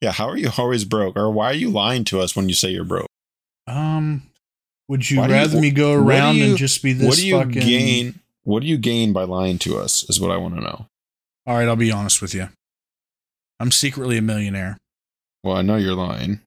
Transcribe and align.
Yeah, 0.00 0.12
how 0.12 0.28
are 0.28 0.36
you 0.36 0.50
always 0.56 0.84
broke? 0.84 1.16
Or 1.16 1.30
why 1.30 1.46
are 1.46 1.54
you 1.54 1.70
lying 1.70 2.04
to 2.04 2.20
us 2.20 2.34
when 2.34 2.48
you 2.48 2.54
say 2.54 2.70
you're 2.70 2.84
broke? 2.84 3.06
Um, 3.66 4.22
would 4.88 5.10
you 5.10 5.18
Why 5.18 5.26
do 5.26 5.32
you- 5.34 5.38
rather 5.38 5.60
me 5.60 5.70
go 5.70 5.92
around 5.92 6.36
you- 6.36 6.44
and 6.44 6.56
just 6.56 6.82
be 6.82 6.92
this 6.92 7.06
what 7.06 7.16
do 7.16 7.26
you 7.26 7.38
fucking? 7.38 7.52
gain? 7.62 8.20
What 8.44 8.62
do 8.62 8.66
you 8.68 8.78
gain 8.78 9.12
by 9.12 9.24
lying 9.24 9.58
to 9.60 9.76
us? 9.78 10.04
Is 10.08 10.18
what 10.18 10.30
I 10.30 10.36
want 10.38 10.54
to 10.54 10.60
know. 10.62 10.86
All 11.46 11.56
right, 11.58 11.68
I'll 11.68 11.76
be 11.76 11.92
honest 11.92 12.22
with 12.22 12.34
you. 12.34 12.48
I'm 13.60 13.70
secretly 13.70 14.16
a 14.16 14.22
millionaire. 14.22 14.78
Well, 15.44 15.56
I 15.56 15.62
know 15.62 15.76
you're 15.76 15.94
lying. 15.94 16.40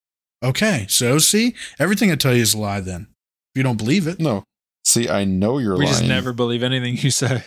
Okay, 0.43 0.85
so 0.89 1.19
see, 1.19 1.53
everything 1.79 2.11
I 2.11 2.15
tell 2.15 2.33
you 2.35 2.41
is 2.41 2.53
a 2.53 2.57
lie. 2.57 2.79
Then, 2.81 3.07
if 3.53 3.59
you 3.59 3.63
don't 3.63 3.77
believe 3.77 4.07
it, 4.07 4.19
No. 4.19 4.43
See, 4.85 5.07
I 5.07 5.23
know 5.23 5.59
you're 5.59 5.77
we 5.77 5.85
lying. 5.85 5.87
We 5.87 5.99
just 5.99 6.03
never 6.05 6.33
believe 6.33 6.61
anything 6.63 6.97
you 6.97 7.09
say. 7.11 7.43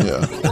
Yeah. 0.00 0.26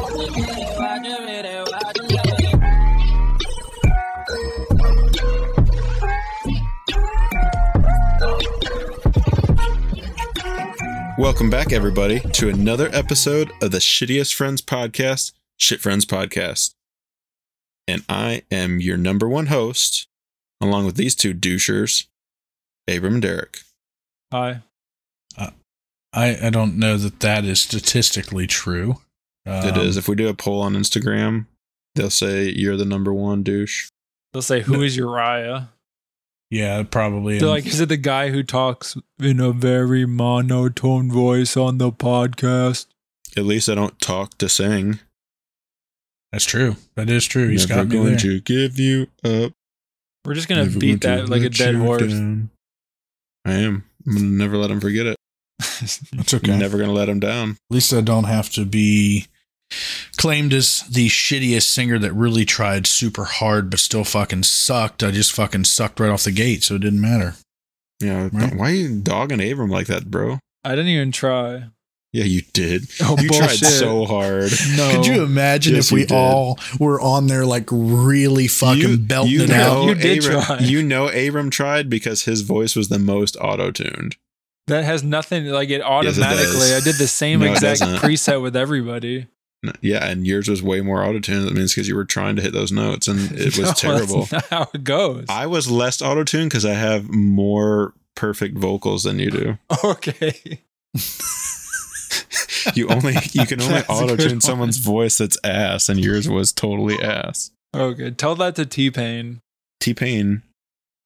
Welcome 11.21 11.51
back, 11.51 11.71
everybody, 11.71 12.21
to 12.21 12.49
another 12.49 12.89
episode 12.95 13.53
of 13.61 13.73
the 13.73 13.79
Shittiest 13.79 14.33
Friends 14.33 14.63
Podcast, 14.63 15.33
Shit 15.59 15.83
Friends 15.83 16.07
Podcast. 16.07 16.73
And 17.87 18.03
I 18.09 18.41
am 18.51 18.81
your 18.81 18.97
number 18.97 19.29
one 19.29 19.49
host, 19.49 20.09
along 20.63 20.87
with 20.87 20.95
these 20.97 21.15
two 21.15 21.35
douchers, 21.35 22.07
Abram 22.89 23.15
and 23.17 23.23
Derek. 23.23 23.59
Hi. 24.33 24.63
I 25.37 25.53
I 26.15 26.49
don't 26.49 26.79
know 26.79 26.97
that 26.97 27.21
that 27.21 27.45
is 27.45 27.61
statistically 27.61 28.47
true. 28.47 28.97
it 29.45 29.77
Um, 29.77 29.81
is. 29.87 29.99
If 29.99 30.09
we 30.09 30.15
do 30.15 30.29
a 30.29 30.35
poll 30.35 30.63
on 30.63 30.73
Instagram, 30.73 31.49
they'll 31.97 32.09
say 32.09 32.49
you're 32.49 32.79
the 32.79 32.87
number 32.87 33.13
one 33.13 33.43
douche. 33.43 33.91
They'll 34.33 34.41
say, 34.41 34.63
"Who 34.63 34.81
is 34.81 34.97
Uriah?" 34.97 35.69
Yeah, 36.51 36.83
probably. 36.83 37.39
They're 37.39 37.49
like, 37.49 37.67
"Is 37.67 37.81
it 37.81 37.89
the 37.89 37.97
guy 37.97 38.31
who 38.31 38.43
talks 38.43 38.97
in 39.21 39.39
a 39.41 39.53
very 39.53 40.05
monotone 40.07 41.11
voice 41.11 41.57
on 41.57 41.79
the 41.79 41.93
podcast?" 41.93 42.87
At 43.37 43.45
least 43.45 43.69
I 43.69 43.77
don't 43.77 43.99
talk 44.01 44.37
to 44.39 44.49
sing. 44.49 44.99
That's 46.33 46.45
true. 46.45 46.77
That 46.97 47.09
is 47.11 47.25
true. 47.27 47.49
He's 47.49 47.69
Never 47.69 47.83
got 47.83 47.89
me 47.89 47.97
going 47.97 48.07
there. 48.11 48.19
to 48.19 48.41
give 48.41 48.79
you 48.79 49.07
up. 49.25 49.53
We're 50.25 50.35
just 50.35 50.49
gonna 50.49 50.65
Never 50.65 50.79
beat 50.79 51.01
going 51.01 51.17
that 51.19 51.27
to 51.27 51.31
like 51.31 51.41
a 51.41 51.45
let 51.45 51.53
dead 51.55 51.75
you 51.75 51.81
horse. 51.81 52.03
down. 52.13 52.51
I 53.45 53.53
am. 53.53 53.85
I'm 54.07 54.15
gonna 54.15 54.27
never 54.27 54.57
let 54.57 54.71
him 54.71 54.81
forget 54.81 55.07
it. 55.07 55.17
That's 55.61 56.35
okay. 56.35 56.59
Never 56.59 56.79
gonna 56.79 56.93
let 56.93 57.09
him 57.09 57.21
down. 57.21 57.51
At 57.51 57.75
least 57.75 57.93
I 57.93 58.01
don't 58.01 58.25
have 58.25 58.51
to 58.51 58.65
be 58.65 59.27
claimed 60.21 60.53
as 60.53 60.81
the 60.83 61.09
shittiest 61.09 61.63
singer 61.63 61.99
that 61.99 62.13
really 62.13 62.45
tried 62.45 62.87
super 62.87 63.25
hard 63.25 63.71
but 63.71 63.79
still 63.79 64.05
fucking 64.05 64.43
sucked. 64.43 65.03
I 65.03 65.11
just 65.13 65.33
fucking 65.33 65.65
sucked 65.65 65.99
right 65.99 66.11
off 66.11 66.25
the 66.25 66.31
gate, 66.31 66.63
so 66.63 66.75
it 66.75 66.83
didn't 66.83 67.01
matter. 67.01 67.37
Yeah. 68.01 68.29
Right. 68.31 68.55
Why 68.55 68.71
are 68.71 68.75
you 68.75 69.01
dogging 69.01 69.41
Abram 69.41 69.71
like 69.71 69.87
that, 69.87 70.11
bro? 70.11 70.39
I 70.63 70.71
didn't 70.71 70.89
even 70.89 71.11
try. 71.11 71.71
Yeah, 72.13 72.25
you 72.25 72.43
did. 72.53 72.91
Oh, 73.01 73.17
you 73.19 73.29
tried 73.31 73.57
so 73.57 74.05
hard. 74.05 74.51
No. 74.77 74.91
Could 74.91 75.07
you 75.07 75.23
imagine 75.23 75.77
Yes, 75.77 75.87
if 75.87 75.93
we 75.93 76.07
all 76.15 76.59
were 76.79 77.01
on 77.01 77.27
there 77.29 77.47
like 77.47 77.69
really 77.71 78.47
fucking 78.47 78.81
you, 78.81 78.99
belting 78.99 79.33
you 79.33 79.43
it 79.45 79.51
out? 79.51 79.85
You 79.87 79.95
did 79.95 80.25
Abram, 80.25 80.43
try. 80.43 80.59
You 80.59 80.83
know 80.83 81.09
Abram 81.09 81.49
tried 81.51 81.89
because 81.89 82.25
his 82.25 82.43
voice 82.43 82.77
was 82.77 82.89
the 82.89 82.99
most 82.99 83.37
auto-tuned. 83.41 84.17
That 84.67 84.85
has 84.85 85.03
nothing. 85.03 85.47
Like 85.47 85.71
it 85.71 85.79
Yes, 85.79 86.19
it 86.19 86.23
automatically. 86.23 86.75
I 86.75 86.81
did 86.81 86.97
the 86.97 87.07
same 87.07 87.41
No, 87.41 87.51
exact 87.53 87.81
preset 87.81 88.43
with 88.43 88.55
everybody. 88.55 89.27
Yeah, 89.83 90.07
and 90.07 90.27
yours 90.27 90.49
was 90.49 90.63
way 90.63 90.81
more 90.81 91.05
auto-tuned. 91.05 91.47
That 91.47 91.55
means 91.55 91.75
because 91.75 91.87
you 91.87 91.95
were 91.95 92.05
trying 92.07 92.37
to 92.37 92.43
hit 92.43 92.53
those 92.53 92.73
notes, 92.73 93.09
and 93.09 93.33
it 93.33 93.59
was 93.59 93.69
No, 93.69 93.73
terrible. 93.73 94.25
That's 94.25 94.33
not 94.51 94.67
how 94.67 94.71
it 94.73 94.85
goes. 94.85 95.27
I 95.29 95.47
was 95.47 95.71
less 95.71 96.01
auto-tuned 96.01 96.51
because 96.51 96.65
I 96.65 96.75
have 96.75 97.11
more 97.11 97.93
perfect 98.17 98.57
vocals 98.57 99.05
than 99.05 99.19
you 99.19 99.31
do. 99.31 99.59
okay. 99.85 100.61
You 102.75 102.89
only 102.89 103.15
you 103.33 103.47
can 103.47 103.61
only 103.63 103.75
That's 103.75 103.89
a 103.89 104.07
good 104.07 104.11
auto-tune 104.13 104.41
someone's 104.41 104.79
voice 104.79 105.19
that's 105.19 105.39
ass, 105.45 105.89
and 105.89 106.03
yours 106.03 106.29
was 106.29 106.53
totally 106.53 107.01
ass. 107.03 107.51
Okay. 107.75 108.11
Tell 108.11 108.35
that 108.37 108.57
to 108.57 108.67
T 108.67 108.91
Pain. 108.91 109.41
T 109.81 109.95
Pain 109.95 110.43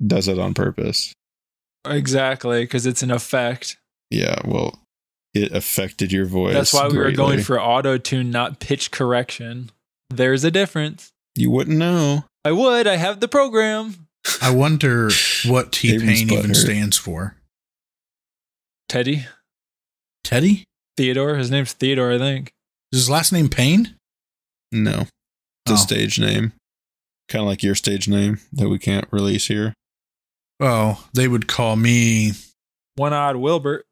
does 0.05 0.27
it 0.29 0.39
on 0.39 0.55
purpose. 0.55 1.13
Exactly, 1.87 2.63
because 2.63 2.87
it's 2.87 3.03
an 3.03 3.11
effect. 3.11 3.77
Yeah, 4.11 4.41
well, 4.45 4.79
it 5.35 5.53
affected 5.53 6.13
your 6.13 6.27
voice. 6.27 6.55
That's 6.55 6.73
why 6.73 6.89
we 6.89 6.97
were 6.99 7.11
going 7.13 7.43
for 7.43 7.61
auto 7.61 7.99
tune, 7.99 8.31
not 8.31 8.61
pitch 8.61 8.91
correction. 8.91 9.71
There's 10.11 10.45
a 10.45 10.51
difference. 10.51 11.11
You 11.37 11.51
wouldn't 11.51 11.77
know. 11.79 12.25
I 12.45 12.53
would. 12.53 12.87
I 12.87 12.97
have 12.97 13.21
the 13.21 13.29
program. 13.29 14.07
I 14.41 14.51
wonder 14.51 15.11
what 15.47 15.73
T 15.73 15.95
Abram's 15.95 16.21
Pain 16.25 16.33
even 16.33 16.51
butthurt. 16.53 16.57
stands 16.57 16.97
for. 16.97 17.37
Teddy 18.89 19.27
Teddy? 20.23 20.65
Theodore. 20.97 21.37
His 21.37 21.51
name's 21.51 21.73
Theodore, 21.73 22.13
I 22.13 22.19
think. 22.19 22.53
Is 22.93 23.01
his 23.01 23.11
last 23.11 23.33
name 23.33 23.49
Payne? 23.49 23.97
No, 24.71 25.07
The 25.67 25.73
Oh. 25.73 25.77
stage 25.77 26.19
name, 26.21 26.53
kind 27.29 27.43
of 27.43 27.49
like 27.49 27.63
your 27.63 27.75
stage 27.75 28.09
name 28.09 28.39
that 28.53 28.69
we 28.69 28.79
can't 28.79 29.07
release 29.11 29.47
here. 29.47 29.75
Oh, 30.61 31.05
they 31.13 31.27
would 31.29 31.47
call 31.49 31.77
me. 31.77 32.33
One 32.97 33.13
odd 33.13 33.37
Wilbert. 33.37 33.85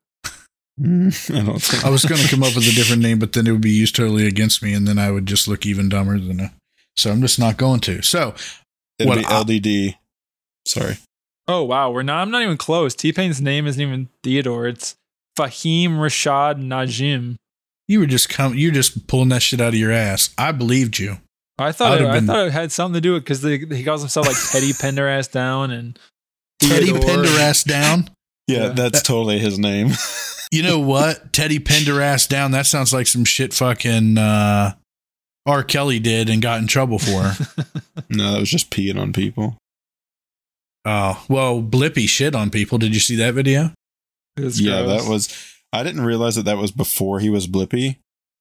Mm, 0.80 1.36
I 1.40 1.44
don't 1.44 1.60
think. 1.62 1.84
I 1.84 1.90
was 1.90 2.04
going 2.04 2.20
to 2.22 2.28
come 2.28 2.42
up 2.42 2.54
with 2.54 2.66
a 2.68 2.72
different 2.74 3.02
name, 3.02 3.18
but 3.18 3.32
then 3.32 3.46
it 3.46 3.52
would 3.52 3.60
be 3.60 3.70
used 3.70 3.94
totally 3.96 4.26
against 4.26 4.62
me, 4.62 4.72
and 4.74 4.86
then 4.86 4.98
I 4.98 5.10
would 5.10 5.26
just 5.26 5.46
look 5.48 5.66
even 5.66 5.88
dumber 5.88 6.18
than 6.18 6.40
a. 6.40 6.52
So 6.96 7.10
I'm 7.10 7.20
just 7.22 7.38
not 7.38 7.56
going 7.56 7.80
to. 7.80 8.02
So 8.02 8.34
It'd 8.98 9.08
what 9.08 9.18
be 9.18 9.24
I- 9.26 9.42
LDD. 9.42 9.94
Sorry. 10.66 10.96
Oh 11.48 11.62
wow, 11.64 11.90
we're 11.90 12.02
not. 12.04 12.22
I'm 12.22 12.30
not 12.30 12.42
even 12.42 12.56
close. 12.56 12.94
T 12.94 13.12
Pain's 13.12 13.40
name 13.40 13.66
isn't 13.66 13.80
even 13.80 14.08
Theodore. 14.22 14.66
It's 14.68 14.94
Faheem 15.38 15.96
Rashad 15.98 16.62
Najm. 16.62 17.36
you 17.88 17.98
were 18.00 18.06
just 18.06 18.28
come. 18.28 18.54
You're 18.54 18.70
just 18.72 19.06
pulling 19.08 19.30
that 19.30 19.42
shit 19.42 19.60
out 19.60 19.68
of 19.68 19.74
your 19.74 19.90
ass. 19.90 20.30
I 20.38 20.52
believed 20.52 20.98
you. 20.98 21.18
I 21.58 21.72
thought 21.72 21.92
I'd 21.94 22.02
it, 22.02 22.06
I 22.06 22.12
been- 22.12 22.26
thought 22.26 22.46
it 22.46 22.52
had 22.52 22.70
something 22.70 22.94
to 22.94 23.00
do 23.00 23.14
with 23.14 23.24
because 23.24 23.42
he 23.42 23.82
calls 23.84 24.02
himself 24.02 24.26
like 24.26 24.36
Teddy 24.52 24.72
Pendergrass 24.72 25.30
down 25.32 25.70
and 25.72 25.98
Teddy 26.60 26.86
Theodore. 26.92 27.02
Pendergrass 27.02 27.64
down. 27.64 28.08
Yeah, 28.46 28.58
Yeah. 28.66 28.68
that's 28.70 29.02
totally 29.02 29.38
his 29.40 29.58
name. 29.58 29.90
You 30.52 30.62
know 30.62 30.78
what? 30.78 31.32
Teddy 31.32 31.58
Pendergrass 31.58 32.28
down. 32.28 32.50
That 32.50 32.66
sounds 32.66 32.92
like 32.92 33.06
some 33.06 33.24
shit 33.24 33.54
fucking 33.54 34.18
uh, 34.18 34.74
R. 35.46 35.64
Kelly 35.64 35.98
did 35.98 36.28
and 36.28 36.42
got 36.42 36.60
in 36.60 36.66
trouble 36.66 36.98
for. 36.98 37.32
no, 38.10 38.32
that 38.32 38.40
was 38.40 38.50
just 38.50 38.70
peeing 38.70 39.00
on 39.00 39.14
people. 39.14 39.56
oh 40.84 41.24
well, 41.28 41.62
Blippi 41.62 42.06
shit 42.06 42.34
on 42.34 42.50
people. 42.50 42.76
Did 42.76 42.92
you 42.92 43.00
see 43.00 43.16
that 43.16 43.32
video? 43.32 43.72
Yeah, 44.36 44.82
gross. 44.82 45.04
that 45.04 45.10
was. 45.10 45.54
I 45.72 45.82
didn't 45.82 46.04
realize 46.04 46.34
that 46.36 46.44
that 46.44 46.58
was 46.58 46.70
before 46.70 47.18
he 47.18 47.30
was 47.30 47.46
Blippi, 47.46 47.96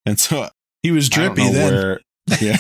and 0.05 0.19
so 0.19 0.49
He 0.83 0.91
was 0.91 1.09
I 1.13 1.15
don't 1.15 1.35
drippy 1.35 1.49
know 1.49 1.53
then. 1.53 1.73
Where, 1.73 1.99
yeah. 2.41 2.57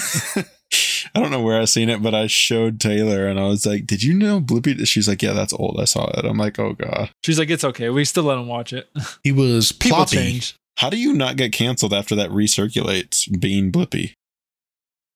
I 1.13 1.19
don't 1.19 1.31
know 1.31 1.41
where 1.41 1.59
I 1.59 1.65
seen 1.65 1.89
it, 1.89 2.01
but 2.01 2.13
I 2.15 2.27
showed 2.27 2.79
Taylor 2.79 3.27
and 3.27 3.39
I 3.39 3.47
was 3.47 3.65
like, 3.65 3.85
Did 3.85 4.03
you 4.03 4.13
know 4.13 4.39
Blippi? 4.39 4.85
She's 4.87 5.07
like, 5.07 5.21
Yeah, 5.21 5.33
that's 5.33 5.53
old. 5.53 5.77
I 5.79 5.85
saw 5.85 6.07
it. 6.17 6.25
I'm 6.25 6.37
like, 6.37 6.57
Oh 6.59 6.73
God. 6.73 7.09
She's 7.23 7.37
like, 7.39 7.49
it's 7.49 7.63
okay. 7.63 7.89
We 7.89 8.05
still 8.05 8.23
let 8.23 8.37
him 8.37 8.47
watch 8.47 8.71
it. 8.73 8.89
He 9.23 9.31
was 9.31 9.71
People 9.79 9.97
ploppy. 9.97 10.15
change. 10.15 10.55
How 10.77 10.89
do 10.89 10.97
you 10.97 11.13
not 11.13 11.35
get 11.35 11.51
canceled 11.51 11.93
after 11.93 12.15
that 12.15 12.29
recirculates 12.29 13.27
being 13.39 13.71
Blippi? 13.71 14.13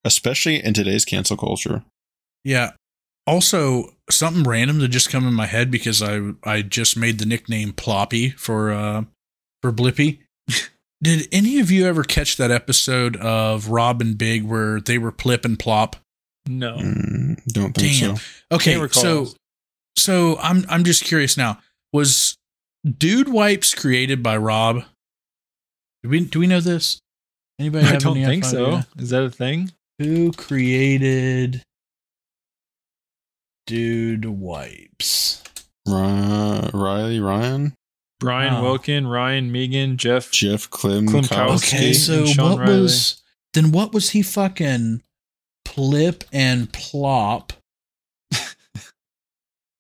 Especially 0.04 0.64
in 0.64 0.74
today's 0.74 1.06
cancel 1.06 1.38
culture. 1.38 1.84
Yeah. 2.44 2.72
Also, 3.26 3.96
something 4.10 4.44
random 4.44 4.78
that 4.80 4.90
just 4.90 5.10
come 5.10 5.28
in 5.28 5.34
my 5.34 5.48
head 5.48 5.72
because 5.72 6.04
I 6.04 6.34
I 6.44 6.62
just 6.62 6.96
made 6.96 7.18
the 7.20 7.26
nickname 7.26 7.74
Ploppy 7.74 8.30
for 8.38 8.72
uh 8.72 9.06
for 9.62 9.72
Blippi. 9.72 10.20
Did 11.06 11.28
any 11.32 11.60
of 11.60 11.70
you 11.72 11.86
ever 11.86 12.04
catch 12.04 12.38
that 12.38 12.52
episode 12.52 13.16
of 13.18 13.70
Rob 13.70 14.02
and 14.02 14.18
Big 14.18 14.44
where 14.44 14.80
they 14.82 14.98
were 14.98 15.12
plip 15.12 15.46
and 15.46 15.58
plop? 15.58 15.96
No. 16.48 16.78
Mm, 16.78 17.44
don't 17.46 17.74
think 17.74 18.00
Damn. 18.00 18.16
so. 18.18 18.24
Okay, 18.52 18.88
so 18.92 19.28
so 19.98 20.38
I'm 20.40 20.66
I'm 20.70 20.84
just 20.84 21.04
curious 21.04 21.38
now. 21.38 21.60
Was 21.94 22.36
Dude 22.86 23.30
Wipes 23.30 23.74
created 23.74 24.22
by 24.22 24.36
Rob? 24.38 24.84
Do 26.04 26.10
we 26.10 26.22
do 26.26 26.40
we 26.40 26.48
know 26.48 26.60
this? 26.60 27.00
Anybody 27.60 27.88
I 27.88 27.98
don't 27.98 28.18
any 28.18 28.26
think 28.26 28.46
so. 28.46 28.66
idea? 28.66 28.88
Is 28.98 29.10
that 29.12 29.24
a 29.24 29.30
thing? 29.30 29.72
Who 30.00 30.32
created 30.34 31.64
Dude 33.66 34.26
Wipes? 34.26 35.44
Ry- 35.88 36.70
Riley 36.74 37.20
Ryan? 37.20 37.74
Brian 38.20 38.54
Oh. 38.56 38.62
Wilkin, 38.64 39.08
Ryan 39.08 39.52
Megan, 39.52 39.98
Jeff. 39.98 40.32
Jeff 40.32 40.70
Klim 40.70 41.08
Klimkowski. 41.08 41.74
Okay, 41.76 41.88
and 41.88 41.96
so 41.96 42.26
Sean 42.26 42.52
what 42.52 42.60
Riley. 42.68 42.82
was 42.82 43.22
then 43.54 43.72
what 43.72 43.94
was 43.94 44.12
he 44.12 44.22
fucking 44.22 45.02
plip 45.66 46.24
and 46.32 46.72
plop? 46.72 47.54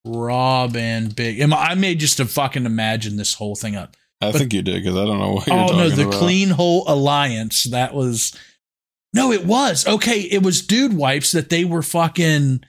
Rob 0.05 0.75
and 0.75 1.15
Big. 1.15 1.39
Am 1.39 1.53
I, 1.53 1.57
I 1.71 1.75
may 1.75 1.95
just 1.95 2.17
have 2.19 2.29
fucking 2.31 2.65
imagined 2.65 3.17
this 3.17 3.33
whole 3.33 3.55
thing 3.55 3.75
up. 3.75 3.95
I 4.21 4.31
But- 4.31 4.39
think 4.39 4.53
you 4.53 4.61
did 4.61 4.83
because 4.83 4.95
I 4.97 5.05
don't 5.05 5.19
know 5.19 5.31
what 5.33 5.47
you're 5.47 5.55
Oh 5.55 5.61
talking 5.67 5.77
no, 5.77 5.89
the 5.89 6.07
about. 6.07 6.13
Clean 6.19 6.49
Hole 6.49 6.83
Alliance. 6.87 7.63
That 7.65 7.93
was 7.93 8.35
no, 9.13 9.31
it 9.31 9.45
was 9.45 9.87
okay. 9.87 10.21
It 10.21 10.43
was 10.43 10.61
Dude 10.61 10.93
Wipes 10.93 11.31
that 11.31 11.49
they 11.49 11.65
were 11.65 11.81
fucking 11.81 12.61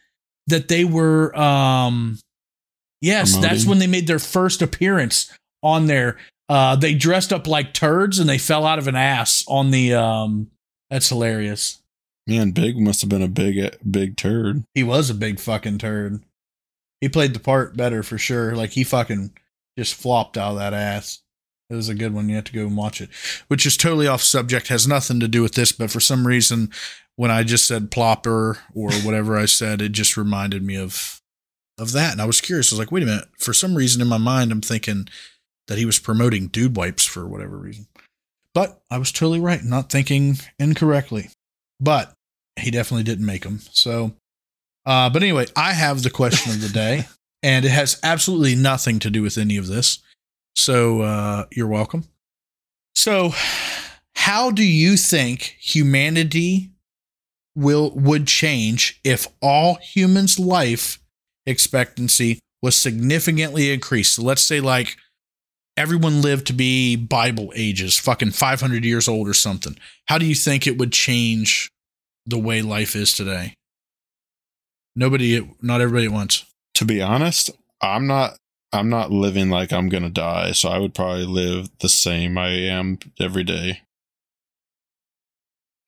that 0.47 0.69
they 0.69 0.85
were 0.85 1.37
um 1.37 2.19
yes, 3.01 3.37
that's 3.37 3.65
when 3.67 3.79
they 3.79 3.87
made 3.87 4.07
their 4.07 4.19
first 4.19 4.63
appearance 4.63 5.31
on 5.63 5.87
there. 5.87 6.17
Uh 6.49 6.77
they 6.77 6.95
dressed 6.95 7.33
up 7.33 7.47
like 7.47 7.75
turds 7.75 8.19
and 8.19 8.29
they 8.29 8.39
fell 8.39 8.67
out 8.67 8.79
of 8.79 8.89
an 8.89 8.97
ass 8.97 9.45
on 9.49 9.71
the 9.71 9.95
um 9.95 10.51
that's 10.91 11.09
hilarious. 11.09 11.83
Man, 12.27 12.51
Big 12.51 12.77
must 12.77 13.01
have 13.03 13.11
been 13.11 13.23
a 13.23 13.29
big, 13.29 13.77
big 13.89 14.17
turd. 14.17 14.65
He 14.75 14.83
was 14.83 15.11
a 15.11 15.15
big 15.15 15.39
fucking 15.39 15.79
turd. 15.79 16.23
He 17.01 17.09
played 17.09 17.35
the 17.35 17.41
part 17.41 17.77
better 17.77 18.03
for 18.03 18.19
sure. 18.19 18.57
Like 18.57 18.71
he 18.71 18.83
fucking 18.83 19.33
just 19.79 19.95
flopped 19.95 20.37
out 20.37 20.53
of 20.53 20.59
that 20.59 20.75
ass. 20.75 21.23
It 21.69 21.75
was 21.75 21.89
a 21.89 21.95
good 21.95 22.15
one. 22.15 22.29
You 22.29 22.37
have 22.37 22.45
to 22.45 22.53
go 22.53 22.67
and 22.67 22.77
watch 22.77 23.01
it, 23.01 23.11
which 23.49 23.67
is 23.67 23.77
totally 23.77 24.07
off 24.07 24.23
subject, 24.23 24.69
has 24.69 24.87
nothing 24.87 25.19
to 25.21 25.29
do 25.29 25.43
with 25.43 25.55
this. 25.55 25.73
But 25.73 25.91
for 25.91 26.01
some 26.01 26.27
reason, 26.27 26.71
when 27.17 27.31
I 27.31 27.43
just 27.43 27.67
said 27.67 27.91
plopper 27.91 28.59
or 28.75 28.93
whatever 29.05 29.37
I 29.37 29.47
said, 29.47 29.83
it 29.83 29.91
just 29.93 30.17
reminded 30.17 30.63
me 30.63 30.77
of 30.77 31.21
of 31.79 31.93
that. 31.93 32.13
And 32.13 32.23
I 32.23 32.25
was 32.25 32.41
curious. 32.41 32.73
I 32.73 32.75
was 32.75 32.79
like, 32.79 32.93
wait 32.93 33.03
a 33.03 33.07
minute. 33.07 33.29
For 33.39 33.53
some 33.53 33.75
reason 33.75 34.01
in 34.01 34.09
my 34.09 34.19
mind, 34.19 34.51
I'm 34.51 34.61
thinking 34.61 35.09
that 35.69 35.79
he 35.79 35.85
was 35.85 35.99
promoting 35.99 36.49
dude 36.49 36.77
wipes 36.77 37.05
for 37.05 37.27
whatever 37.27 37.57
reason. 37.57 37.87
But 38.55 38.81
I 38.91 38.99
was 38.99 39.13
totally 39.13 39.41
right, 39.41 39.63
not 39.63 39.91
thinking 39.91 40.37
incorrectly. 40.59 41.31
But 41.79 42.15
he 42.59 42.71
definitely 42.71 43.05
didn't 43.05 43.27
make 43.27 43.43
them. 43.43 43.61
So, 43.73 44.13
uh, 44.87 45.11
but 45.11 45.23
anyway, 45.23 45.47
I 45.55 45.73
have 45.75 46.03
the 46.03 46.11
question 46.11 46.53
of 46.53 46.63
the 46.63 46.69
day, 46.69 47.07
and 47.43 47.65
it 47.65 47.71
has 47.71 48.01
absolutely 48.03 48.55
nothing 48.55 48.99
to 49.01 49.11
do 49.11 49.23
with 49.23 49.37
any 49.37 49.57
of 49.57 49.67
this. 49.67 49.99
So 50.55 51.03
uh, 51.03 51.47
you're 51.53 51.67
welcome. 51.67 52.05
So, 52.95 53.35
how 54.15 54.51
do 54.51 54.65
you 54.65 54.97
think 54.97 55.57
humanity 55.61 56.71
will 57.55 57.91
would 57.95 58.27
change 58.27 59.01
if 59.05 59.27
all 59.43 59.75
humans' 59.77 60.39
life 60.39 60.99
expectancy 61.45 62.39
was 62.63 62.75
significantly 62.75 63.71
increased? 63.71 64.15
So 64.15 64.23
let's 64.23 64.43
say 64.43 64.61
like 64.61 64.97
everyone 65.77 66.23
lived 66.23 66.47
to 66.49 66.53
be 66.53 66.97
Bible 66.97 67.53
ages, 67.55 67.99
fucking 67.99 68.31
500 68.31 68.85
years 68.85 69.09
old 69.09 69.29
or 69.29 69.35
something. 69.35 69.77
How 70.07 70.19
do 70.19 70.27
you 70.27 70.35
think 70.35 70.67
it 70.67 70.79
would 70.79 70.93
change 70.93 71.71
the 72.25 72.39
way 72.39 72.63
life 72.63 72.97
is 72.97 73.13
today? 73.13 73.55
Nobody, 74.95 75.49
not 75.61 75.81
everybody 75.81 76.07
at 76.07 76.13
once. 76.13 76.45
To 76.75 76.85
be 76.85 77.03
honest, 77.03 77.51
I'm 77.81 78.07
not. 78.07 78.37
I'm 78.73 78.89
not 78.91 79.11
living 79.11 79.49
like 79.49 79.73
I'm 79.73 79.89
gonna 79.89 80.11
die, 80.11 80.53
so 80.53 80.69
I 80.69 80.79
would 80.79 80.93
probably 80.93 81.25
live 81.25 81.71
the 81.79 81.89
same 81.89 82.37
I 82.37 82.49
am 82.49 82.99
every 83.19 83.45
day. 83.45 83.81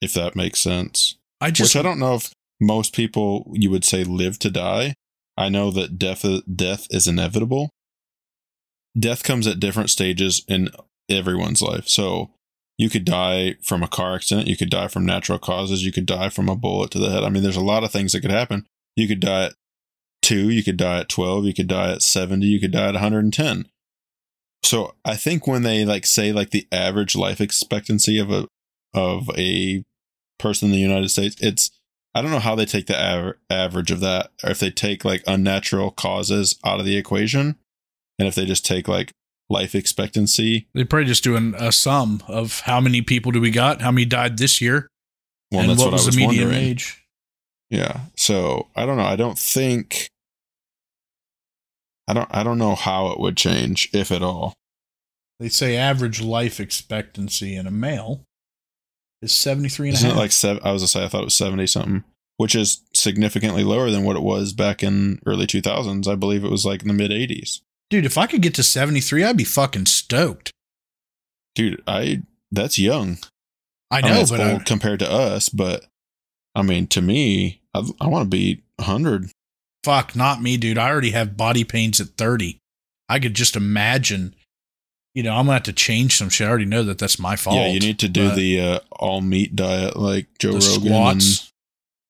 If 0.01 0.15
that 0.15 0.37
makes 0.37 0.61
sense. 0.61 1.17
I 1.41 1.51
just 1.51 1.75
Which 1.75 1.81
I 1.81 1.83
don't 1.83 1.99
know 1.99 2.15
if 2.15 2.33
most 2.61 2.95
people 2.95 3.51
you 3.53 3.69
would 3.71 3.85
say 3.85 4.05
live 4.05 4.39
to 4.39 4.51
die. 4.51 4.95
I 5.37 5.49
know 5.49 5.71
that 5.73 5.99
death 5.99 6.25
death 6.55 6.87
is 6.91 7.07
inevitable. 7.07 7.71
Death 8.99 9.23
comes 9.23 9.47
at 9.47 9.61
different 9.61 9.91
stages 9.91 10.45
in 10.49 10.71
everyone's 11.09 11.63
life. 11.63 11.89
So 11.89 12.31
you 12.77 12.89
could 12.89 13.05
die 13.05 13.57
from 13.63 13.83
a 13.83 13.89
car 13.89 14.15
accident, 14.15 14.49
you 14.49 14.57
could 14.57 14.71
die 14.71 14.89
from 14.89 15.05
natural 15.05 15.39
causes, 15.39 15.85
you 15.85 15.93
could 15.93 16.07
die 16.07 16.29
from 16.29 16.49
a 16.49 16.57
bullet 16.57 16.91
to 16.93 16.99
the 16.99 17.11
head. 17.11 17.25
I 17.25 17.29
mean, 17.29 17.43
there's 17.43 17.57
a 17.57 17.61
lot 17.61 17.85
of 17.85 17.91
things 17.91 18.13
that 18.13 18.21
could 18.21 18.31
happen. 18.31 18.67
You 18.97 19.09
could 19.09 19.21
die 19.21 19.47
at 19.47 19.55
2, 20.23 20.51
you 20.51 20.63
could 20.63 20.77
die 20.77 21.01
at 21.01 21.09
12, 21.09 21.45
you 21.45 21.55
could 21.55 21.69
die 21.69 21.93
at 21.93 22.03
70, 22.03 22.47
you 22.47 22.61
could 22.61 22.73
die 22.73 22.89
at 22.89 22.95
110. 22.95 23.69
So 24.63 24.95
I 25.05 25.17
think 25.17 25.47
when 25.47 25.63
they 25.63 25.85
like 25.85 26.07
say 26.07 26.33
like 26.33 26.51
the 26.51 26.67
average 26.73 27.17
life 27.17 27.41
expectancy 27.41 28.19
of 28.19 28.31
a 28.31 28.47
of 28.95 29.31
a 29.37 29.85
person 30.39 30.67
in 30.67 30.73
the 30.73 30.81
United 30.81 31.11
States, 31.11 31.37
it's 31.41 31.71
I 32.15 32.23
don't 32.23 32.31
know 32.31 32.39
how 32.39 32.55
they 32.55 32.67
take 32.67 32.87
the 32.87 32.99
aver- 32.99 33.39
average 33.49 33.91
of 33.91 34.01
that, 34.01 34.31
or 34.43 34.51
if 34.51 34.59
they 34.59 34.71
take 34.71 35.05
like 35.05 35.23
unnatural 35.27 35.91
causes 35.91 36.59
out 36.65 36.81
of 36.81 36.87
the 36.87 36.97
equation, 36.97 37.57
and 38.19 38.27
if 38.29 38.35
they 38.35 38.45
just 38.47 38.65
take 38.67 38.89
like 38.89 39.13
life 39.51 39.75
expectancy. 39.75 40.69
They 40.75 40.85
probably 40.85 41.07
just 41.07 41.25
doing 41.25 41.55
a 41.59 41.73
sum 41.73 42.23
of 42.29 42.61
how 42.61 42.81
many 42.81 43.01
people 43.03 43.33
do 43.33 43.41
we 43.41 43.51
got, 43.51 43.81
how 43.81 43.91
many 43.91 44.05
died 44.05 44.37
this 44.39 44.61
year, 44.61 44.89
Well, 45.51 45.63
and 45.63 45.71
that's 45.71 45.81
what 45.81 45.87
what, 45.87 45.93
was, 45.95 46.07
was 46.07 46.17
the 46.17 46.27
median 46.27 46.53
age. 46.53 47.03
Yeah. 47.71 48.01
So 48.17 48.69
I 48.77 48.85
don't 48.87 48.97
know. 48.97 49.05
I 49.05 49.17
don't 49.17 49.39
think. 49.39 50.09
I 52.07 52.15
don't. 52.15 52.29
I 52.31 52.43
don't 52.43 52.59
know 52.59 52.75
how 52.75 53.09
it 53.09 53.21
would 53.21 53.37
change, 53.37 53.91
if 53.93 54.11
at 54.11 54.23
all. 54.23 54.55
They 55.41 55.49
say 55.51 55.77
average 55.77 56.21
life 56.21 56.59
expectancy 56.59 57.55
in 57.55 57.67
a 57.67 57.71
male 57.71 58.23
is 59.23 59.33
73 59.33 59.89
and 59.89 59.95
Isn't 59.95 60.09
half. 60.11 60.17
it 60.17 60.21
like 60.21 60.33
seven? 60.33 60.63
I 60.65 60.73
was 60.73 60.83
gonna 60.83 60.89
say 60.89 61.05
I 61.05 61.09
thought 61.09 61.21
it 61.23 61.27
was 61.27 61.35
seventy 61.35 61.67
something, 61.67 62.05
which 62.39 62.55
is 62.55 62.83
significantly 62.95 63.63
lower 63.65 63.91
than 63.91 64.05
what 64.05 64.17
it 64.17 64.23
was 64.23 64.53
back 64.53 64.83
in 64.83 65.21
early 65.27 65.47
two 65.47 65.61
thousands. 65.61 66.09
I 66.09 66.15
believe 66.15 66.45
it 66.45 66.51
was 66.51 66.65
like 66.65 66.83
in 66.83 66.89
the 66.89 66.95
mid 66.95 67.13
eighties. 67.13 67.61
Dude, 67.91 68.05
if 68.07 68.19
I 68.19 68.27
could 68.27 68.43
get 68.43 68.55
to 68.57 68.63
73, 68.63 69.25
I'd 69.25 69.37
be 69.37 69.45
fucking 69.45 69.87
stoked. 69.87 70.51
Dude, 71.55 71.83
I 71.87 72.23
that's 72.53 72.79
young. 72.79 73.19
I 73.91 73.99
I 73.99 74.01
know, 74.03 74.09
mean, 74.13 74.17
it's 74.21 74.31
but 74.31 74.41
old 74.41 74.61
I, 74.61 74.65
compared 74.65 74.99
to 75.01 75.11
us, 75.11 75.49
but 75.49 75.87
I 76.55 76.63
mean, 76.63 76.87
to 76.89 77.01
me, 77.01 77.61
I, 77.75 77.83
I 78.01 78.07
want 78.09 78.27
to 78.31 78.37
be 78.37 78.63
100. 78.77 79.31
fuck, 79.85 80.15
not 80.15 80.43
me, 80.43 80.57
dude. 80.57 80.77
I 80.79 80.89
already 80.91 81.11
have 81.13 81.37
body 81.37 81.65
pains 81.65 82.01
at 82.01 82.09
30. 82.19 82.59
I 83.09 83.19
could 83.19 83.33
just 83.35 83.57
imagine, 83.57 84.35
you 85.15 85.23
know, 85.23 85.31
I'm 85.31 85.47
going 85.47 85.49
to 85.49 85.53
have 85.55 85.63
to 85.63 85.73
change 85.73 86.17
some 86.19 86.29
shit. 86.29 86.47
I 86.47 86.51
already 86.51 86.67
know 86.67 86.83
that 86.83 86.99
that's 86.99 87.19
my 87.19 87.37
fault. 87.37 87.57
Yeah, 87.57 87.69
you 87.69 87.81
need 87.81 87.99
to 88.01 88.09
do 88.09 88.31
the 88.35 88.61
uh, 88.61 88.79
all 88.93 89.23
meat 89.23 89.57
diet 89.57 89.97
like 89.97 90.27
Joe 90.39 90.51
Rogan 90.59 90.61
squats. 91.21 91.51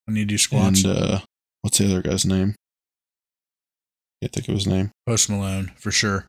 need 0.09 0.21
to 0.23 0.27
do 0.27 0.39
squats, 0.39 0.83
and 0.85 0.97
uh, 0.97 1.21
what's 1.63 1.79
the 1.79 1.87
other 1.87 2.03
guy's 2.03 2.27
name? 2.27 2.57
Can't 4.23 4.33
think 4.33 4.49
of 4.49 4.55
his 4.55 4.67
name. 4.67 4.91
Post 5.07 5.31
Malone, 5.31 5.73
for 5.77 5.91
sure. 5.91 6.27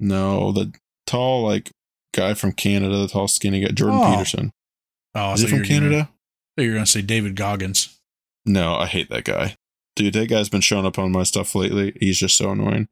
No, 0.00 0.52
the 0.52 0.72
tall 1.06 1.42
like 1.44 1.70
guy 2.14 2.34
from 2.34 2.52
Canada, 2.52 2.96
the 2.98 3.08
tall 3.08 3.28
skinny 3.28 3.60
guy, 3.60 3.68
Jordan 3.72 4.00
Oh. 4.02 4.10
Peterson. 4.12 4.52
Oh, 5.14 5.32
Is 5.34 5.40
he 5.40 5.46
from 5.48 5.58
gonna- 5.58 5.68
Canada? 5.68 5.96
I 5.98 6.04
thought 6.04 6.64
you 6.64 6.68
were 6.68 6.74
going 6.74 6.84
to 6.84 6.90
say 6.90 7.02
David 7.02 7.34
Goggins. 7.36 7.98
No, 8.44 8.74
I 8.74 8.86
hate 8.86 9.08
that 9.10 9.24
guy. 9.24 9.56
Dude, 9.96 10.14
that 10.14 10.28
guy's 10.28 10.48
been 10.48 10.60
showing 10.60 10.86
up 10.86 10.98
on 10.98 11.12
my 11.12 11.22
stuff 11.22 11.54
lately. 11.54 11.92
He's 12.00 12.18
just 12.18 12.36
so 12.36 12.50
annoying. 12.50 12.88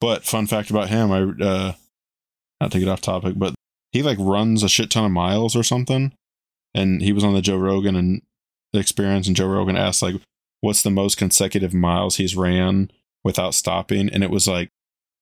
But 0.00 0.24
fun 0.24 0.46
fact 0.46 0.70
about 0.70 0.88
him, 0.88 1.10
I 1.12 1.44
uh 1.44 1.72
not 2.60 2.72
to 2.72 2.78
get 2.78 2.88
off 2.88 3.00
topic, 3.02 3.34
but 3.36 3.54
he 3.92 4.02
like 4.02 4.18
runs 4.20 4.62
a 4.62 4.68
shit 4.68 4.90
ton 4.90 5.04
of 5.04 5.10
miles 5.10 5.54
or 5.54 5.62
something. 5.62 6.12
And 6.74 7.00
he 7.02 7.12
was 7.12 7.22
on 7.24 7.34
the 7.34 7.42
Joe 7.42 7.56
Rogan 7.58 7.96
and 7.96 8.22
the 8.72 8.78
experience 8.78 9.26
and 9.26 9.36
Joe 9.36 9.46
Rogan 9.46 9.76
asked 9.76 10.02
like 10.02 10.16
what's 10.62 10.82
the 10.82 10.90
most 10.90 11.16
consecutive 11.16 11.72
miles 11.74 12.16
he's 12.16 12.34
ran 12.36 12.90
without 13.26 13.54
stopping 13.54 14.08
and 14.08 14.22
it 14.22 14.30
was 14.30 14.46
like 14.46 14.70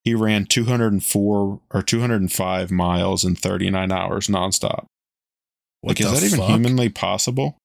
he 0.04 0.14
ran 0.14 0.44
204 0.44 1.61
or 1.70 1.82
205 1.82 2.70
miles 2.70 3.25
in 3.25 3.34
39 3.34 3.90
hours 3.90 4.26
nonstop. 4.28 4.84
What 5.80 5.99
like 5.99 6.00
is 6.00 6.12
that 6.12 6.23
even 6.23 6.40
humanly 6.42 6.90
possible? 6.90 7.56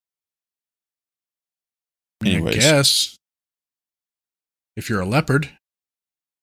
Mean, 2.24 2.48
I 2.48 2.52
guess. 2.52 3.16
If 4.78 4.90
you're 4.90 5.02
a 5.02 5.06
leopard. 5.06 5.50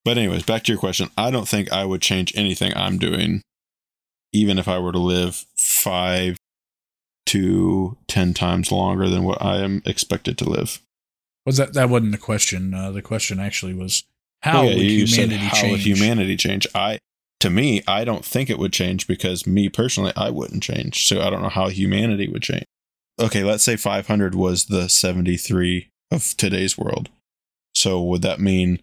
But 0.04 0.18
anyways, 0.18 0.42
back 0.42 0.62
to 0.64 0.72
your 0.72 0.78
question. 0.78 1.08
I 1.16 1.30
don't 1.30 1.48
think 1.48 1.72
I 1.72 1.84
would 1.86 2.02
change 2.02 2.36
anything 2.36 2.72
I'm 2.76 2.98
doing, 2.98 3.40
even 4.32 4.58
if 4.58 4.68
I 4.68 4.78
were 4.78 4.92
to 4.92 4.98
live 4.98 5.46
five 5.58 6.36
to 7.26 7.96
ten 8.06 8.34
times 8.34 8.70
longer 8.70 9.08
than 9.08 9.24
what 9.24 9.42
I 9.42 9.58
am 9.62 9.82
expected 9.86 10.36
to 10.38 10.48
live. 10.48 10.80
Was 11.46 11.56
that 11.58 11.72
that 11.74 11.88
wasn't 11.88 12.12
the 12.12 12.18
question? 12.18 12.74
Uh, 12.74 12.90
the 12.90 13.02
question 13.02 13.38
actually 13.40 13.72
was 13.72 14.04
how 14.42 14.62
yeah, 14.62 14.74
would 14.74 14.82
humanity 14.82 15.36
how 15.36 15.56
change? 15.56 15.72
would 15.72 15.80
humanity 15.80 16.36
change? 16.36 16.66
I 16.74 16.98
to 17.40 17.50
me, 17.50 17.82
I 17.86 18.04
don't 18.04 18.24
think 18.24 18.50
it 18.50 18.58
would 18.58 18.72
change 18.72 19.06
because 19.06 19.46
me 19.46 19.68
personally, 19.68 20.12
I 20.16 20.30
wouldn't 20.30 20.62
change. 20.62 21.06
So 21.06 21.20
I 21.20 21.30
don't 21.30 21.42
know 21.42 21.48
how 21.48 21.68
humanity 21.68 22.28
would 22.28 22.42
change. 22.42 22.64
Okay, 23.20 23.44
let's 23.44 23.62
say 23.64 23.76
500 23.76 24.34
was 24.34 24.66
the 24.66 24.88
73 24.88 25.88
of 26.10 26.36
today's 26.36 26.76
world. 26.76 27.08
So 27.74 28.02
would 28.02 28.22
that 28.22 28.40
mean 28.40 28.80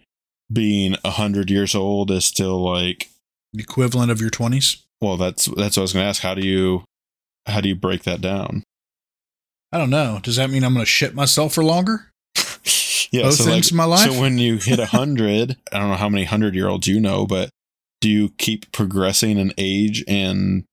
being 0.52 0.96
100 1.04 1.50
years 1.50 1.76
old 1.76 2.12
is 2.12 2.26
still 2.26 2.64
like 2.64 3.10
The 3.54 3.64
equivalent 3.64 4.12
of 4.12 4.22
your 4.22 4.30
twenties? 4.30 4.84
Well, 5.02 5.18
that's 5.18 5.46
that's 5.46 5.76
what 5.76 5.82
I 5.82 5.82
was 5.82 5.94
going 5.94 6.04
to 6.04 6.10
ask. 6.10 6.22
How 6.22 6.34
do 6.34 6.48
you 6.48 6.86
how 7.46 7.60
do 7.60 7.68
you 7.68 7.76
break 7.76 8.04
that 8.04 8.22
down? 8.22 8.64
I 9.72 9.78
don't 9.78 9.90
know. 9.90 10.20
Does 10.22 10.36
that 10.38 10.50
mean 10.50 10.64
I'm 10.64 10.74
going 10.74 10.86
to 10.86 10.90
shit 10.90 11.16
myself 11.16 11.54
for 11.54 11.64
longer? 11.64 12.12
Yeah, 13.12 13.24
Both 13.24 13.48
ends 13.48 13.72
of 13.72 13.78
my 13.78 13.86
life? 13.86 14.12
So 14.12 14.20
when 14.20 14.38
you 14.38 14.58
hit 14.58 14.80
a 14.80 14.86
hundred, 14.98 15.58
I 15.72 15.80
don't 15.80 15.90
know 15.90 15.96
how 15.96 16.10
many 16.10 16.26
hundred 16.26 16.56
year 16.56 16.68
olds 16.68 16.88
you 16.88 17.00
know, 17.00 17.26
but 17.26 17.50
do 18.02 18.10
you 18.10 18.30
keep 18.38 18.72
progressing 18.72 19.38
in 19.38 19.54
age 19.58 20.04
and 20.08 20.66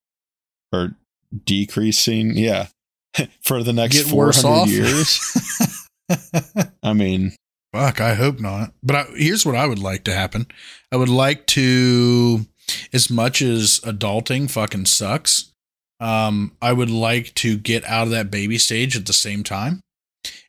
or 0.73 0.97
decreasing? 1.45 2.37
Yeah, 2.37 2.67
for 3.43 3.63
the 3.63 3.73
next 3.73 4.03
four 4.11 4.33
hundred 4.33 4.71
years. 4.71 5.87
I 6.83 6.93
mean, 6.93 7.33
Fuck, 7.73 8.01
I 8.01 8.15
hope 8.15 8.41
not. 8.41 8.73
But 8.83 8.97
I, 8.97 9.05
here's 9.17 9.47
what 9.47 9.55
I 9.55 9.67
would 9.67 9.79
like 9.79 10.05
to 10.05 10.15
happen. 10.15 10.47
I 10.91 10.97
would 10.97 11.09
like 11.09 11.47
to, 11.49 12.47
as 12.93 13.11
much 13.11 13.43
as 13.43 13.81
adulting 13.81 14.51
fucking 14.51 14.87
sucks, 14.87 15.53
um, 16.01 16.57
I 16.61 16.73
would 16.73 16.91
like 16.91 17.35
to 17.37 17.57
get 17.57 17.85
out 17.85 18.05
of 18.05 18.11
that 18.11 18.31
baby 18.31 18.59
stage 18.59 18.97
at 18.97 19.07
the 19.07 19.13
same 19.13 19.45
time. 19.45 19.81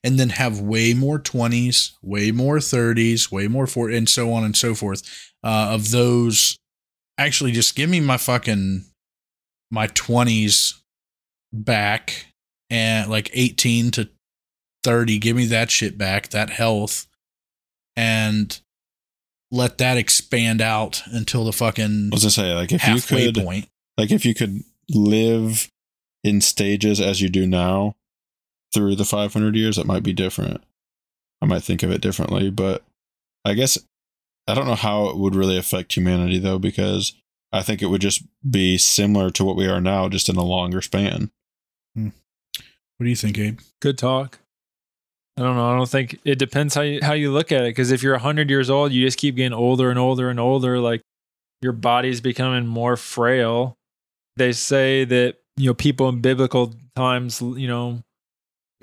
And 0.04 0.20
then 0.20 0.30
have 0.30 0.60
way 0.60 0.94
more 0.94 1.20
20s, 1.20 1.92
way 2.02 2.32
more 2.32 2.58
30s, 2.58 3.32
way 3.32 3.48
more 3.48 3.68
40, 3.68 3.96
and 3.96 4.10
so 4.10 4.34
on 4.34 4.44
and 4.44 4.56
so 4.56 4.74
forth 4.74 5.04
uh, 5.44 5.70
of 5.72 5.92
those. 5.92 6.58
Actually, 7.18 7.52
just 7.52 7.76
give 7.76 7.90
me 7.90 8.00
my 8.00 8.18
fucking 8.18 8.86
my 9.70 9.88
20s 9.88 10.80
back 11.54 12.26
and 12.70 13.10
like 13.10 13.30
18 13.34 13.92
to 13.92 14.10
30. 14.84 15.20
Give 15.20 15.36
me 15.36 15.46
that 15.46 15.70
shit 15.70 15.98
back, 15.98 16.30
that 16.30 16.50
health, 16.50 17.06
and 17.96 18.60
let 19.52 19.78
that 19.78 19.98
expand 19.98 20.62
out 20.62 21.04
until 21.08 21.46
the 21.46 21.54
fucking 21.54 22.10
I 22.12 22.16
was 22.16 22.24
gonna 22.24 22.32
say, 22.32 22.54
like 22.54 22.72
if 22.72 22.88
you 22.88 23.02
could, 23.02 23.36
point. 23.36 23.68
like 23.98 24.12
if 24.12 24.26
you 24.26 24.34
could 24.34 24.64
live 24.90 25.70
in 26.24 26.42
stages 26.42 27.00
as 27.00 27.22
you 27.22 27.30
do 27.30 27.46
now 27.46 27.96
through 28.74 28.96
the 28.96 29.06
500 29.06 29.56
years, 29.56 29.78
it 29.78 29.86
might 29.86 30.04
be 30.04 30.14
different. 30.14 30.64
I 31.42 31.46
might 31.46 31.64
think 31.64 31.84
of 31.84 31.92
it 31.92 32.02
differently, 32.02 32.50
but 32.50 32.84
I 33.44 33.54
guess 33.54 33.78
I 34.48 34.54
don't 34.54 34.68
know 34.68 34.76
how 34.76 35.08
it 35.08 35.18
would 35.18 35.36
really 35.36 35.58
affect 35.58 35.96
humanity 35.96 36.40
though, 36.40 36.60
because 36.60 37.14
I 37.52 37.62
think 37.62 37.82
it 37.82 37.88
would 37.88 38.02
just 38.02 38.24
be 38.50 38.78
similar 38.78 39.30
to 39.32 39.44
what 39.44 39.56
we 39.56 39.68
are 39.68 39.82
now, 39.82 40.08
just 40.08 40.30
in 40.30 40.36
a 40.36 40.44
longer 40.44 40.82
span. 40.82 41.32
Hmm. 41.96 42.10
What 42.98 43.06
do 43.06 43.10
you 43.10 43.16
think, 43.16 43.38
Abe? 43.38 43.60
Good 43.82 43.98
talk. 43.98 44.40
I 45.38 45.44
don't 45.44 45.56
know. 45.56 45.72
I 45.72 45.76
don't 45.76 45.90
think 45.90 46.20
it 46.24 46.38
depends 46.38 46.76
how 46.76 46.82
you 46.82 47.00
how 47.02 47.14
you 47.14 47.32
look 47.32 47.52
at 47.52 47.64
it. 47.64 47.70
Because 47.70 47.92
if 47.92 48.04
you're 48.04 48.18
hundred 48.18 48.50
years 48.50 48.70
old, 48.70 48.92
you 48.92 49.06
just 49.06 49.18
keep 49.18 49.36
getting 49.36 49.54
older 49.54 49.90
and 49.90 49.98
older 49.98 50.30
and 50.30 50.40
older. 50.40 50.80
Like 50.80 51.02
your 51.62 51.74
body's 51.74 52.22
becoming 52.22 52.68
more 52.68 52.98
frail. 52.98 53.76
They 54.38 54.52
say 54.52 55.04
that 55.06 55.38
you 55.58 55.68
know 55.68 55.74
people 55.74 56.10
in 56.10 56.22
biblical 56.22 56.74
times, 56.96 57.42
you 57.42 57.68
know, 57.68 57.90
you 57.92 58.04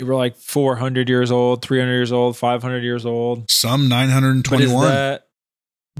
were 0.01 0.15
like 0.15 0.35
400 0.35 1.09
years 1.09 1.31
old, 1.31 1.61
300 1.61 1.91
years 1.91 2.11
old, 2.11 2.37
500 2.37 2.83
years 2.83 3.05
old. 3.05 3.49
Some 3.49 3.89
But 3.89 3.95
is 3.95 4.11
921. 4.11 4.87
that 4.87 5.27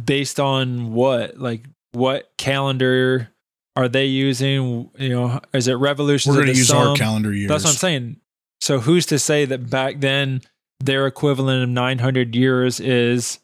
based 0.04 0.40
on 0.40 0.94
what? 0.94 1.38
Like 1.38 1.66
what 1.92 2.32
calendar 2.38 3.30
are 3.76 3.88
they 3.88 4.06
using? 4.06 4.90
You 4.98 5.10
know, 5.10 5.40
is 5.54 5.68
it 5.68 5.74
revolutions? 5.74 6.36
We're 6.36 6.44
going 6.44 6.54
to 6.54 6.60
use 6.60 6.72
our 6.72 6.96
calendar 6.96 7.34
years. 7.34 7.50
That's 7.50 7.64
what 7.64 7.72
I'm 7.72 7.76
saying. 7.78 8.18
So 8.62 8.80
who's 8.80 9.06
to 9.08 9.20
say 9.20 9.46
that 9.46 9.70
back 9.70 10.00
then 10.00 10.42
their 10.82 11.08
equivalent 11.08 11.64
of 11.64 11.70
900 11.70 12.36
years 12.36 12.80
is 12.80 13.40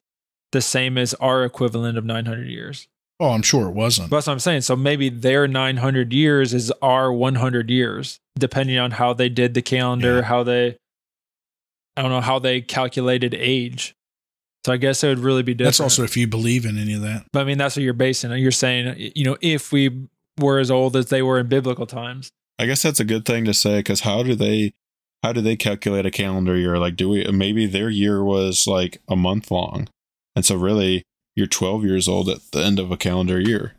the 0.51 0.61
same 0.61 0.97
as 0.97 1.13
our 1.15 1.43
equivalent 1.43 1.97
of 1.97 2.05
900 2.05 2.47
years? 2.47 2.87
Oh, 3.19 3.29
I'm 3.29 3.41
sure 3.43 3.67
it 3.69 3.73
wasn't. 3.73 4.09
That's 4.09 4.27
what 4.27 4.33
I'm 4.33 4.39
saying. 4.39 4.61
So 4.61 4.75
maybe 4.75 5.07
their 5.09 5.47
900 5.47 6.11
years 6.11 6.53
is 6.53 6.71
our 6.81 7.13
100 7.13 7.69
years, 7.69 8.19
depending 8.37 8.77
on 8.77 8.91
how 8.91 9.13
they 9.13 9.29
did 9.29 9.53
the 9.53 9.61
calendar, 9.61 10.17
Yeah. 10.17 10.21
how 10.23 10.43
they, 10.43 10.77
I 11.95 12.01
don't 12.01 12.11
know, 12.11 12.21
how 12.21 12.39
they 12.39 12.59
calculated 12.61 13.33
age. 13.33 13.95
So 14.65 14.73
I 14.73 14.77
guess 14.77 15.03
it 15.03 15.07
would 15.09 15.19
really 15.19 15.43
be 15.43 15.53
different. 15.53 15.67
That's 15.73 15.79
also 15.79 16.03
if 16.03 16.17
you 16.17 16.27
believe 16.27 16.65
in 16.65 16.77
any 16.77 16.93
of 16.93 17.01
that. 17.03 17.25
but 17.31 17.39
I 17.41 17.43
mean, 17.45 17.57
that's 17.57 17.75
what 17.77 17.83
you're 17.83 17.93
basing 17.93 18.31
it. 18.31 18.39
You're 18.39 18.51
saying, 18.51 19.11
you 19.15 19.23
know, 19.23 19.37
if 19.41 19.71
we 19.71 20.07
were 20.39 20.59
as 20.59 20.69
old 20.71 20.95
as 20.97 21.05
they 21.07 21.21
were 21.21 21.39
in 21.39 21.47
biblical 21.47 21.85
times. 21.85 22.29
I 22.59 22.65
guess 22.65 22.81
that's 22.81 22.99
a 22.99 23.05
good 23.05 23.25
thing 23.25 23.45
to 23.45 23.53
say 23.53 23.79
because 23.79 24.01
how 24.01 24.23
do 24.23 24.33
they 24.35 24.73
how 25.23 25.31
do 25.33 25.41
they 25.41 25.55
calculate 25.55 26.05
a 26.05 26.11
calendar 26.11 26.55
year? 26.57 26.77
Like, 26.77 26.95
do 26.95 27.09
we 27.09 27.25
maybe 27.31 27.65
their 27.65 27.89
year 27.89 28.23
was 28.23 28.67
like 28.67 29.01
a 29.07 29.15
month 29.15 29.49
long, 29.51 29.87
and 30.35 30.45
so 30.45 30.55
really 30.55 31.03
you're 31.35 31.47
12 31.47 31.83
years 31.83 32.07
old 32.07 32.29
at 32.29 32.39
the 32.51 32.63
end 32.63 32.79
of 32.79 32.91
a 32.91 32.97
calendar 32.97 33.39
year. 33.39 33.73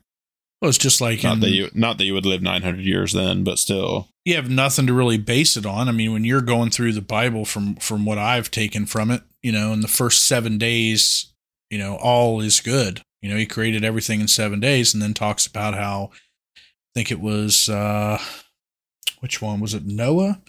Well, 0.61 0.69
it's 0.69 0.79
just 0.79 1.01
like 1.01 1.23
Not 1.23 1.35
in- 1.35 1.41
that 1.41 1.51
you 1.51 1.71
not 1.75 1.99
that 1.99 2.05
you 2.05 2.15
would 2.15 2.27
live 2.27 2.43
900 2.43 2.81
years 2.85 3.13
then, 3.13 3.45
but 3.45 3.59
still. 3.59 4.09
you 4.25 4.35
have 4.37 4.51
nothing 4.51 4.87
to 4.87 4.93
really 4.95 5.19
base 5.19 5.57
it 5.57 5.67
on. 5.67 5.89
I 5.89 5.93
mean, 5.93 6.13
when 6.13 6.25
you're 6.25 6.41
going 6.41 6.71
through 6.71 6.93
the 6.93 7.03
Bible 7.03 7.45
from 7.45 7.77
from 7.77 8.05
what 8.07 8.19
I've 8.19 8.51
taken 8.51 8.87
from 8.87 9.11
it, 9.11 9.23
you 9.43 9.53
know, 9.53 9.73
in 9.73 9.81
the 9.81 9.89
first 9.89 10.25
seven 10.25 10.57
days, 10.59 11.33
you 11.71 11.79
know, 11.79 11.97
all 11.97 12.41
is 12.41 12.61
good. 12.61 13.03
You 13.23 13.31
know, 13.31 13.37
he 13.37 13.45
created 13.47 13.85
everything 13.85 14.21
in 14.21 14.29
seven 14.29 14.59
days, 14.61 14.95
and 14.95 15.03
then 15.03 15.13
talks 15.15 15.47
about 15.47 15.75
how 15.75 16.11
I 16.57 16.61
think 16.95 17.11
it 17.11 17.21
was 17.21 17.69
uh 17.69 18.19
which 19.21 19.43
one 19.43 19.61
was 19.61 19.75
it 19.75 19.85
Noah 19.85 20.41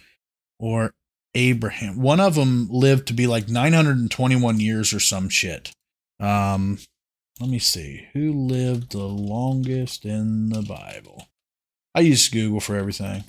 or 0.58 0.92
Abraham? 1.34 2.00
One 2.00 2.20
of 2.20 2.34
them 2.34 2.68
lived 2.70 3.08
to 3.08 3.12
be 3.14 3.26
like 3.26 3.48
921 3.48 4.60
years 4.60 4.92
or 4.94 5.00
some 5.00 5.28
shit. 5.28 5.70
Um, 6.20 6.78
let 7.40 7.50
me 7.50 7.58
see 7.58 8.08
who 8.12 8.32
lived 8.32 8.92
the 8.92 8.98
longest 9.04 10.04
in 10.04 10.50
the 10.50 10.62
Bible. 10.62 11.28
I 11.94 12.00
use 12.00 12.28
Google 12.28 12.60
for 12.60 12.76
everything. 12.76 13.24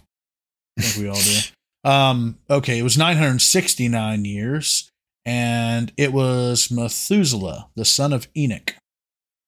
I 0.78 0.82
think 0.82 1.04
we 1.04 1.10
all 1.10 1.16
do. 1.22 1.40
Um, 1.86 2.38
okay, 2.50 2.78
it 2.78 2.82
was 2.84 2.98
969 2.98 4.26
years, 4.26 4.92
and 5.26 5.94
it 5.96 6.12
was 6.12 6.70
Methuselah, 6.70 7.70
the 7.78 7.86
son 7.86 8.12
of 8.12 8.28
Enoch, 8.36 8.76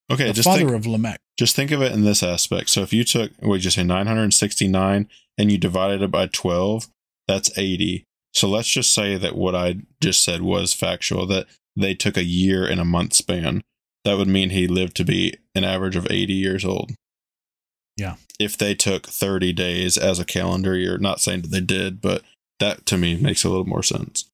Okay, 0.10 0.28
the 0.28 0.34
just 0.34 0.48
father 0.48 0.60
think, 0.60 0.72
of 0.72 0.86
Lamech. 0.86 1.20
just 1.38 1.58
think 1.58 1.72
of 1.72 1.82
it 1.82 1.92
in 1.92 2.06
this 2.06 2.24
aspect. 2.24 2.70
So 2.70 2.84
if 2.84 2.94
you 2.94 3.04
took 3.04 3.32
what 3.40 3.56
did 3.58 3.66
you 3.66 3.72
say 3.72 3.84
969 3.84 5.10
and 5.38 5.52
you 5.52 5.58
divided 5.58 6.02
it 6.02 6.10
by 6.12 6.28
12, 6.28 6.88
that's 7.28 7.58
80. 7.58 8.06
So 8.34 8.48
let's 8.48 8.70
just 8.70 8.94
say 8.94 9.18
that 9.18 9.36
what 9.36 9.54
I 9.54 9.82
just 10.02 10.24
said 10.24 10.42
was 10.42 10.74
factual 10.74 11.26
that 11.28 11.48
they 11.76 11.94
took 11.96 12.16
a 12.16 12.24
year 12.24 12.66
and 12.66 12.80
a 12.80 12.86
month 12.86 13.14
span. 13.14 13.62
That 14.04 14.18
would 14.18 14.28
mean 14.28 14.50
he 14.50 14.68
lived 14.68 14.96
to 14.98 15.06
be 15.06 15.36
an 15.54 15.64
average 15.64 15.96
of 15.96 16.08
80 16.10 16.34
years 16.34 16.66
old. 16.66 16.92
Yeah. 17.98 18.16
If 18.40 18.58
they 18.58 18.74
took 18.74 19.08
30 19.08 19.54
days 19.54 19.98
as 19.98 20.20
a 20.20 20.26
calendar 20.26 20.76
year, 20.76 20.98
not 20.98 21.22
saying 21.22 21.42
that 21.42 21.52
they 21.52 21.62
did, 21.62 22.02
but 22.02 22.24
that 22.60 22.86
to 22.88 22.98
me 22.98 23.16
makes 23.16 23.44
a 23.44 23.50
little 23.50 23.68
more 23.68 23.84
sense. 23.84 24.26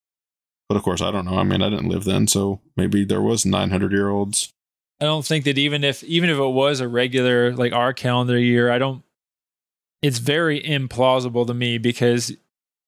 But 0.69 0.75
of 0.75 0.83
course, 0.83 1.01
I 1.01 1.11
don't 1.11 1.25
know. 1.25 1.37
I 1.37 1.43
mean, 1.43 1.61
I 1.61 1.69
didn't 1.69 1.89
live 1.89 2.03
then, 2.03 2.27
so 2.27 2.61
maybe 2.75 3.03
there 3.03 3.21
was 3.21 3.45
900 3.45 3.91
year 3.91 4.09
olds. 4.09 4.51
I 4.99 5.05
don't 5.05 5.25
think 5.25 5.45
that 5.45 5.57
even 5.57 5.83
if 5.83 6.03
even 6.03 6.29
if 6.29 6.37
it 6.37 6.47
was 6.47 6.79
a 6.79 6.87
regular 6.87 7.53
like 7.53 7.71
our 7.71 7.93
calendar 7.93 8.37
year, 8.37 8.71
I 8.71 8.77
don't 8.77 9.03
it's 10.01 10.17
very 10.17 10.61
implausible 10.61 11.45
to 11.47 11.53
me 11.53 11.77
because 11.77 12.35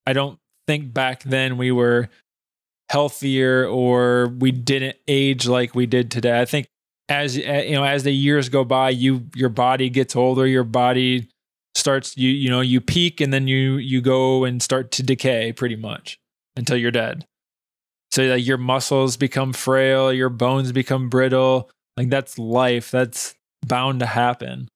I 0.05 0.13
don't 0.13 0.39
think 0.67 0.93
back 0.93 1.24
then 1.24 1.57
we 1.57 1.71
were 1.71 2.09
healthier 2.89 3.65
or 3.67 4.27
we 4.39 4.51
didn't 4.51 4.98
age 5.08 5.48
like 5.48 5.75
we 5.75 5.86
did 5.86 6.12
today. 6.12 6.39
I 6.39 6.46
think 6.46 6.67
as 7.08 7.38
uh, 7.38 7.63
you 7.65 7.74
know 7.74 7.84
as 7.84 8.03
the 8.03 8.12
years 8.12 8.50
go 8.50 8.63
by, 8.63 8.89
you 8.89 9.29
your 9.36 9.50
body 9.50 9.89
gets 9.89 10.15
older, 10.15 10.46
your 10.46 10.63
body 10.63 11.29
starts 11.75 12.17
you 12.17 12.29
you 12.29 12.50
know 12.50 12.62
you 12.62 12.81
peak 12.81 13.22
and 13.22 13.31
then 13.31 13.48
you 13.48 13.77
you 13.77 14.01
go 14.01 14.43
and 14.43 14.62
start 14.62 14.91
to 14.91 15.03
decay 15.03 15.53
pretty 15.53 15.75
much 15.75 16.19
until 16.55 16.77
you're 16.77 16.91
dead. 16.91 17.25
So 18.12 18.24
like 18.24 18.46
your 18.46 18.58
muscles 18.58 19.17
become 19.17 19.53
frail, 19.53 20.12
your 20.12 20.29
bones 20.29 20.72
become 20.72 21.10
brittle, 21.10 21.69
like 21.96 22.10
that's 22.10 22.39
life. 22.39 22.91
That's 22.91 23.36
bound 23.65 24.00
to 24.00 24.05
happen. 24.05 24.67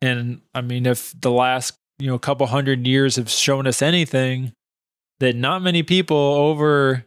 And 0.00 0.40
I 0.54 0.60
mean, 0.60 0.86
if 0.86 1.14
the 1.20 1.30
last, 1.30 1.74
you 1.98 2.08
know, 2.08 2.18
couple 2.18 2.46
hundred 2.46 2.86
years 2.86 3.16
have 3.16 3.30
shown 3.30 3.66
us 3.66 3.82
anything, 3.82 4.52
that 5.20 5.36
not 5.36 5.62
many 5.62 5.82
people 5.82 6.16
over 6.16 7.05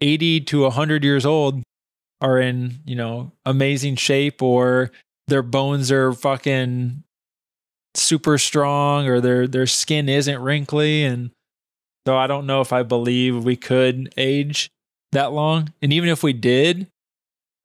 80 0.00 0.40
to 0.42 0.62
100 0.62 1.04
years 1.04 1.26
old 1.26 1.62
are 2.20 2.38
in, 2.38 2.80
you 2.84 2.96
know, 2.96 3.32
amazing 3.44 3.96
shape 3.96 4.42
or 4.42 4.90
their 5.28 5.42
bones 5.42 5.90
are 5.90 6.12
fucking 6.12 7.02
super 7.94 8.36
strong 8.36 9.08
or 9.08 9.20
their 9.20 9.48
their 9.48 9.66
skin 9.66 10.06
isn't 10.08 10.42
wrinkly 10.42 11.02
and 11.02 11.30
so 12.06 12.16
I 12.16 12.26
don't 12.26 12.46
know 12.46 12.60
if 12.60 12.72
I 12.72 12.82
believe 12.82 13.42
we 13.42 13.56
could 13.56 14.12
age 14.16 14.70
that 15.12 15.32
long. 15.32 15.72
And 15.82 15.92
even 15.92 16.08
if 16.08 16.22
we 16.22 16.32
did, 16.32 16.86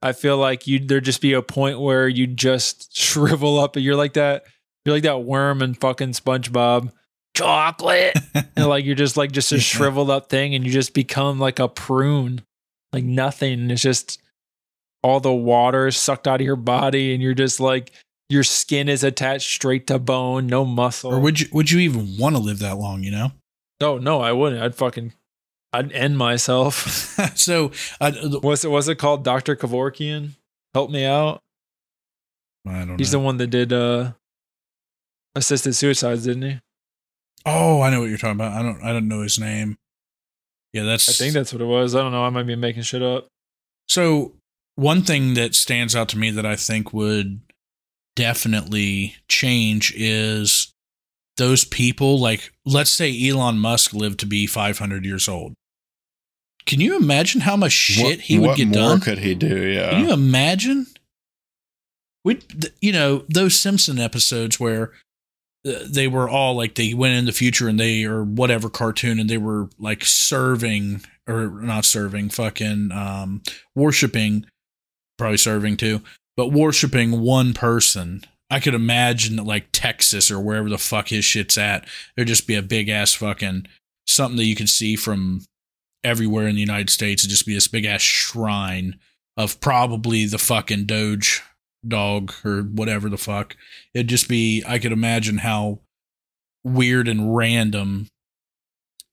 I 0.02 0.14
feel 0.14 0.38
like 0.38 0.66
you 0.66 0.80
there'd 0.80 1.06
just 1.06 1.22
be 1.22 1.34
a 1.34 1.44
point 1.44 1.80
where 1.80 2.08
you 2.08 2.26
just 2.26 2.96
shrivel 2.98 3.60
up 3.60 3.76
and 3.76 3.86
you're 3.86 3.96
like 3.96 4.14
that 4.14 4.46
you're 4.84 4.96
like 4.96 5.04
that 5.04 5.24
worm 5.24 5.62
in 5.62 5.76
fucking 5.76 6.14
SpongeBob. 6.14 6.92
Chocolate. 7.36 8.18
and 8.56 8.68
like 8.68 8.86
you're 8.86 8.96
just 8.96 9.18
like 9.18 9.32
just 9.32 9.52
a 9.52 9.60
shriveled 9.60 10.10
up 10.10 10.30
thing 10.30 10.54
and 10.56 10.66
you 10.66 10.72
just 10.72 10.94
become 10.94 11.40
like 11.40 11.60
a 11.60 11.68
prune. 11.68 12.42
Like 12.94 13.04
nothing. 13.04 13.70
It's 13.72 13.82
just 13.82 14.22
all 15.04 15.20
the 15.20 15.34
water 15.34 15.88
is 15.88 15.98
sucked 15.98 16.28
out 16.28 16.42
of 16.42 16.46
your 16.46 16.56
body 16.56 17.14
and 17.14 17.24
you're 17.24 17.34
just 17.34 17.60
like 17.60 17.92
your 18.30 18.44
skin 18.44 18.88
is 18.90 19.04
attached 19.04 19.50
straight 19.50 19.88
to 19.88 19.98
bone, 20.00 20.48
no 20.48 20.64
muscle. 20.66 21.12
Or 21.14 21.20
would 21.20 21.40
you 21.40 21.48
would 21.52 21.72
you 21.72 21.80
even 21.80 22.18
want 22.18 22.36
to 22.36 22.42
live 22.42 22.60
that 22.60 22.78
long? 22.78 23.04
You 23.04 23.12
know. 23.12 23.32
no, 23.80 23.98
no, 23.98 24.22
I 24.22 24.32
wouldn't. 24.34 24.62
I'd 24.62 24.76
fucking 24.76 25.14
I'd 25.74 25.92
end 25.94 26.18
myself. 26.18 26.76
so 27.38 27.72
uh, 28.02 28.12
the- 28.12 28.40
What's 28.42 28.64
it 28.66 28.72
was 28.72 28.88
it 28.90 28.96
called? 28.96 29.24
Dr. 29.24 29.56
Kevorkian? 29.56 30.32
Help 30.74 30.92
me 30.92 31.06
out. 31.06 31.40
I 32.68 32.86
don't 32.86 33.00
He's 33.00 33.12
know. 33.14 33.20
the 33.20 33.26
one 33.26 33.38
that 33.38 33.48
did 33.48 33.72
uh 33.74 34.12
assisted 35.36 35.74
suicides, 35.74 36.26
didn't 36.26 36.44
he? 36.44 36.60
Oh, 37.46 37.82
I 37.82 37.90
know 37.90 38.02
what 38.02 38.10
you're 38.10 38.18
talking 38.18 38.40
about. 38.40 38.54
I 38.54 38.62
don't 38.62 38.84
I 38.84 38.94
don't 38.94 39.08
know 39.08 39.22
his 39.22 39.40
name. 39.40 39.78
Yeah, 40.74 40.84
that's. 40.84 41.10
I 41.10 41.12
think 41.12 41.34
that's 41.34 41.52
what 41.54 41.62
it 41.62 41.66
was. 41.66 41.96
I 41.96 42.02
don't 42.02 42.12
know. 42.12 42.24
I 42.24 42.30
might 42.30 42.48
be 42.48 42.56
making 42.56 42.84
shit 42.84 43.02
up. 43.02 43.28
So, 43.90 44.34
one 44.76 45.02
thing 45.02 45.34
that 45.34 45.54
stands 45.54 45.96
out 45.96 46.10
to 46.10 46.18
me 46.18 46.32
that 46.32 46.46
I 46.46 46.56
think 46.56 46.94
would 46.94 47.42
definitely 48.16 49.16
change 49.28 49.94
is 49.96 50.72
those 51.38 51.66
people, 51.66 52.20
like, 52.20 52.54
let's 52.66 52.92
say 52.92 53.12
Elon 53.28 53.60
Musk 53.60 53.94
lived 53.94 54.20
to 54.22 54.26
be 54.26 54.46
500 54.46 55.06
years 55.06 55.28
old. 55.28 55.54
Can 56.66 56.80
you 56.80 56.96
imagine 56.96 57.42
how 57.42 57.58
much 57.58 57.72
shit 57.72 58.04
what, 58.04 58.20
he 58.20 58.40
would 58.40 58.48
what 58.48 58.58
get 58.58 58.68
more 58.68 58.76
done? 58.76 59.00
could 59.02 59.18
he 59.18 59.34
do? 59.34 59.68
Yeah. 59.68 59.90
Can 59.90 60.06
you 60.06 60.14
imagine? 60.14 60.88
We, 62.24 62.40
you 62.82 62.92
know, 62.92 63.26
those 63.28 63.60
Simpson 63.60 63.98
episodes 63.98 64.60
where 64.60 64.92
they 65.64 66.08
were 66.08 66.28
all 66.28 66.56
like 66.56 66.76
they 66.76 66.94
went 66.94 67.16
in 67.16 67.26
the 67.26 67.32
future 67.32 67.68
and 67.68 67.80
they 67.80 68.04
or 68.04 68.24
whatever 68.24 68.70
cartoon 68.70 69.20
and 69.20 69.30
they 69.30 69.38
were 69.38 69.70
like 69.78 70.04
serving 70.04 71.02
or 71.28 71.50
not 71.50 71.86
serving, 71.86 72.30
fucking 72.30 72.92
um, 72.92 73.42
worshiping, 73.76 74.46
probably 75.18 75.38
serving 75.38 75.78
too, 75.78 76.02
but 76.36 76.52
worshiping 76.52 77.22
one 77.22 77.54
person. 77.54 78.24
I 78.50 78.60
could 78.60 78.74
imagine 78.74 79.38
that 79.38 79.44
like 79.44 79.70
Texas 79.72 80.30
or 80.30 80.40
wherever 80.40 80.68
the 80.68 80.78
fuck 80.78 81.10
his 81.10 81.24
shit's 81.24 81.58
at. 81.58 81.88
There'd 82.16 82.28
just 82.28 82.48
be 82.48 82.56
a 82.56 82.62
big 82.62 82.90
ass 82.90 83.14
fucking 83.14 83.68
something 84.08 84.38
that 84.38 84.46
you 84.46 84.56
could 84.56 84.70
see 84.70 84.96
from 84.96 85.42
everywhere 86.04 86.48
in 86.48 86.56
the 86.56 86.62
United 86.62 86.90
States. 86.90 87.22
It'd 87.22 87.30
just 87.30 87.46
be 87.46 87.54
this 87.54 87.68
big 87.68 87.86
ass 87.86 88.02
shrine 88.02 89.00
of 89.38 89.62
probably 89.62 90.26
the 90.26 90.38
fucking 90.38 90.86
Doge 90.86 91.42
dog 91.88 92.34
or 92.46 92.62
whatever 92.62 93.10
the 93.10 93.18
fuck. 93.18 93.56
It'd 93.94 94.08
just 94.08 94.28
be, 94.28 94.64
I 94.68 94.80
could 94.80 94.92
imagine 94.92 95.40
how 95.40 95.80
weird 96.64 97.08
and 97.08 97.36
random 97.36 98.08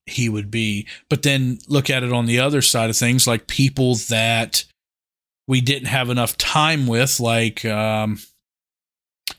he 0.06 0.28
would 0.28 0.50
be. 0.50 0.87
But 1.08 1.22
then 1.22 1.58
look 1.68 1.90
at 1.90 2.02
it 2.02 2.12
on 2.12 2.26
the 2.26 2.40
other 2.40 2.62
side 2.62 2.90
of 2.90 2.96
things, 2.96 3.26
like 3.26 3.46
people 3.46 3.94
that 4.08 4.64
we 5.46 5.60
didn't 5.60 5.88
have 5.88 6.10
enough 6.10 6.37
time 6.37 6.87
with, 6.87 7.20
like, 7.20 7.64
um, 7.64 8.18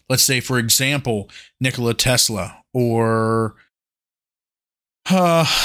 let's 0.08 0.24
say, 0.24 0.40
for 0.40 0.58
example, 0.58 1.30
Nikola 1.60 1.94
Tesla 1.94 2.64
or, 2.74 3.56
uh, 5.10 5.46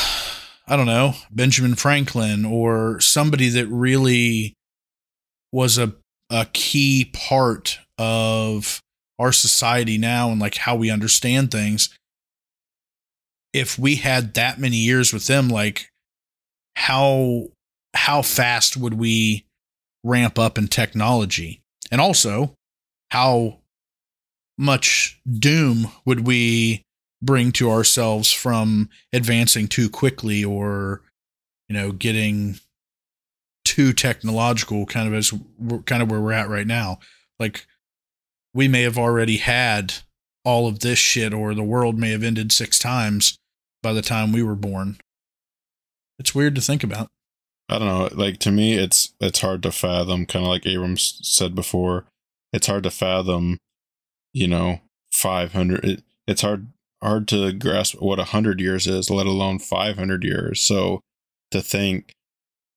I 0.67 0.77
don't 0.77 0.87
know, 0.87 1.13
Benjamin 1.31 1.75
Franklin 1.75 2.47
or 2.47 2.99
somebody 2.99 3.51
that 3.51 3.67
really 3.67 4.55
was 5.53 5.77
a, 5.77 5.95
a 6.35 6.47
key 6.53 7.05
part 7.13 7.79
of 7.97 8.83
our 9.21 9.31
society 9.31 9.97
now 9.97 10.31
and 10.31 10.41
like 10.41 10.57
how 10.57 10.75
we 10.75 10.91
understand 10.91 11.53
things. 11.53 11.97
If 13.53 13.79
we 13.79 13.95
had 13.97 14.35
that 14.35 14.59
many 14.59 14.79
years 14.79 15.13
with 15.13 15.29
them, 15.29 15.49
like 15.49 15.91
how 16.75 17.51
how 17.95 18.23
fast 18.23 18.77
would 18.77 18.95
we 18.95 19.47
ramp 20.03 20.37
up 20.37 20.59
in 20.59 20.67
technology? 20.67 21.63
And 21.93 22.01
also, 22.01 22.57
how 23.13 23.61
much 24.59 25.21
doom 25.31 25.87
would 26.05 26.27
we 26.27 26.83
bring 27.23 27.53
to 27.53 27.71
ourselves 27.71 28.33
from 28.33 28.89
advancing 29.13 29.69
too 29.69 29.89
quickly 29.89 30.45
or 30.45 31.01
you 31.69 31.75
know 31.77 31.93
getting 31.93 32.59
too 33.75 33.93
technological 33.93 34.87
kind 34.87 35.09
of 35.09 35.15
as 35.15 35.33
kind 35.85 36.03
of 36.03 36.11
where 36.11 36.21
we're 36.21 36.33
at 36.33 36.49
right 36.49 36.67
now 36.67 36.99
like 37.41 37.67
we 38.53 38.69
may 38.69 38.83
have 38.83 38.97
already 38.97 39.39
had 39.39 39.95
all 40.45 40.69
of 40.69 40.81
this 40.81 40.99
shit 40.99 41.35
or 41.35 41.55
the 41.55 41.63
world 41.63 41.99
may 41.99 42.11
have 42.11 42.23
ended 42.23 42.53
six 42.53 42.79
times 42.79 43.37
by 43.83 43.93
the 43.93 44.03
time 44.03 44.33
we 44.33 44.43
were 44.43 44.55
born 44.55 44.97
it's 46.19 46.35
weird 46.35 46.55
to 46.55 46.61
think 46.61 46.85
about 46.85 47.09
I 47.69 47.79
don't 47.79 47.89
know. 47.89 48.09
Like 48.13 48.39
to 48.41 48.51
me, 48.51 48.75
it's 48.75 49.15
it's 49.21 49.41
hard 49.41 49.63
to 49.63 49.73
fathom. 49.73 50.27
Kind 50.27 50.45
of 50.45 50.51
like 50.51 50.67
Abrams 50.67 51.19
said 51.23 51.55
before, 51.55 52.05
it's 52.53 52.67
hard 52.67 52.83
to 52.83 52.91
fathom. 52.91 53.59
You 54.33 54.49
know, 54.49 54.81
five 55.11 55.53
hundred. 55.53 55.85
It, 55.85 56.03
it's 56.27 56.43
hard 56.43 56.69
hard 57.03 57.29
to 57.29 57.53
grasp 57.53 58.01
what 58.01 58.19
a 58.19 58.25
hundred 58.25 58.61
years 58.61 58.87
is, 58.87 59.11
let 59.11 59.27
alone 59.27 59.59
five 59.59 59.97
hundred 59.97 60.25
years. 60.25 60.61
So 60.61 61.01
to 61.53 61.63
think, 61.63 62.13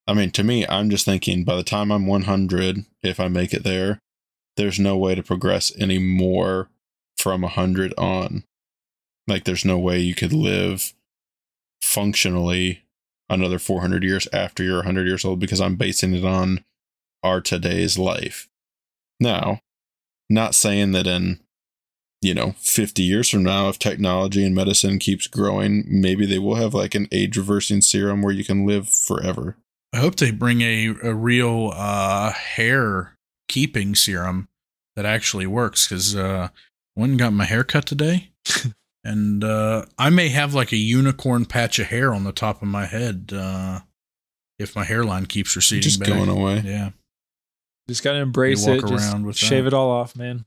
I 0.07 0.13
mean, 0.13 0.31
to 0.31 0.43
me, 0.43 0.65
I'm 0.67 0.89
just 0.89 1.05
thinking 1.05 1.43
by 1.43 1.55
the 1.55 1.63
time 1.63 1.91
I'm 1.91 2.07
100, 2.07 2.85
if 3.03 3.19
I 3.19 3.27
make 3.27 3.53
it 3.53 3.63
there, 3.63 3.99
there's 4.55 4.79
no 4.79 4.97
way 4.97 5.15
to 5.15 5.21
progress 5.21 5.71
any 5.77 5.99
more 5.99 6.69
from 7.17 7.41
100 7.41 7.93
on. 7.97 8.43
Like, 9.27 9.43
there's 9.43 9.65
no 9.65 9.77
way 9.77 9.99
you 9.99 10.15
could 10.15 10.31
live 10.31 10.93
functionally 11.81 12.83
another 13.29 13.59
400 13.59 14.03
years 14.03 14.27
after 14.31 14.63
you're 14.63 14.77
100 14.77 15.05
years 15.05 15.25
old 15.25 15.39
because 15.39 15.59
I'm 15.59 15.75
basing 15.75 16.13
it 16.13 16.23
on 16.23 16.63
our 17.23 17.41
today's 17.41 17.99
life. 17.99 18.47
Now, 19.19 19.59
not 20.29 20.55
saying 20.55 20.93
that 20.93 21.07
in, 21.07 21.39
you 22.21 22.33
know, 22.33 22.55
50 22.59 23.03
years 23.03 23.29
from 23.29 23.43
now, 23.43 23.67
if 23.67 23.77
technology 23.77 24.45
and 24.45 24.55
medicine 24.55 24.99
keeps 24.99 25.27
growing, 25.27 25.83
maybe 25.87 26.25
they 26.25 26.39
will 26.39 26.55
have 26.55 26.73
like 26.73 26.95
an 26.95 27.09
age 27.11 27.35
reversing 27.35 27.81
serum 27.81 28.21
where 28.21 28.33
you 28.33 28.45
can 28.45 28.65
live 28.65 28.89
forever. 28.89 29.57
I 29.93 29.97
hope 29.97 30.15
they 30.15 30.31
bring 30.31 30.61
a, 30.61 30.87
a 31.03 31.13
real 31.13 31.71
uh 31.75 32.31
hair 32.31 33.17
keeping 33.47 33.95
serum 33.95 34.47
that 34.95 35.05
actually 35.05 35.47
works 35.47 35.87
because 35.87 36.15
uh 36.15 36.49
went 36.95 37.11
and 37.11 37.19
got 37.19 37.33
my 37.33 37.45
hair 37.45 37.63
cut 37.63 37.85
today 37.85 38.29
and 39.03 39.43
uh 39.43 39.85
i 39.97 40.09
may 40.09 40.29
have 40.29 40.53
like 40.53 40.71
a 40.71 40.77
unicorn 40.77 41.45
patch 41.45 41.79
of 41.79 41.87
hair 41.87 42.13
on 42.13 42.23
the 42.23 42.31
top 42.31 42.61
of 42.61 42.67
my 42.67 42.85
head 42.85 43.31
uh 43.33 43.79
if 44.59 44.75
my 44.75 44.83
hairline 44.83 45.25
keeps 45.27 45.55
receding 45.55 45.83
Just 45.83 45.99
back. 45.99 46.09
going 46.09 46.29
away. 46.29 46.63
yeah 46.65 46.89
Just 47.87 48.03
gotta 48.03 48.17
embrace 48.19 48.65
You 48.65 48.73
it. 48.73 48.81
walk 48.81 48.91
Just 48.91 49.13
around 49.13 49.25
with 49.25 49.37
shave 49.37 49.65
that. 49.65 49.67
it 49.67 49.73
all 49.75 49.91
off, 49.91 50.15
man. 50.15 50.45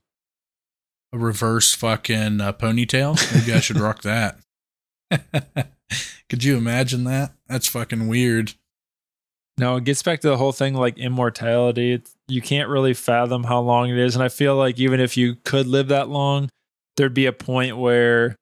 a 1.13 1.17
reverse 1.17 1.73
fucking 1.73 2.41
uh, 2.41 2.51
ponytail. 2.51 3.15
Maybe 3.33 3.53
I 3.53 3.61
should 3.61 3.79
rock 3.79 4.01
that. 4.01 4.37
Could 6.29 6.43
you 6.43 6.57
imagine 6.57 7.05
that? 7.05 7.31
That's 7.47 7.67
fucking 7.67 8.09
weird. 8.09 8.53
No, 9.57 9.75
it 9.75 9.83
gets 9.83 10.01
back 10.01 10.21
to 10.21 10.29
the 10.29 10.37
whole 10.37 10.51
thing 10.51 10.73
like 10.73 10.97
immortality. 10.97 11.93
It's, 11.93 12.15
you 12.27 12.41
can't 12.41 12.69
really 12.69 12.93
fathom 12.93 13.43
how 13.43 13.59
long 13.59 13.89
it 13.89 13.97
is. 13.97 14.15
And 14.15 14.23
I 14.23 14.29
feel 14.29 14.55
like 14.55 14.79
even 14.79 14.99
if 14.99 15.17
you 15.17 15.35
could 15.43 15.67
live 15.67 15.89
that 15.89 16.09
long, 16.09 16.49
there'd 16.97 17.13
be 17.13 17.27
a 17.27 17.33
point 17.33 17.77
where 17.77 18.35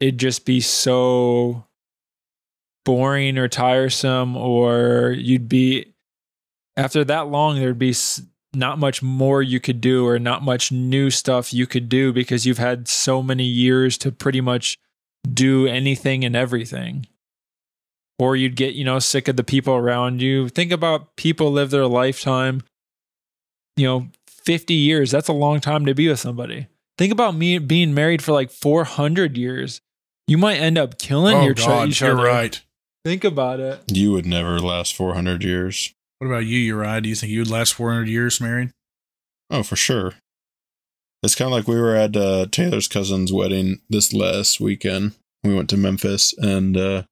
it'd 0.00 0.18
just 0.18 0.44
be 0.44 0.60
so 0.60 1.64
boring 2.84 3.38
or 3.38 3.46
tiresome, 3.46 4.36
or 4.36 5.14
you'd 5.16 5.48
be, 5.48 5.94
after 6.76 7.04
that 7.04 7.28
long, 7.28 7.60
there'd 7.60 7.78
be 7.78 7.94
not 8.54 8.78
much 8.78 9.02
more 9.02 9.40
you 9.40 9.60
could 9.60 9.80
do 9.80 10.06
or 10.06 10.18
not 10.18 10.42
much 10.42 10.72
new 10.72 11.10
stuff 11.10 11.54
you 11.54 11.66
could 11.66 11.88
do 11.88 12.12
because 12.12 12.44
you've 12.44 12.58
had 12.58 12.88
so 12.88 13.22
many 13.22 13.44
years 13.44 13.96
to 13.98 14.10
pretty 14.10 14.40
much 14.40 14.78
do 15.32 15.66
anything 15.66 16.24
and 16.24 16.34
everything 16.34 17.06
or 18.22 18.36
you'd 18.36 18.54
get 18.56 18.74
you 18.74 18.84
know 18.84 18.98
sick 19.00 19.26
of 19.28 19.36
the 19.36 19.42
people 19.44 19.74
around 19.74 20.22
you 20.22 20.48
think 20.48 20.70
about 20.70 21.16
people 21.16 21.50
live 21.50 21.70
their 21.70 21.86
lifetime 21.86 22.62
you 23.76 23.86
know 23.86 24.06
50 24.28 24.74
years 24.74 25.10
that's 25.10 25.28
a 25.28 25.32
long 25.32 25.60
time 25.60 25.84
to 25.86 25.94
be 25.94 26.08
with 26.08 26.20
somebody 26.20 26.66
think 26.98 27.12
about 27.12 27.34
me 27.34 27.58
being 27.58 27.92
married 27.94 28.22
for 28.22 28.32
like 28.32 28.50
400 28.50 29.36
years 29.36 29.80
you 30.28 30.38
might 30.38 30.56
end 30.58 30.78
up 30.78 30.98
killing 30.98 31.36
oh 31.36 31.44
your 31.44 31.54
ch- 31.54 31.66
God, 31.66 31.88
each 31.88 32.00
you're 32.00 32.12
other. 32.12 32.24
right. 32.24 32.60
think 33.04 33.24
about 33.24 33.58
it 33.60 33.80
You 33.88 34.12
would 34.12 34.26
never 34.26 34.58
last 34.60 34.94
400 34.94 35.42
years. 35.42 35.92
What 36.18 36.28
about 36.28 36.46
you, 36.46 36.58
Uriah? 36.60 37.00
Do 37.00 37.08
you 37.08 37.16
think 37.16 37.32
you 37.32 37.40
would 37.40 37.50
last 37.50 37.74
400 37.74 38.06
years 38.08 38.40
married? 38.40 38.70
Oh, 39.50 39.64
for 39.64 39.74
sure. 39.74 40.12
It's 41.24 41.34
kind 41.34 41.48
of 41.48 41.52
like 41.52 41.66
we 41.66 41.80
were 41.80 41.96
at 41.96 42.16
uh, 42.16 42.46
Taylor's 42.50 42.86
cousin's 42.86 43.32
wedding 43.32 43.80
this 43.90 44.12
last 44.12 44.60
weekend. 44.60 45.14
We 45.42 45.52
went 45.52 45.68
to 45.70 45.76
Memphis, 45.76 46.32
and 46.38 46.76
uh, 46.76 47.02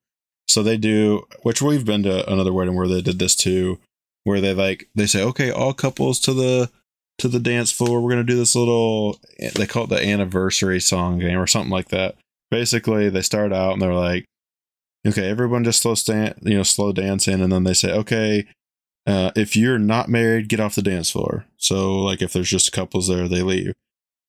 so 0.50 0.62
they 0.62 0.76
do, 0.76 1.26
which 1.42 1.62
we've 1.62 1.84
been 1.84 2.02
to 2.02 2.30
another 2.30 2.52
wedding 2.52 2.74
where 2.74 2.88
they 2.88 3.00
did 3.00 3.20
this 3.20 3.36
too, 3.36 3.78
where 4.24 4.40
they 4.40 4.52
like 4.52 4.88
they 4.94 5.06
say, 5.06 5.22
okay, 5.22 5.50
all 5.50 5.72
couples 5.72 6.18
to 6.20 6.34
the 6.34 6.70
to 7.18 7.28
the 7.28 7.38
dance 7.38 7.70
floor. 7.70 8.00
We're 8.00 8.10
gonna 8.10 8.24
do 8.24 8.36
this 8.36 8.56
little. 8.56 9.18
They 9.38 9.66
call 9.66 9.84
it 9.84 9.90
the 9.90 10.04
anniversary 10.04 10.80
song 10.80 11.20
game 11.20 11.38
or 11.38 11.46
something 11.46 11.70
like 11.70 11.88
that. 11.88 12.16
Basically, 12.50 13.08
they 13.08 13.22
start 13.22 13.52
out 13.52 13.74
and 13.74 13.80
they're 13.80 13.94
like, 13.94 14.24
okay, 15.06 15.28
everyone 15.28 15.62
just 15.62 15.82
slow 15.82 15.94
stand, 15.94 16.34
you 16.42 16.56
know, 16.56 16.64
slow 16.64 16.92
dancing, 16.92 17.40
and 17.40 17.52
then 17.52 17.62
they 17.62 17.74
say, 17.74 17.92
okay, 17.92 18.46
uh, 19.06 19.30
if 19.36 19.56
you're 19.56 19.78
not 19.78 20.08
married, 20.08 20.48
get 20.48 20.58
off 20.58 20.74
the 20.74 20.82
dance 20.82 21.10
floor. 21.10 21.46
So, 21.58 21.96
like, 21.96 22.22
if 22.22 22.32
there's 22.32 22.50
just 22.50 22.72
couples 22.72 23.06
there, 23.06 23.28
they 23.28 23.42
leave. 23.42 23.72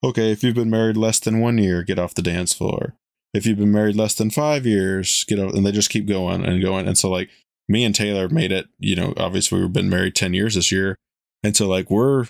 Okay, 0.03 0.31
if 0.31 0.43
you've 0.43 0.55
been 0.55 0.69
married 0.69 0.97
less 0.97 1.19
than 1.19 1.39
one 1.39 1.57
year, 1.57 1.83
get 1.83 1.99
off 1.99 2.13
the 2.13 2.21
dance 2.21 2.53
floor. 2.53 2.93
If 3.33 3.45
you've 3.45 3.59
been 3.59 3.71
married 3.71 3.95
less 3.95 4.15
than 4.15 4.29
five 4.29 4.65
years, 4.65 5.23
get 5.27 5.39
off. 5.39 5.53
And 5.53 5.65
they 5.65 5.71
just 5.71 5.89
keep 5.89 6.05
going 6.05 6.45
and 6.45 6.61
going. 6.61 6.87
And 6.87 6.97
so, 6.97 7.09
like, 7.09 7.29
me 7.67 7.85
and 7.85 7.95
Taylor 7.95 8.27
made 8.27 8.51
it, 8.51 8.67
you 8.79 8.95
know, 8.95 9.13
obviously 9.17 9.59
we've 9.59 9.71
been 9.71 9.89
married 9.89 10.15
10 10.15 10.33
years 10.33 10.55
this 10.55 10.71
year. 10.71 10.97
And 11.43 11.55
so, 11.55 11.67
like, 11.67 11.89
we're 11.89 12.25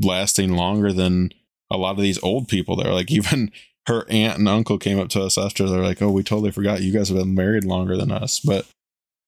lasting 0.00 0.52
longer 0.52 0.92
than 0.92 1.32
a 1.70 1.76
lot 1.76 1.96
of 1.96 2.02
these 2.02 2.22
old 2.22 2.48
people 2.48 2.76
there. 2.76 2.92
Like, 2.92 3.10
even 3.10 3.50
her 3.86 4.06
aunt 4.08 4.38
and 4.38 4.48
uncle 4.48 4.78
came 4.78 5.00
up 5.00 5.08
to 5.10 5.22
us 5.22 5.36
after 5.36 5.68
they're 5.68 5.82
like, 5.82 6.00
oh, 6.00 6.10
we 6.10 6.22
totally 6.22 6.52
forgot 6.52 6.82
you 6.82 6.92
guys 6.92 7.08
have 7.08 7.18
been 7.18 7.34
married 7.34 7.64
longer 7.64 7.96
than 7.96 8.12
us. 8.12 8.38
But, 8.40 8.66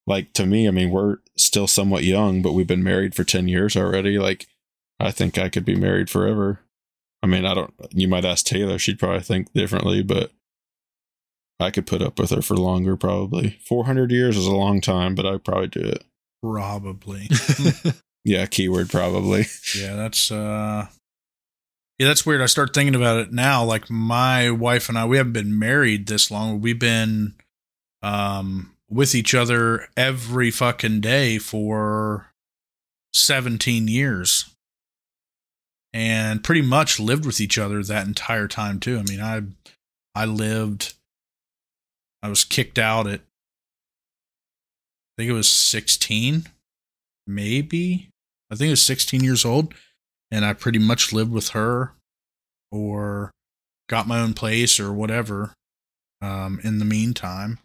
like, 0.06 0.32
to 0.34 0.46
me, 0.46 0.68
I 0.68 0.70
mean, 0.70 0.90
we're 0.90 1.18
still 1.36 1.66
somewhat 1.66 2.04
young, 2.04 2.42
but 2.42 2.52
we've 2.52 2.66
been 2.66 2.84
married 2.84 3.14
for 3.14 3.24
10 3.24 3.48
years 3.48 3.76
already. 3.76 4.18
Like, 4.18 4.46
I 5.00 5.10
think 5.10 5.36
I 5.36 5.48
could 5.48 5.64
be 5.64 5.74
married 5.74 6.08
forever. 6.10 6.60
I 7.22 7.26
mean, 7.26 7.44
I 7.44 7.54
don't, 7.54 7.74
you 7.90 8.08
might 8.08 8.24
ask 8.24 8.44
Taylor, 8.44 8.78
she'd 8.78 8.98
probably 8.98 9.20
think 9.20 9.52
differently, 9.52 10.02
but 10.02 10.32
I 11.62 11.70
could 11.70 11.86
put 11.86 12.02
up 12.02 12.18
with 12.18 12.30
her 12.30 12.42
for 12.42 12.56
longer, 12.56 12.96
probably. 12.96 13.58
400 13.66 14.10
years 14.10 14.36
is 14.36 14.46
a 14.46 14.54
long 14.54 14.80
time, 14.80 15.14
but 15.14 15.24
I'd 15.26 15.44
probably 15.44 15.68
do 15.68 15.80
it. 15.80 16.04
Probably. 16.42 17.28
Yeah, 18.24 18.46
keyword 18.46 18.88
probably. 18.88 19.46
yeah, 19.76 19.96
that's 19.96 20.30
uh 20.30 20.86
Yeah, 21.98 22.06
that's 22.06 22.24
weird. 22.24 22.40
I 22.40 22.46
start 22.46 22.72
thinking 22.72 22.94
about 22.94 23.18
it 23.18 23.32
now. 23.32 23.64
Like 23.64 23.90
my 23.90 24.50
wife 24.50 24.88
and 24.88 24.96
I, 24.96 25.04
we 25.06 25.16
haven't 25.16 25.32
been 25.32 25.58
married 25.58 26.06
this 26.06 26.30
long. 26.30 26.60
We've 26.60 26.78
been 26.78 27.34
um 28.00 28.74
with 28.88 29.14
each 29.14 29.34
other 29.34 29.88
every 29.96 30.50
fucking 30.52 31.00
day 31.00 31.38
for 31.38 32.30
17 33.14 33.88
years. 33.88 34.54
And 35.92 36.44
pretty 36.44 36.62
much 36.62 37.00
lived 37.00 37.26
with 37.26 37.40
each 37.40 37.58
other 37.58 37.82
that 37.82 38.06
entire 38.06 38.48
time 38.48 38.78
too. 38.80 38.98
I 38.98 39.02
mean, 39.02 39.20
I 39.20 39.42
I 40.14 40.26
lived 40.26 40.94
I 42.22 42.28
was 42.28 42.44
kicked 42.44 42.78
out 42.78 43.06
at 43.06 43.20
I 43.20 45.22
think 45.22 45.30
it 45.30 45.34
was 45.34 45.48
16 45.48 46.46
maybe 47.26 48.10
I 48.52 48.54
think 48.54 48.68
it 48.68 48.72
was 48.72 48.84
16 48.84 49.24
years 49.24 49.46
old, 49.46 49.72
and 50.30 50.44
I 50.44 50.52
pretty 50.52 50.78
much 50.78 51.10
lived 51.10 51.32
with 51.32 51.50
her 51.50 51.94
or 52.70 53.30
got 53.88 54.06
my 54.06 54.20
own 54.20 54.34
place 54.34 54.78
or 54.78 54.92
whatever 54.92 55.54
um, 56.20 56.60
in 56.62 56.78
the 56.78 56.84
meantime. 56.84 57.58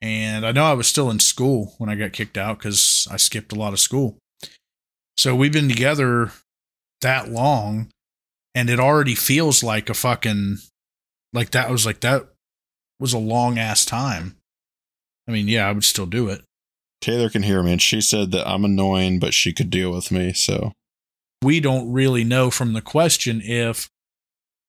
And 0.00 0.46
I 0.46 0.52
know 0.52 0.64
I 0.64 0.74
was 0.74 0.86
still 0.86 1.10
in 1.10 1.18
school 1.18 1.74
when 1.78 1.90
I 1.90 1.96
got 1.96 2.12
kicked 2.12 2.38
out 2.38 2.58
because 2.58 3.08
I 3.10 3.16
skipped 3.16 3.52
a 3.52 3.56
lot 3.56 3.72
of 3.72 3.80
school. 3.80 4.18
So 5.16 5.34
we've 5.34 5.52
been 5.52 5.68
together 5.68 6.30
that 7.00 7.28
long, 7.28 7.90
and 8.54 8.70
it 8.70 8.78
already 8.78 9.16
feels 9.16 9.64
like 9.64 9.90
a 9.90 9.94
fucking, 9.94 10.58
like 11.32 11.50
that 11.50 11.70
was 11.70 11.84
like 11.84 12.00
that 12.00 12.28
was 13.00 13.12
a 13.12 13.18
long 13.18 13.58
ass 13.58 13.84
time. 13.84 14.36
I 15.26 15.32
mean, 15.32 15.48
yeah, 15.48 15.68
I 15.68 15.72
would 15.72 15.84
still 15.84 16.06
do 16.06 16.28
it. 16.28 16.42
Taylor 17.00 17.30
can 17.30 17.42
hear 17.42 17.62
me, 17.62 17.72
and 17.72 17.82
she 17.82 18.00
said 18.00 18.30
that 18.32 18.46
I'm 18.46 18.64
annoying, 18.64 19.18
but 19.18 19.32
she 19.32 19.52
could 19.52 19.70
deal 19.70 19.90
with 19.90 20.10
me. 20.10 20.32
So 20.34 20.72
we 21.42 21.60
don't 21.60 21.90
really 21.90 22.24
know 22.24 22.50
from 22.50 22.72
the 22.72 22.82
question 22.82 23.40
if 23.42 23.88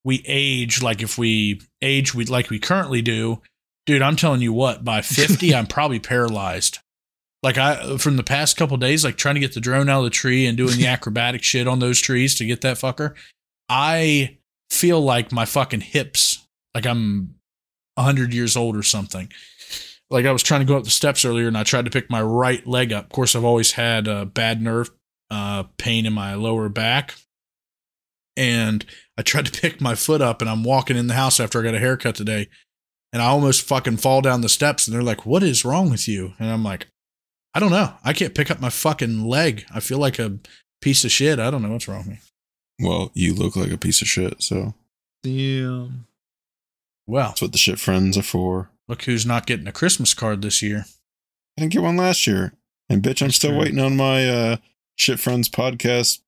we 0.04 0.24
age 0.26 0.82
like 0.82 1.02
if 1.02 1.18
we 1.18 1.62
age 1.82 2.16
we 2.16 2.26
like 2.26 2.50
we 2.50 2.60
currently 2.60 3.02
do 3.02 3.42
dude 3.86 4.02
i'm 4.02 4.16
telling 4.16 4.42
you 4.42 4.54
what 4.54 4.84
by 4.84 5.02
50 5.02 5.54
i'm 5.54 5.68
probably 5.68 6.00
paralyzed 6.00 6.80
like 7.44 7.58
i 7.58 7.98
from 7.98 8.18
the 8.18 8.24
past 8.24 8.58
couple 8.58 8.78
days 8.78 9.04
like 9.04 9.18
trying 9.18 9.36
to 9.36 9.42
get 9.42 9.54
the 9.54 9.60
drone 9.62 9.90
out 9.90 10.00
of 10.00 10.06
the 10.06 10.10
tree 10.10 10.46
and 10.46 10.58
doing 10.58 10.78
the 10.78 10.88
acrobatic 10.88 11.44
shit 11.44 11.68
on 11.68 11.80
those 11.80 12.00
trees 12.00 12.36
to 12.36 12.46
get 12.46 12.62
that 12.62 12.78
fucker 12.78 13.14
i 13.70 14.38
feel 14.70 15.02
like 15.02 15.32
my 15.32 15.46
fucking 15.46 15.82
hips 15.82 16.48
like 16.74 16.86
i'm 16.86 17.36
100 17.96 18.34
years 18.34 18.56
old 18.56 18.76
or 18.76 18.84
something 18.84 19.30
like 20.12 20.26
I 20.26 20.32
was 20.32 20.44
trying 20.44 20.60
to 20.60 20.66
go 20.66 20.78
up 20.78 20.84
the 20.84 20.92
steps 20.92 21.24
earlier 21.24 21.48
and 21.48 21.58
I 21.58 21.64
tried 21.64 21.86
to 21.86 21.92
pick 21.92 22.10
my 22.10 22.22
right 22.22 22.68
leg 22.68 22.92
up. 22.92 23.06
Of 23.06 23.12
course, 23.12 23.34
I've 23.34 23.46
always 23.46 23.72
had 23.72 24.08
a 24.08 24.26
bad 24.26 24.62
nerve 24.62 24.92
uh, 25.32 25.64
pain 25.78 26.06
in 26.06 26.14
my 26.14 26.36
lower 26.36 26.68
back. 26.70 27.16
And 28.36 28.86
I 29.18 29.22
tried 29.22 29.46
to 29.46 29.62
pick 29.62 29.80
my 29.80 29.96
foot 29.96 30.22
up 30.22 30.42
and 30.42 30.50
I'm 30.50 30.64
walking 30.64 30.98
in 30.98 31.08
the 31.08 31.14
house 31.14 31.40
after 31.40 31.60
I 31.60 31.64
got 31.64 31.76
a 31.76 31.80
haircut 31.80 32.16
today. 32.16 32.50
And 33.14 33.22
I 33.22 33.26
almost 33.28 33.62
fucking 33.62 33.98
fall 33.98 34.22
down 34.22 34.42
the 34.42 34.50
steps 34.50 34.86
and 34.86 34.94
they're 34.94 35.02
like, 35.02 35.26
What 35.26 35.44
is 35.44 35.66
wrong 35.66 35.90
with 35.90 36.08
you? 36.08 36.34
And 36.40 36.50
I'm 36.50 36.64
like, 36.64 36.88
I 37.54 37.60
don't 37.60 37.72
know. 37.72 37.94
I 38.04 38.14
can't 38.14 38.36
pick 38.36 38.52
up 38.52 38.62
my 38.62 38.70
fucking 38.70 39.26
leg. 39.26 39.66
I 39.74 39.80
feel 39.80 39.98
like 39.98 40.20
a 40.20 40.40
piece 40.82 41.04
of 41.04 41.12
shit. 41.12 41.40
I 41.40 41.52
don't 41.52 41.62
know 41.62 41.72
what's 41.72 41.88
wrong 41.88 42.00
with 42.00 42.08
me. 42.08 42.20
Well, 42.80 43.12
you 43.14 43.34
look 43.34 43.56
like 43.56 43.72
a 43.72 43.78
piece 43.78 44.02
of 44.02 44.08
shit, 44.08 44.42
so. 44.42 44.74
Damn. 45.24 46.08
Well, 47.08 47.30
that's 47.30 47.42
what 47.42 47.52
the 47.52 47.58
shit 47.58 47.80
friends 47.80 48.18
are 48.18 48.24
for. 48.24 48.70
Look 48.88 49.04
who's 49.04 49.26
not 49.26 49.46
getting 49.46 49.68
a 49.68 49.72
Christmas 49.72 50.14
card 50.14 50.42
this 50.42 50.62
year. 50.62 50.86
I 51.58 51.62
didn't 51.62 51.74
get 51.74 51.82
one 51.82 51.98
last 51.98 52.28
year. 52.28 52.54
And 52.90 53.02
bitch, 53.02 53.22
I'm 53.22 53.28
That's 53.28 53.38
still 53.38 53.52
true. 53.52 53.60
waiting 53.60 53.80
on 53.80 53.96
my 53.96 54.28
uh, 54.28 54.58
Shit 54.96 55.20
Friends 55.20 55.50
podcast 55.50 56.20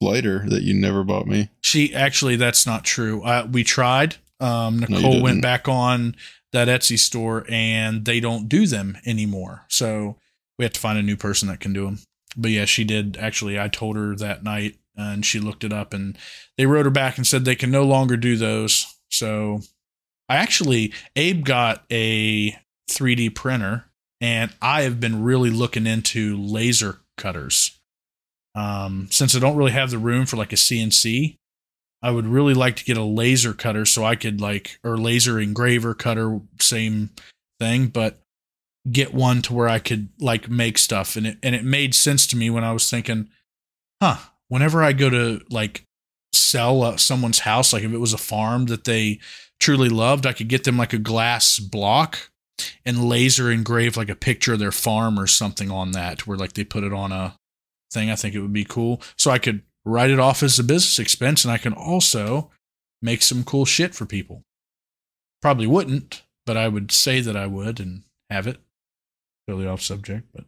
lighter 0.00 0.44
that 0.48 0.62
you 0.62 0.74
never 0.74 1.04
bought 1.04 1.26
me. 1.26 1.50
She 1.62 1.94
actually, 1.94 2.36
that's 2.36 2.66
not 2.66 2.84
true. 2.84 3.22
Uh, 3.22 3.46
we 3.50 3.62
tried. 3.64 4.16
Um, 4.40 4.80
Nicole 4.80 5.18
no, 5.18 5.22
went 5.22 5.42
back 5.42 5.68
on 5.68 6.16
that 6.52 6.68
Etsy 6.68 6.98
store 6.98 7.44
and 7.48 8.04
they 8.04 8.18
don't 8.18 8.48
do 8.48 8.66
them 8.66 8.98
anymore. 9.06 9.66
So 9.68 10.16
we 10.58 10.64
have 10.64 10.72
to 10.72 10.80
find 10.80 10.98
a 10.98 11.02
new 11.02 11.16
person 11.16 11.48
that 11.48 11.60
can 11.60 11.72
do 11.72 11.84
them. 11.84 11.98
But 12.36 12.50
yeah, 12.50 12.64
she 12.64 12.84
did 12.84 13.16
actually. 13.18 13.60
I 13.60 13.68
told 13.68 13.96
her 13.96 14.16
that 14.16 14.42
night 14.42 14.76
and 14.96 15.24
she 15.24 15.38
looked 15.38 15.64
it 15.64 15.72
up 15.72 15.92
and 15.92 16.16
they 16.56 16.66
wrote 16.66 16.86
her 16.86 16.90
back 16.90 17.16
and 17.18 17.26
said 17.26 17.44
they 17.44 17.54
can 17.54 17.70
no 17.70 17.84
longer 17.84 18.16
do 18.16 18.36
those. 18.36 18.86
So 19.10 19.60
I 20.30 20.36
actually, 20.36 20.92
Abe 21.16 21.44
got 21.44 21.82
a 21.90 22.56
3D 22.88 23.34
printer, 23.34 23.86
and 24.20 24.54
I 24.62 24.82
have 24.82 25.00
been 25.00 25.24
really 25.24 25.50
looking 25.50 25.88
into 25.88 26.40
laser 26.40 27.00
cutters. 27.16 27.76
Um, 28.54 29.08
since 29.10 29.34
I 29.34 29.40
don't 29.40 29.56
really 29.56 29.72
have 29.72 29.90
the 29.90 29.98
room 29.98 30.26
for 30.26 30.36
like 30.36 30.52
a 30.52 30.56
CNC, 30.56 31.36
I 32.00 32.12
would 32.12 32.26
really 32.26 32.54
like 32.54 32.76
to 32.76 32.84
get 32.84 32.96
a 32.96 33.02
laser 33.02 33.52
cutter 33.52 33.84
so 33.84 34.04
I 34.04 34.14
could 34.14 34.40
like, 34.40 34.78
or 34.84 34.96
laser 34.96 35.40
engraver 35.40 35.94
cutter, 35.94 36.40
same 36.60 37.10
thing, 37.58 37.88
but 37.88 38.20
get 38.90 39.12
one 39.12 39.42
to 39.42 39.52
where 39.52 39.68
I 39.68 39.80
could 39.80 40.10
like 40.20 40.48
make 40.48 40.78
stuff. 40.78 41.16
And 41.16 41.26
it, 41.26 41.38
and 41.42 41.56
it 41.56 41.64
made 41.64 41.92
sense 41.92 42.28
to 42.28 42.36
me 42.36 42.50
when 42.50 42.62
I 42.62 42.72
was 42.72 42.88
thinking, 42.88 43.28
huh, 44.00 44.18
whenever 44.46 44.80
I 44.80 44.92
go 44.92 45.10
to 45.10 45.40
like 45.50 45.82
sell 46.32 46.84
uh, 46.84 46.96
someone's 46.98 47.40
house, 47.40 47.72
like 47.72 47.82
if 47.82 47.92
it 47.92 47.98
was 47.98 48.12
a 48.12 48.18
farm 48.18 48.66
that 48.66 48.84
they 48.84 49.18
truly 49.60 49.88
loved, 49.88 50.26
I 50.26 50.32
could 50.32 50.48
get 50.48 50.64
them 50.64 50.76
like 50.76 50.92
a 50.92 50.98
glass 50.98 51.58
block 51.58 52.30
and 52.84 53.04
laser 53.04 53.50
engrave 53.50 53.96
like 53.96 54.08
a 54.08 54.16
picture 54.16 54.54
of 54.54 54.58
their 54.58 54.72
farm 54.72 55.18
or 55.18 55.26
something 55.26 55.70
on 55.70 55.92
that, 55.92 56.26
where 56.26 56.36
like 56.36 56.54
they 56.54 56.64
put 56.64 56.84
it 56.84 56.92
on 56.92 57.12
a 57.12 57.36
thing. 57.92 58.10
I 58.10 58.16
think 58.16 58.34
it 58.34 58.40
would 58.40 58.52
be 58.52 58.64
cool. 58.64 59.00
So 59.16 59.30
I 59.30 59.38
could 59.38 59.62
write 59.84 60.10
it 60.10 60.18
off 60.18 60.42
as 60.42 60.58
a 60.58 60.64
business 60.64 60.98
expense 60.98 61.44
and 61.44 61.52
I 61.52 61.58
can 61.58 61.72
also 61.72 62.50
make 63.00 63.22
some 63.22 63.44
cool 63.44 63.64
shit 63.64 63.94
for 63.94 64.06
people. 64.06 64.42
Probably 65.40 65.66
wouldn't, 65.66 66.22
but 66.44 66.56
I 66.56 66.68
would 66.68 66.92
say 66.92 67.20
that 67.20 67.36
I 67.36 67.46
would 67.46 67.80
and 67.80 68.02
have 68.28 68.46
it. 68.46 68.58
Totally 69.48 69.66
off 69.66 69.80
subject, 69.80 70.28
but 70.34 70.44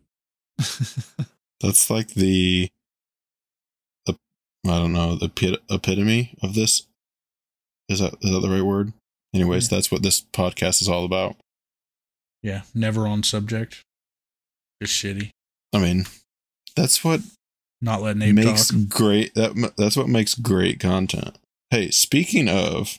that's 1.61 1.91
like 1.91 2.09
the 2.09 2.71
I 4.65 4.79
don't 4.79 4.93
know, 4.93 5.17
the 5.17 5.59
epitome 5.71 6.37
of 6.41 6.55
this. 6.55 6.87
Is 7.89 7.99
that 7.99 8.15
is 8.23 8.31
that 8.31 8.41
the 8.41 8.49
right 8.49 8.63
word? 8.63 8.93
Anyways, 9.35 9.71
yeah. 9.71 9.77
that's 9.77 9.91
what 9.91 10.03
this 10.03 10.21
podcast 10.21 10.83
is 10.83 10.89
all 10.89 11.05
about. 11.05 11.37
Yeah, 12.43 12.63
never 12.75 13.07
on 13.07 13.23
subject. 13.23 13.83
Just 14.83 14.95
shitty. 14.95 15.31
I 15.73 15.79
mean, 15.79 16.07
that's 16.77 17.05
what 17.05 17.21
not 17.81 18.03
letting 18.03 18.23
Abe 18.23 18.35
makes 18.35 18.69
talk. 18.69 18.89
great. 18.89 19.35
That 19.35 19.73
that's 19.77 19.97
what 19.97 20.09
makes 20.09 20.35
great 20.35 20.81
content. 20.81 21.39
Hey, 21.71 21.91
speaking 21.91 22.49
of, 22.49 22.99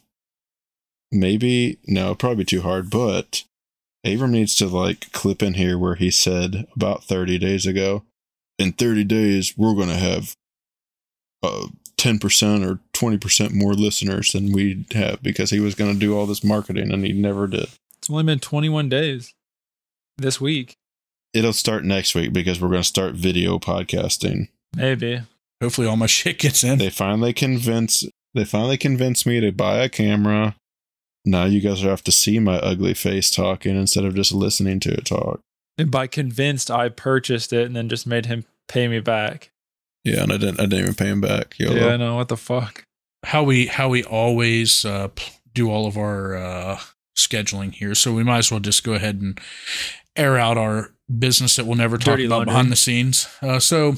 maybe 1.12 1.78
no, 1.86 2.16
probably 2.16 2.46
too 2.46 2.62
hard, 2.62 2.90
but 2.90 3.44
Abram 4.06 4.32
needs 4.32 4.56
to 4.56 4.68
like 4.68 5.12
clip 5.12 5.44
in 5.44 5.54
here 5.54 5.78
where 5.78 5.96
he 5.96 6.10
said 6.12 6.68
about 6.76 7.04
30 7.04 7.38
days 7.38 7.66
ago, 7.66 8.04
in 8.58 8.74
30 8.74 9.04
days, 9.06 9.58
we're 9.58 9.76
going 9.76 9.90
to 9.90 9.96
have 9.96 10.36
uh, 11.42 11.68
10% 12.04 12.66
or 12.66 12.80
20% 12.94 13.54
more 13.54 13.74
listeners 13.74 14.34
than 14.34 14.52
we'd 14.52 14.92
have 14.94 15.24
because 15.24 15.52
he 15.52 15.62
was 15.62 15.74
going 15.74 15.94
to 15.94 16.00
do 16.00 16.18
all 16.18 16.26
this 16.26 16.44
marketing 16.44 16.92
and 16.92 17.06
he 17.06 17.14
never 17.14 17.48
did. 17.48 17.70
It's 17.98 18.10
only 18.10 18.24
been 18.24 18.40
21 18.40 18.90
days 18.90 19.34
this 20.18 20.42
week. 20.42 20.76
It'll 21.34 21.54
start 21.54 21.86
next 21.86 22.14
week 22.14 22.34
because 22.34 22.60
we're 22.60 22.70
going 22.70 22.82
to 22.82 22.88
start 22.88 23.14
video 23.16 23.58
podcasting. 23.58 24.50
Maybe. 24.76 25.22
Hopefully 25.62 25.88
all 25.88 25.96
my 25.96 26.08
shit 26.08 26.40
gets 26.40 26.64
in. 26.64 26.78
They 26.78 26.90
finally 26.90 27.32
convince 27.32 28.06
they 28.34 28.44
finally 28.44 28.78
convinced 28.78 29.26
me 29.26 29.40
to 29.40 29.52
buy 29.52 29.78
a 29.78 29.90
camera. 29.90 30.56
Now 31.24 31.46
you 31.46 31.62
guys 31.62 31.82
have 31.82 32.04
to 32.04 32.12
see 32.12 32.40
my 32.40 32.58
ugly 32.58 32.94
face 32.94 33.32
talking 33.32 33.78
instead 33.78 34.04
of 34.04 34.16
just 34.16 34.34
listening 34.34 34.82
to 34.82 34.92
it 34.92 35.06
talk. 35.06 35.40
And 35.78 35.90
by 35.90 36.08
convinced, 36.08 36.70
I 36.70 36.90
purchased 36.90 37.54
it 37.54 37.66
and 37.66 37.76
then 37.76 37.88
just 37.88 38.06
made 38.06 38.26
him 38.26 38.46
pay 38.68 38.88
me 38.88 39.00
back. 39.00 39.52
Yeah, 40.04 40.24
and 40.24 40.34
I 40.34 40.38
didn't. 40.38 40.60
I 40.60 40.64
didn't 40.64 40.80
even 40.80 40.96
pay 40.96 41.08
him 41.08 41.22
back. 41.22 41.56
YOLO. 41.58 41.76
Yeah, 41.76 41.88
I 41.88 41.98
know 41.98 42.16
what 42.16 42.28
the 42.28 42.38
fuck. 42.38 42.86
How 43.26 43.44
we 43.44 43.68
how 43.68 43.90
we 43.90 44.04
always 44.04 44.84
uh, 44.84 45.10
do 45.54 45.70
all 45.70 45.88
of 45.88 45.98
our 45.98 46.36
uh, 46.36 46.80
scheduling 47.18 47.74
here, 47.74 47.96
so 47.96 48.14
we 48.14 48.24
might 48.24 48.40
as 48.40 48.52
well 48.52 48.60
just 48.60 48.84
go 48.84 48.94
ahead 48.94 49.22
and 49.22 49.40
air 50.16 50.38
out 50.38 50.58
our 50.58 50.94
business 51.20 51.56
that 51.56 51.66
we'll 51.66 51.78
never 51.78 51.98
talk 51.98 52.14
Dirty 52.14 52.26
about 52.26 52.40
laundry. 52.40 52.52
behind 52.52 52.72
the 52.72 52.76
scenes. 52.76 53.28
Uh, 53.42 53.60
so 53.60 53.96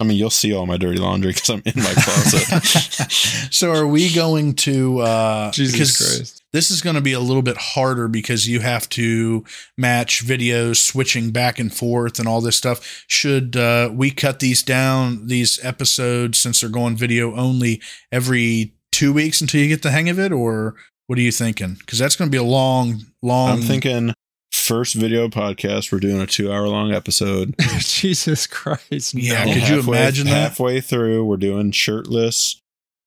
I 0.00 0.04
mean, 0.04 0.16
you'll 0.16 0.30
see 0.30 0.54
all 0.54 0.66
my 0.66 0.76
dirty 0.76 0.98
laundry 0.98 1.32
because 1.32 1.48
I'm 1.50 1.62
in 1.64 1.82
my 1.82 1.92
closet. 1.92 3.10
so, 3.52 3.72
are 3.72 3.86
we 3.86 4.12
going 4.14 4.54
to? 4.54 5.00
Uh, 5.00 5.50
Jesus 5.50 5.96
Christ! 5.96 6.37
This 6.52 6.70
is 6.70 6.80
going 6.80 6.96
to 6.96 7.02
be 7.02 7.12
a 7.12 7.20
little 7.20 7.42
bit 7.42 7.56
harder 7.58 8.08
because 8.08 8.48
you 8.48 8.60
have 8.60 8.88
to 8.90 9.44
match 9.76 10.24
videos, 10.24 10.76
switching 10.76 11.30
back 11.30 11.58
and 11.58 11.74
forth, 11.74 12.18
and 12.18 12.26
all 12.26 12.40
this 12.40 12.56
stuff. 12.56 13.04
Should 13.06 13.56
uh, 13.56 13.90
we 13.92 14.10
cut 14.10 14.40
these 14.40 14.62
down, 14.62 15.26
these 15.26 15.62
episodes, 15.62 16.38
since 16.38 16.60
they're 16.60 16.70
going 16.70 16.96
video 16.96 17.36
only, 17.36 17.82
every 18.10 18.72
two 18.92 19.12
weeks 19.12 19.40
until 19.40 19.60
you 19.60 19.68
get 19.68 19.82
the 19.82 19.90
hang 19.90 20.08
of 20.08 20.18
it, 20.18 20.32
or 20.32 20.74
What 21.06 21.18
are 21.18 21.22
you 21.22 21.32
thinking? 21.32 21.74
Because 21.74 21.98
that's 21.98 22.16
going 22.16 22.30
to 22.30 22.32
be 22.32 22.38
a 22.38 22.42
long, 22.42 23.02
long. 23.22 23.50
I'm 23.50 23.60
thinking 23.62 24.14
first 24.50 24.94
video 24.94 25.28
podcast. 25.28 25.92
We're 25.92 26.00
doing 26.00 26.20
a 26.20 26.26
two 26.26 26.52
hour 26.52 26.68
long 26.68 26.92
episode. 26.92 27.54
Jesus 27.78 28.46
Christ. 28.46 29.14
Yeah, 29.14 29.44
no. 29.44 29.54
could 29.54 29.68
you 29.68 29.80
imagine 29.80 30.26
that? 30.26 30.32
Halfway 30.32 30.80
through, 30.80 31.24
we're 31.24 31.36
doing 31.36 31.72
shirtless, 31.72 32.60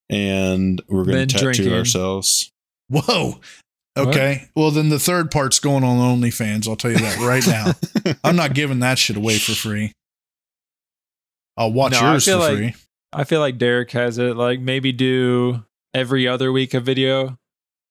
and 0.10 0.82
we're 0.88 1.06
going 1.06 1.28
to 1.28 1.34
tattoo 1.34 1.54
drinking. 1.54 1.74
ourselves. 1.74 2.51
Whoa. 2.92 3.40
Okay. 3.98 4.48
Well, 4.56 4.72
then 4.72 4.90
the 4.90 5.00
third 5.00 5.32
part's 5.32 5.60
going 5.60 5.84
on 5.84 5.98
OnlyFans. 5.98 6.68
I'll 6.68 6.76
tell 6.76 6.92
you 6.92 6.98
that 7.00 7.18
right 7.20 7.46
now. 7.46 8.14
I'm 8.24 8.36
not 8.36 8.54
giving 8.54 8.80
that 8.80 8.98
shit 8.98 9.18
away 9.18 9.38
for 9.38 9.52
free. 9.54 9.92
I'll 11.58 11.74
watch 11.74 11.94
No, 11.94 12.12
yours 12.12 12.26
for 12.26 12.36
like- 12.38 12.58
free. 12.58 12.76
I 13.14 13.26
feel 13.26 13.42
like 13.42 13.58
Derek 13.58 13.92
has 13.92 14.18
it. 14.18 14.38
Like 14.38 14.62
maybe 14.62 14.94
do 14.94 15.66
every 15.94 16.26
other 16.28 16.52
week 16.52 16.74
a 16.74 16.80
video. 16.80 17.38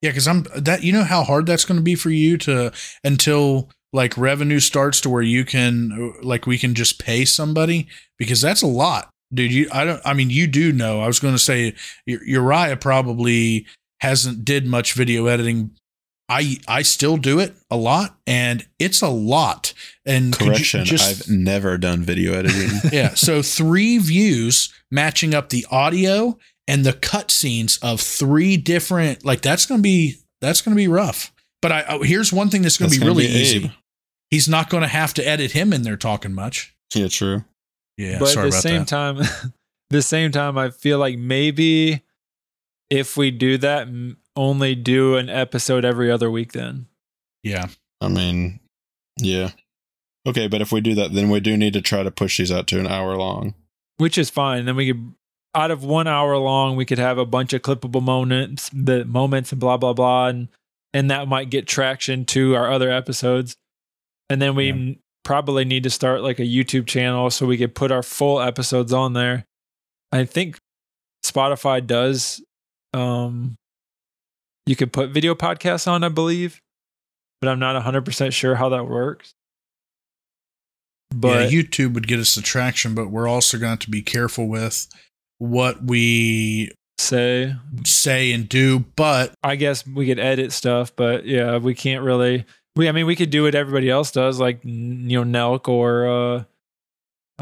Yeah, 0.00 0.10
because 0.10 0.26
I'm 0.26 0.46
that. 0.56 0.82
You 0.82 0.94
know 0.94 1.04
how 1.04 1.24
hard 1.24 1.44
that's 1.44 1.66
going 1.66 1.76
to 1.78 1.84
be 1.84 1.94
for 1.94 2.08
you 2.08 2.38
to 2.38 2.72
until 3.04 3.68
like 3.92 4.16
revenue 4.16 4.60
starts 4.60 4.98
to 5.02 5.10
where 5.10 5.20
you 5.20 5.44
can 5.44 6.14
like 6.22 6.46
we 6.46 6.56
can 6.56 6.74
just 6.74 6.98
pay 6.98 7.26
somebody 7.26 7.86
because 8.18 8.40
that's 8.40 8.62
a 8.62 8.66
lot, 8.66 9.10
dude. 9.34 9.52
You 9.52 9.68
I 9.70 9.84
don't. 9.84 10.00
I 10.06 10.14
mean, 10.14 10.30
you 10.30 10.46
do 10.46 10.72
know. 10.72 11.02
I 11.02 11.06
was 11.06 11.20
going 11.20 11.34
to 11.34 11.38
say 11.38 11.74
Uriah 12.06 12.78
probably 12.78 13.66
hasn't 14.00 14.44
did 14.44 14.66
much 14.66 14.92
video 14.94 15.26
editing. 15.26 15.72
I 16.28 16.58
I 16.68 16.82
still 16.82 17.16
do 17.16 17.40
it 17.40 17.54
a 17.70 17.76
lot, 17.76 18.16
and 18.26 18.64
it's 18.78 19.02
a 19.02 19.08
lot. 19.08 19.72
And 20.06 20.32
Correction, 20.36 20.84
just- 20.84 21.28
I've 21.28 21.34
never 21.34 21.76
done 21.78 22.02
video 22.02 22.34
editing. 22.34 22.70
yeah. 22.92 23.14
So 23.14 23.42
three 23.42 23.98
views 23.98 24.72
matching 24.90 25.34
up 25.34 25.48
the 25.48 25.66
audio 25.70 26.38
and 26.68 26.84
the 26.84 26.92
cutscenes 26.92 27.78
of 27.82 28.00
three 28.00 28.56
different 28.56 29.24
like 29.24 29.40
that's 29.42 29.66
gonna 29.66 29.82
be 29.82 30.16
that's 30.40 30.62
gonna 30.62 30.76
be 30.76 30.86
rough. 30.88 31.32
But 31.62 31.72
I 31.72 31.84
oh, 31.88 32.02
here's 32.02 32.32
one 32.32 32.48
thing 32.48 32.62
that's 32.62 32.78
gonna 32.78 32.88
That's 32.90 32.98
be 32.98 33.04
gonna 33.06 33.16
really 33.18 33.26
be 33.26 33.34
easy. 33.34 33.72
He's 34.30 34.48
not 34.48 34.70
gonna 34.70 34.86
have 34.88 35.12
to 35.14 35.26
edit 35.26 35.50
him 35.50 35.72
in 35.72 35.82
there 35.82 35.96
talking 35.96 36.32
much. 36.32 36.74
yeah, 36.94 37.08
true. 37.08 37.44
Yeah, 37.98 38.18
but 38.20 38.28
sorry 38.28 38.46
at 38.46 38.52
the 38.52 38.56
about 38.56 38.62
same 38.62 38.78
that. 38.80 38.88
time, 38.88 39.52
the 39.90 40.00
same 40.02 40.30
time, 40.30 40.56
I 40.56 40.70
feel 40.70 40.98
like 40.98 41.18
maybe 41.18 42.02
if 42.90 43.16
we 43.16 43.30
do 43.30 43.56
that, 43.58 43.88
only 44.36 44.74
do 44.74 45.16
an 45.16 45.28
episode 45.28 45.84
every 45.84 46.10
other 46.10 46.30
week. 46.30 46.52
Then 46.52 46.86
yeah, 47.42 47.68
I 48.00 48.08
mean, 48.08 48.60
yeah. 49.18 49.50
Okay, 50.26 50.48
but 50.48 50.60
if 50.60 50.70
we 50.72 50.80
do 50.82 50.94
that, 50.96 51.12
then 51.14 51.30
we 51.30 51.40
do 51.40 51.56
need 51.56 51.72
to 51.72 51.80
try 51.80 52.02
to 52.02 52.10
push 52.10 52.36
these 52.38 52.52
out 52.52 52.66
to 52.68 52.78
an 52.80 52.86
hour 52.86 53.16
long. 53.16 53.54
which 53.96 54.18
is 54.18 54.28
fine. 54.30 54.64
Then 54.66 54.76
we 54.76 54.92
could, 54.92 55.14
out 55.54 55.70
of 55.70 55.82
one 55.84 56.06
hour 56.06 56.36
long, 56.36 56.76
we 56.76 56.84
could 56.84 56.98
have 56.98 57.16
a 57.18 57.24
bunch 57.26 57.52
of 57.54 57.62
clippable 57.62 58.02
moments, 58.02 58.70
the 58.72 59.04
moments, 59.06 59.50
and 59.52 59.60
blah 59.60 59.76
blah 59.78 59.92
blah, 59.94 60.26
and 60.28 60.48
and 60.92 61.10
that 61.10 61.28
might 61.28 61.50
get 61.50 61.66
traction 61.66 62.24
to 62.26 62.54
our 62.56 62.70
other 62.70 62.90
episodes. 62.90 63.56
And 64.28 64.40
then 64.42 64.54
we 64.54 64.70
Yeah. 64.72 64.94
probably 65.24 65.64
need 65.64 65.82
to 65.84 65.90
start 65.90 66.22
like 66.22 66.38
a 66.38 66.42
YouTube 66.44 66.86
channel 66.86 67.30
so 67.30 67.46
we 67.46 67.56
could 67.58 67.74
put 67.74 67.90
our 67.92 68.02
full 68.02 68.40
episodes 68.40 68.92
on 68.92 69.12
there. 69.12 69.44
I 70.12 70.24
think 70.24 70.58
Spotify 71.24 71.84
does. 71.86 72.42
Um, 72.92 73.56
you 74.66 74.76
could 74.76 74.92
put 74.92 75.10
video 75.10 75.34
podcasts 75.34 75.86
on, 75.88 76.04
I 76.04 76.08
believe, 76.08 76.60
but 77.40 77.48
I'm 77.48 77.58
not 77.58 77.74
100 77.74 78.04
percent 78.04 78.34
sure 78.34 78.54
how 78.54 78.68
that 78.70 78.86
works. 78.86 79.32
But 81.14 81.50
yeah, 81.50 81.60
YouTube 81.60 81.94
would 81.94 82.06
get 82.06 82.20
us 82.20 82.34
the 82.34 82.42
traction, 82.42 82.94
but 82.94 83.10
we're 83.10 83.28
also 83.28 83.58
going 83.58 83.66
to 83.66 83.70
have 83.70 83.78
to 83.80 83.90
be 83.90 84.02
careful 84.02 84.46
with 84.46 84.86
what 85.38 85.82
we 85.82 86.70
say 86.98 87.54
say 87.84 88.32
and 88.32 88.48
do. 88.48 88.80
But 88.96 89.34
I 89.42 89.56
guess 89.56 89.86
we 89.86 90.06
could 90.06 90.20
edit 90.20 90.52
stuff, 90.52 90.94
but 90.94 91.26
yeah, 91.26 91.56
we 91.58 91.74
can't 91.74 92.04
really. 92.04 92.44
We, 92.76 92.88
I 92.88 92.92
mean, 92.92 93.06
we 93.06 93.16
could 93.16 93.30
do 93.30 93.42
what 93.42 93.56
everybody 93.56 93.90
else 93.90 94.12
does, 94.12 94.38
like 94.38 94.60
you 94.62 95.24
know, 95.24 95.24
Nelk 95.24 95.68
or 95.68 96.06
uh, 96.06 96.44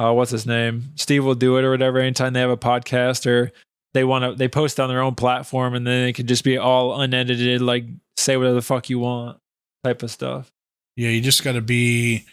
uh, 0.03 0.13
what's 0.13 0.31
his 0.31 0.47
name, 0.47 0.93
Steve 0.95 1.25
will 1.25 1.35
do 1.35 1.59
it 1.59 1.65
or 1.65 1.71
whatever. 1.71 1.99
Anytime 1.99 2.33
they 2.33 2.41
have 2.41 2.51
a 2.51 2.57
podcast 2.57 3.27
or 3.27 3.53
they 3.94 4.05
want 4.05 4.24
to, 4.24 4.35
they 4.35 4.48
post 4.48 4.79
on 4.79 4.88
their 4.88 5.01
own 5.01 5.14
platform, 5.14 5.74
and 5.74 5.87
then 5.87 6.09
it 6.09 6.12
could 6.14 6.29
just 6.29 6.44
be 6.44 6.59
all 6.59 7.01
unedited, 7.01 7.61
like 7.62 7.85
say 8.16 8.37
whatever 8.37 8.55
the 8.55 8.62
fuck 8.62 8.90
you 8.90 8.98
want, 8.98 9.38
type 9.85 10.03
of 10.03 10.11
stuff. 10.11 10.51
Yeah, 10.96 11.11
you 11.11 11.20
just 11.20 11.44
got 11.44 11.53
to 11.53 11.61
be. 11.61 12.24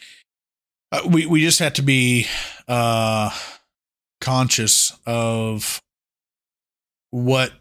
Uh, 0.92 1.02
we 1.10 1.26
we 1.26 1.42
just 1.42 1.60
have 1.60 1.74
to 1.74 1.82
be 1.82 2.28
uh, 2.68 3.30
conscious 4.22 4.98
of 5.06 5.82
what 7.12 7.52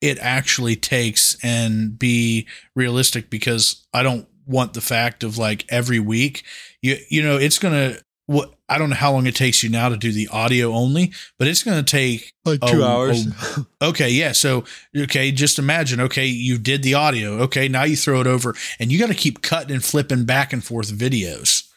it 0.00 0.18
actually 0.20 0.76
takes 0.76 1.36
and 1.42 1.98
be 1.98 2.46
realistic 2.74 3.30
because 3.30 3.86
I 3.92 4.02
don't 4.02 4.26
want 4.46 4.72
the 4.72 4.80
fact 4.80 5.22
of 5.22 5.36
like 5.36 5.66
every 5.68 6.00
week 6.00 6.42
you 6.80 6.96
you 7.10 7.22
know 7.22 7.36
it's 7.36 7.58
gonna 7.58 7.96
what 8.28 8.52
I 8.68 8.76
don't 8.76 8.90
know 8.90 8.96
how 8.96 9.12
long 9.12 9.26
it 9.26 9.34
takes 9.34 9.62
you 9.62 9.70
now 9.70 9.88
to 9.88 9.96
do 9.96 10.12
the 10.12 10.28
audio 10.28 10.72
only, 10.72 11.12
but 11.38 11.48
it's 11.48 11.62
gonna 11.62 11.82
take 11.82 12.34
Like 12.44 12.60
two 12.60 12.84
hours. 12.84 13.26
Okay, 13.82 14.10
yeah. 14.10 14.32
So, 14.32 14.64
okay, 14.96 15.30
just 15.30 15.58
imagine, 15.58 16.00
okay, 16.00 16.26
you 16.26 16.58
did 16.58 16.82
the 16.82 16.94
audio. 16.94 17.38
Okay, 17.44 17.68
now 17.68 17.84
you 17.84 17.96
throw 17.96 18.20
it 18.20 18.26
over 18.26 18.54
and 18.78 18.90
you 18.92 18.98
got 18.98 19.06
to 19.06 19.14
keep 19.14 19.40
cutting 19.40 19.72
and 19.72 19.84
flipping 19.84 20.24
back 20.24 20.52
and 20.52 20.62
forth 20.64 20.90
videos. 20.92 21.68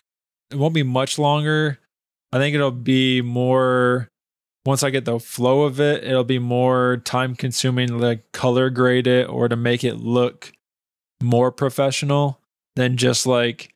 it 0.50 0.58
won't 0.58 0.74
be 0.74 0.84
much 0.84 1.18
longer. 1.20 1.78
I 2.34 2.40
think 2.40 2.56
it'll 2.56 2.72
be 2.72 3.22
more 3.22 4.10
once 4.66 4.84
I 4.84 4.90
get 4.90 5.06
the 5.06 5.20
flow 5.20 5.62
of 5.64 5.80
it, 5.80 6.04
it'll 6.04 6.24
be 6.24 6.40
more 6.40 6.98
time 7.06 7.36
consuming 7.36 7.98
like 8.00 8.32
color 8.32 8.70
grade 8.70 9.08
it 9.08 9.30
or 9.30 9.48
to 9.48 9.56
make 9.56 9.84
it 9.84 9.96
look 9.98 10.52
more 11.22 11.52
professional 11.52 12.40
than 12.76 12.98
just 12.98 13.26
like 13.26 13.74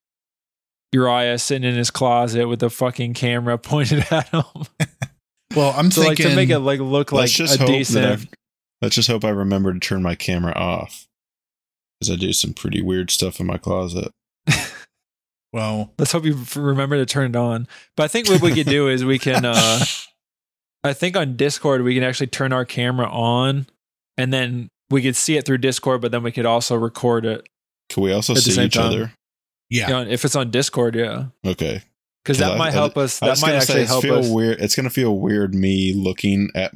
Uriah 0.96 1.38
sitting 1.38 1.68
in 1.70 1.76
his 1.76 1.92
closet 1.92 2.48
with 2.48 2.64
a 2.64 2.70
fucking 2.70 3.14
camera 3.14 3.58
pointed 3.60 4.06
at 4.12 4.30
him. 4.30 4.44
Well, 5.56 5.74
I'm 5.76 5.92
so 5.92 6.02
like 6.02 6.18
thinking 6.18 6.30
to 6.30 6.36
make 6.36 6.50
it 6.50 6.60
like 6.60 6.80
look 6.80 7.12
like 7.12 7.30
just 7.30 7.62
a 7.62 7.66
decent 7.66 8.22
I, 8.22 8.26
let's 8.82 8.96
just 8.96 9.10
hope 9.10 9.24
I 9.24 9.30
remember 9.30 9.74
to 9.74 9.80
turn 9.80 10.02
my 10.02 10.16
camera 10.16 10.54
off 10.54 11.08
because 12.00 12.14
I 12.14 12.18
do 12.18 12.34
some 12.34 12.54
pretty 12.54 12.82
weird 12.82 13.12
stuff 13.12 13.40
in 13.40 13.46
my 13.46 13.58
closet. 13.58 14.12
well, 15.54 15.94
Let's 15.98 16.12
hope 16.12 16.26
you 16.26 16.38
remember 16.56 16.98
to 16.98 17.06
turn 17.06 17.32
it 17.32 17.36
on. 17.36 17.68
But 17.96 18.04
I 18.04 18.08
think 18.08 18.30
what 18.30 18.42
we 18.42 18.54
could 18.54 18.68
do 18.68 18.88
is 18.88 19.06
we 19.06 19.20
can 19.20 19.46
uh 19.46 19.80
I 20.84 20.94
think 20.94 21.18
on 21.18 21.36
Discord 21.36 21.84
we 21.84 21.94
can 21.94 22.04
actually 22.04 22.28
turn 22.28 22.54
our 22.54 22.66
camera 22.66 23.08
on 23.08 23.68
and 24.18 24.32
then 24.32 24.70
we 24.90 25.02
could 25.02 25.16
see 25.16 25.36
it 25.36 25.46
through 25.46 25.58
Discord, 25.58 26.02
but 26.02 26.12
then 26.12 26.24
we 26.24 26.32
could 26.32 26.46
also 26.46 26.76
record 26.76 27.26
it. 27.26 27.48
Can 27.90 28.04
we 28.04 28.12
also 28.14 28.34
At 28.34 28.38
the 28.38 28.42
see 28.42 28.52
same 28.52 28.66
each 28.68 28.74
time. 28.76 28.86
other? 28.86 29.14
Yeah. 29.70 29.88
You 29.88 29.94
know, 30.06 30.12
if 30.12 30.26
it's 30.26 30.36
on 30.36 30.52
Discord, 30.52 30.96
yeah. 30.96 31.26
Okay. 31.46 31.82
Because 32.24 32.40
that 32.40 32.54
I- 32.54 32.58
might 32.58 32.70
I- 32.70 32.72
help 32.72 32.98
us. 32.98 33.20
That 33.20 33.40
might 33.42 33.54
actually 33.56 33.86
help 33.86 34.02
feel 34.04 34.20
us. 34.20 34.30
weird. 34.30 34.60
It's 34.62 34.76
gonna 34.76 34.90
feel 34.90 35.18
weird 35.18 35.54
me 35.54 35.94
looking 35.94 36.50
at 36.56 36.74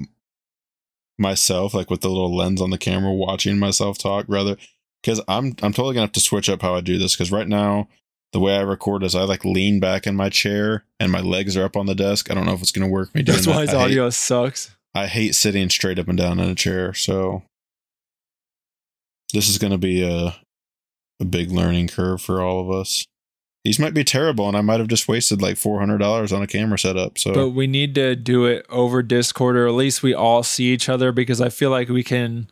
myself, 1.18 1.74
like 1.74 1.90
with 1.90 2.02
the 2.02 2.10
little 2.10 2.36
lens 2.36 2.62
on 2.62 2.70
the 2.70 2.78
camera, 2.78 3.12
watching 3.14 3.58
myself 3.60 3.98
talk. 3.98 4.26
Rather, 4.28 4.58
because 5.02 5.20
I'm 5.28 5.56
I'm 5.62 5.74
totally 5.74 5.94
gonna 5.96 6.06
have 6.08 6.12
to 6.14 6.20
switch 6.20 6.50
up 6.50 6.62
how 6.62 6.76
I 6.76 6.82
do 6.82 6.98
this. 6.98 7.16
Because 7.16 7.32
right 7.32 7.48
now, 7.48 7.88
the 8.32 8.40
way 8.40 8.56
I 8.56 8.62
record 8.62 9.04
is 9.04 9.16
I 9.16 9.24
like 9.24 9.44
lean 9.44 9.80
back 9.80 10.06
in 10.06 10.16
my 10.16 10.30
chair 10.30 10.86
and 11.00 11.12
my 11.12 11.20
legs 11.22 11.58
are 11.58 11.64
up 11.66 11.76
on 11.76 11.88
the 11.88 11.96
desk. 11.96 12.30
I 12.30 12.36
don't 12.36 12.46
know 12.46 12.54
if 12.54 12.62
it's 12.62 12.72
gonna 12.72 12.88
work. 12.88 13.14
Me 13.16 13.24
doing 13.24 13.36
That's 13.38 13.48
why 13.48 13.54
that. 13.56 13.62
his 13.62 13.70
I 13.70 13.78
hate- 13.80 13.84
audio 13.86 14.10
sucks. 14.12 14.76
I 14.96 15.06
hate 15.08 15.36
sitting 15.36 15.70
straight 15.70 16.00
up 16.00 16.08
and 16.08 16.18
down 16.18 16.40
in 16.40 16.50
a 16.50 16.56
chair. 16.56 16.94
So 16.96 17.44
this 19.34 19.48
is 19.48 19.60
going 19.60 19.72
to 19.72 19.78
be 19.78 20.02
a 20.02 20.36
a 21.20 21.26
big 21.26 21.52
learning 21.52 21.88
curve 21.88 22.22
for 22.22 22.42
all 22.42 22.60
of 22.62 22.72
us. 22.72 23.06
These 23.66 23.80
might 23.80 23.94
be 23.94 24.06
terrible, 24.06 24.48
and 24.48 24.56
I 24.56 24.62
might 24.62 24.80
have 24.80 24.88
just 24.88 25.08
wasted 25.08 25.42
like 25.42 25.58
four 25.58 25.80
hundred 25.80 25.98
dollars 25.98 26.32
on 26.32 26.42
a 26.42 26.48
camera 26.48 26.80
setup. 26.80 27.18
So 27.18 27.34
But 27.34 27.50
we 27.50 27.68
need 27.68 27.94
to 27.96 28.16
do 28.16 28.46
it 28.46 28.66
over 28.70 29.04
Discord, 29.04 29.58
or 29.58 29.68
at 29.68 29.74
least 29.74 30.02
we 30.02 30.14
all 30.14 30.44
see 30.44 30.66
each 30.66 30.88
other 30.88 31.12
because 31.12 31.42
I 31.42 31.50
feel 31.50 31.70
like 31.70 31.90
we 31.90 32.04
can 32.04 32.50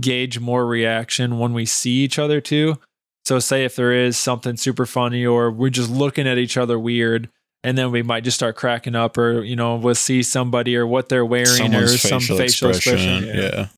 gauge 0.00 0.40
more 0.40 0.66
reaction 0.66 1.38
when 1.38 1.52
we 1.52 1.64
see 1.64 1.98
each 1.98 2.18
other 2.18 2.40
too. 2.40 2.78
So, 3.24 3.38
say 3.38 3.64
if 3.64 3.76
there 3.76 3.92
is 3.92 4.16
something 4.16 4.56
super 4.56 4.86
funny, 4.86 5.24
or 5.24 5.50
we're 5.50 5.70
just 5.70 5.90
looking 5.90 6.26
at 6.26 6.38
each 6.38 6.56
other 6.56 6.78
weird, 6.78 7.28
and 7.62 7.76
then 7.76 7.92
we 7.92 8.02
might 8.02 8.24
just 8.24 8.36
start 8.36 8.56
cracking 8.56 8.96
up, 8.96 9.16
or 9.16 9.44
you 9.44 9.54
know, 9.54 9.76
we'll 9.76 9.94
see 9.94 10.22
somebody 10.22 10.76
or 10.76 10.86
what 10.86 11.08
they're 11.08 11.26
wearing, 11.26 11.46
someone's 11.46 11.94
or 11.94 11.98
some 11.98 12.20
facial 12.20 12.70
expression. 12.70 13.26
Yeah. 13.26 13.68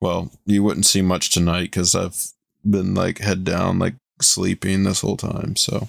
Well, 0.00 0.30
you 0.46 0.62
wouldn't 0.62 0.86
see 0.86 1.02
much 1.02 1.30
tonight 1.30 1.64
because 1.64 1.94
I've 1.94 2.32
been 2.64 2.94
like 2.94 3.18
head 3.18 3.44
down, 3.44 3.78
like 3.78 3.94
sleeping 4.20 4.84
this 4.84 5.00
whole 5.00 5.16
time. 5.16 5.56
So 5.56 5.88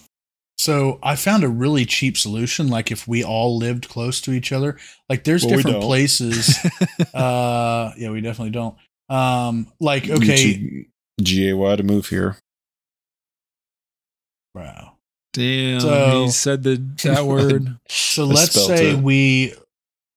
So 0.58 1.00
I 1.04 1.16
found 1.16 1.44
a 1.44 1.50
really 1.50 1.86
cheap 1.86 2.18
solution. 2.18 2.68
Like 2.70 2.92
if 2.92 3.08
we 3.08 3.24
all 3.24 3.58
lived 3.58 3.90
close 3.90 4.22
to 4.22 4.32
each 4.32 4.52
other, 4.52 4.78
like 5.10 5.24
there's 5.24 5.46
Well, 5.46 5.56
different 5.58 5.82
places. 5.82 6.58
uh, 7.14 7.92
yeah, 7.98 8.10
we 8.12 8.22
definitely 8.22 8.52
don't. 8.52 8.76
Um, 9.10 9.68
like 9.80 10.10
okay, 10.10 10.54
two- 10.54 10.86
GAY 11.22 11.76
to 11.76 11.84
move 11.84 12.08
here. 12.10 12.38
wow. 14.56 14.94
Damn, 15.34 15.80
So- 15.80 16.24
he 16.26 16.30
said 16.32 16.64
the 16.64 16.76
that 17.04 17.26
word. 17.28 17.78
So 17.90 18.24
I 18.24 18.28
let's 18.28 18.54
say 18.66 18.92
it. 18.92 19.00
we, 19.00 19.54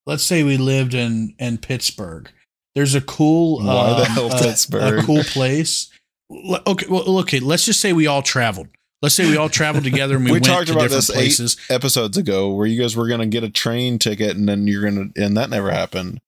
let's 0.06 0.22
say 0.24 0.42
we 0.42 0.56
lived 0.58 0.94
in 0.94 1.34
in 1.38 1.58
Pittsburgh. 1.58 2.30
There's 2.74 2.94
a 2.94 3.00
cool, 3.00 3.58
Why 3.64 3.90
the 3.90 4.02
um, 4.02 4.06
hell 4.06 4.32
a- 4.32 4.38
Pittsburgh? 4.42 4.98
A 4.98 5.02
cool 5.02 5.22
place 5.24 5.88
l- 5.90 5.95
okay, 6.30 6.86
well, 6.88 7.18
okay. 7.20 7.40
Let's 7.40 7.64
just 7.64 7.80
say 7.80 7.92
we 7.92 8.06
all 8.06 8.22
traveled. 8.22 8.68
Let's 9.02 9.14
say 9.14 9.28
we 9.28 9.36
all 9.36 9.48
traveled 9.50 9.84
together 9.84 10.16
and 10.16 10.24
we, 10.24 10.30
We 10.32 10.36
went 10.36 10.44
talked 10.46 10.66
to 10.68 10.72
about 10.72 10.88
different 10.90 11.06
this 11.06 11.58
eight- 11.58 11.74
Episodes 11.74 12.16
ago, 12.16 12.52
where 12.52 12.66
you 12.66 12.80
guys 12.80 12.96
were 12.96 13.08
gonna 13.08 13.26
get 13.26 13.44
a 13.44 13.50
train 13.50 13.98
ticket, 13.98 14.36
and 14.36 14.48
then 14.48 14.66
you're 14.66 14.84
gonna, 14.84 15.08
and 15.16 15.36
that 15.36 15.50
never 15.50 15.70
happened. 15.70 16.18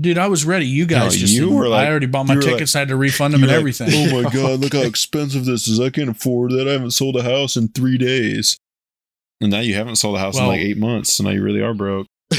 Dude, 0.00 0.16
I 0.18 0.28
was 0.28 0.44
ready. 0.46 0.66
You 0.66 0.86
guys 0.86 1.12
No, 1.14 1.18
just 1.18 1.34
you 1.34 1.50
were 1.50 1.68
like- 1.68 1.86
I 1.86 1.90
already 1.90 2.06
bought 2.06 2.26
my 2.26 2.34
you 2.34 2.38
were 2.40 2.44
tickets. 2.44 2.74
I 2.74 2.80
had 2.80 2.88
to 2.88 2.96
refund 2.96 3.34
them 3.34 3.42
and 3.42 3.50
like, 3.50 3.58
everything. 3.58 3.88
oh 3.92 4.22
my 4.22 4.30
god, 4.32 4.60
look 4.60 4.72
how 4.72 4.80
expensive 4.82 5.44
this 5.44 5.68
is! 5.68 5.78
I 5.80 5.90
can't 5.90 6.08
afford 6.10 6.52
that. 6.52 6.68
I 6.68 6.72
haven't 6.72 6.92
sold 6.92 7.16
a 7.16 7.22
house 7.22 7.56
in 7.56 7.68
three 7.68 7.98
days, 7.98 8.56
and 9.40 9.50
now 9.50 9.60
you 9.60 9.74
haven't 9.74 9.96
sold 9.96 10.16
a 10.16 10.20
house 10.20 10.34
Well- 10.36 10.44
in 10.44 10.48
like 10.50 10.60
eight 10.60 10.78
months. 10.78 11.12
So 11.14 11.24
now 11.24 11.30
you 11.30 11.42
really 11.42 11.60
are 11.62 11.74
broke. 11.74 12.06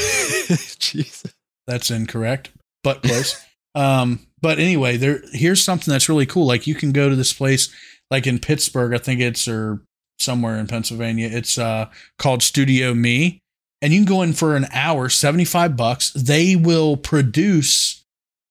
Jesus. 0.79 1.23
That's 1.67 1.91
incorrect, 1.91 2.49
but 2.83 3.03
close. 3.03 3.39
Um, 3.75 4.19
but 4.41 4.59
anyway, 4.59 4.97
there 4.97 5.21
here's 5.31 5.63
something 5.63 5.91
that's 5.91 6.09
really 6.09 6.25
cool. 6.25 6.45
Like 6.45 6.67
you 6.67 6.75
can 6.75 6.91
go 6.91 7.09
to 7.09 7.15
this 7.15 7.33
place, 7.33 7.73
like 8.09 8.27
in 8.27 8.39
Pittsburgh, 8.39 8.93
I 8.93 8.97
think 8.97 9.21
it's 9.21 9.47
or 9.47 9.81
somewhere 10.19 10.57
in 10.57 10.67
Pennsylvania. 10.67 11.29
It's 11.31 11.57
uh 11.57 11.89
called 12.17 12.43
Studio 12.43 12.93
Me, 12.93 13.39
and 13.81 13.93
you 13.93 13.99
can 13.99 14.13
go 14.13 14.21
in 14.21 14.33
for 14.33 14.55
an 14.55 14.67
hour, 14.71 15.09
seventy 15.09 15.45
five 15.45 15.77
bucks. 15.77 16.11
They 16.13 16.55
will 16.55 16.97
produce 16.97 18.03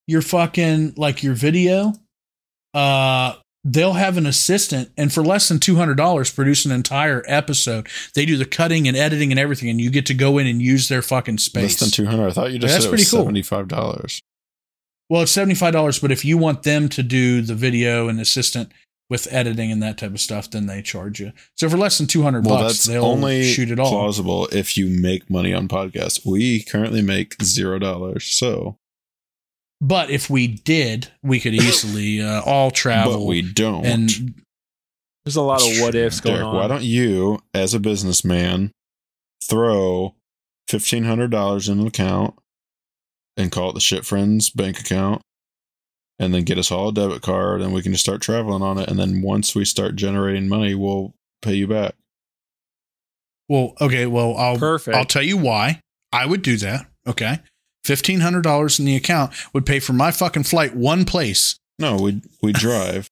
your 0.07 0.23
fucking 0.23 0.95
like 0.97 1.23
your 1.23 1.35
video. 1.35 1.93
Uh, 2.73 3.35
they'll 3.65 3.95
have 3.95 4.17
an 4.17 4.27
assistant, 4.27 4.91
and 4.97 5.13
for 5.13 5.23
less 5.23 5.49
than 5.49 5.59
two 5.59 5.77
hundred 5.77 5.97
dollars, 5.97 6.31
produce 6.31 6.65
an 6.65 6.73
entire 6.73 7.25
episode. 7.27 7.89
They 8.15 8.25
do 8.25 8.37
the 8.37 8.45
cutting 8.45 8.87
and 8.87 8.97
editing 8.97 9.33
and 9.33 9.39
everything, 9.39 9.69
and 9.69 9.81
you 9.81 9.91
get 9.91 10.07
to 10.07 10.15
go 10.15 10.39
in 10.39 10.47
and 10.47 10.63
use 10.63 10.89
their 10.89 11.03
fucking 11.03 11.39
space. 11.39 11.63
Less 11.63 11.81
than 11.81 11.91
two 11.91 12.07
hundred. 12.07 12.29
I 12.29 12.31
thought 12.31 12.53
you 12.53 12.59
just 12.59 12.73
That's 12.73 12.85
said 12.85 12.89
it 12.89 12.97
pretty 12.97 13.11
cool. 13.11 13.21
seventy 13.21 13.43
five 13.43 13.69
dollars. 13.69 14.21
Well, 15.11 15.23
it's 15.23 15.33
seventy 15.33 15.55
five 15.57 15.73
dollars, 15.75 15.99
but 15.99 16.11
if 16.13 16.25
you 16.25 16.39
want 16.39 16.63
them 16.63 16.89
to 16.91 17.03
do 17.03 17.43
the 17.43 17.55
video 17.55 18.09
and 18.09 18.19
assistant 18.21 18.73
with 19.11 19.27
editing 19.33 19.73
and 19.73 19.83
that 19.83 19.99
type 19.99 20.13
of 20.13 20.21
stuff, 20.21 20.49
then 20.49 20.67
they 20.67 20.81
charge 20.83 21.19
you. 21.19 21.33
So 21.57 21.69
for 21.69 21.77
less 21.77 21.99
than 21.99 22.07
two 22.07 22.23
hundred 22.23 22.47
Well, 22.47 22.61
bucks, 22.63 22.85
they'll 22.85 23.05
only 23.05 23.43
shoot 23.43 23.71
it 23.73 23.81
all. 23.81 23.91
plausible 23.91 24.47
if 24.53 24.79
you 24.79 24.87
make 24.87 25.29
money 25.29 25.53
on 25.53 25.67
podcasts. 25.67 26.25
We 26.25 26.63
currently 26.63 27.03
make 27.03 27.35
zero 27.43 27.81
dollars, 27.81 28.25
so 28.27 28.77
But 29.81 30.11
if 30.11 30.31
we 30.31 30.47
did, 30.47 31.09
we 31.25 31.41
could 31.41 31.55
easily 31.67 32.23
uh, 32.23 32.43
all 32.43 32.71
travel. 32.71 33.19
but 33.19 33.25
we 33.27 33.43
don't. 33.43 33.85
and 33.85 34.09
There's 35.25 35.35
a 35.35 35.43
lot 35.43 35.61
of 35.61 35.81
what 35.81 35.97
ifs 35.97 36.21
going 36.21 36.37
Derek, 36.37 36.47
on. 36.47 36.55
why 36.55 36.69
don't 36.69 36.85
you, 36.85 37.41
as 37.53 37.75
a 37.75 37.81
businessman, 37.81 38.71
throw 39.45 40.15
fifteen 40.69 41.03
hundred 41.03 41.33
dollars 41.33 41.69
in 41.69 41.81
an 41.81 41.87
account 41.89 42.35
and 43.43 43.53
call 43.53 43.71
it 43.71 43.75
the 43.75 43.81
Shit 43.81 44.05
Friends 44.05 44.51
bank 44.51 44.79
account, 44.81 45.23
and 46.19 46.33
then 46.35 46.45
get 46.45 46.59
us 46.59 46.71
all 46.71 46.89
a 46.89 46.93
debit 46.93 47.23
card, 47.23 47.61
and 47.61 47.73
we 47.73 47.83
can 47.83 47.93
just 47.93 48.05
start 48.05 48.21
traveling 48.23 48.63
on 48.63 48.79
it. 48.79 48.89
And 48.89 48.99
then 48.99 49.23
once 49.23 49.55
we 49.55 49.65
start 49.65 49.97
generating 49.97 50.49
money, 50.49 50.75
we'll 50.75 51.15
pay 51.43 51.55
you 51.55 51.67
back. 51.67 51.95
well, 53.49 53.75
okay, 53.81 54.07
well, 54.07 54.37
I'll 54.37 54.59
Perfect. 54.59 54.97
I'll 54.97 55.05
tell 55.05 55.23
you 55.23 55.37
why 55.37 55.81
I 56.13 56.27
would 56.27 56.43
do 56.43 56.57
that. 56.59 56.87
Okay, 57.07 57.39
fifteen 57.85 58.21
hundred 58.21 58.43
dollars 58.43 58.79
in 58.79 58.85
the 58.85 58.95
account 58.97 59.33
would 59.55 59.65
pay 59.67 59.81
for 59.81 59.93
my 59.95 60.11
fucking 60.11 60.45
flight 60.45 60.75
one 60.77 61.05
place. 61.05 61.59
No, 61.79 61.97
we 61.97 62.21
we 62.43 62.53
drive. 62.55 63.09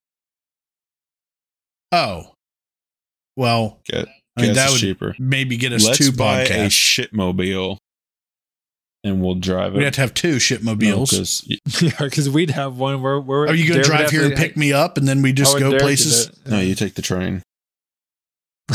Oh, 1.91 2.35
well, 3.37 3.81
Get 3.87 4.09
I 4.37 4.43
mean 4.43 4.53
gas 4.53 4.57
that 4.57 4.67
is 4.67 4.73
would 4.73 4.81
cheaper. 4.81 5.15
maybe 5.19 5.57
get 5.57 5.73
us 5.73 5.87
Let's 5.87 5.99
two 5.99 6.13
buy 6.13 6.43
a 6.43 6.47
podcasts. 6.49 7.09
shitmobile, 7.11 7.78
and 9.05 9.23
we'll 9.23 9.35
drive 9.35 9.75
it. 9.75 9.79
We'd 9.79 9.85
have 9.85 9.95
to 9.95 10.01
have 10.01 10.15
two 10.15 10.37
shitmobiles. 10.37 11.11
because 11.11 11.83
yeah, 11.83 11.91
because 11.99 12.29
we'd 12.29 12.51
have 12.51 12.79
one 12.79 13.03
where. 13.03 13.21
where 13.21 13.47
Are 13.47 13.55
you 13.55 13.69
going 13.69 13.83
to 13.83 13.89
drive 13.89 14.11
here 14.11 14.25
and 14.25 14.35
pick 14.35 14.57
me 14.57 14.73
up, 14.73 14.97
and 14.99 15.07
then 15.07 15.23
we 15.23 15.33
just 15.33 15.59
go 15.59 15.71
Derek 15.71 15.83
places? 15.83 16.31
no, 16.47 16.61
you 16.61 16.75
take 16.75 16.95
the 16.95 17.03
train. 17.03 17.43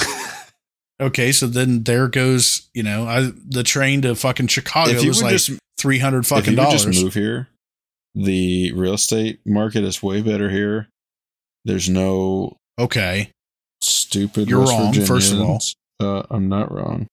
Okay, 1.02 1.32
so 1.32 1.48
then 1.48 1.84
there 1.84 2.08
goes, 2.08 2.70
you 2.74 2.84
know, 2.84 3.06
I, 3.06 3.32
the 3.46 3.64
train 3.64 4.04
to 4.04 4.16
fucking 4.16 4.48
Chicago 4.48 4.92
if 4.92 5.06
was 5.06 5.22
like 5.22 5.32
just 5.32 5.52
three 5.78 6.00
hundred 6.00 6.20
if 6.20 6.28
fucking 6.28 6.54
you 6.54 6.58
would 6.58 6.64
dollars. 6.64 6.86
just 6.86 7.04
move 7.04 7.14
here, 7.14 7.50
the 8.16 8.72
real 8.74 8.94
estate 8.94 9.40
market 9.46 9.84
is 9.84 10.02
way 10.04 10.22
better 10.22 10.50
here. 10.50 10.88
There's 11.66 11.90
no 11.90 12.56
Okay, 12.80 13.32
stupid. 13.82 14.50
You're 14.50 14.62
West 14.62 14.72
wrong, 14.72 14.94
first 15.06 15.34
of 15.34 15.42
all. 15.42 15.60
Uh, 16.00 16.24
I'm 16.30 16.48
not 16.48 16.72
wrong. 16.72 17.08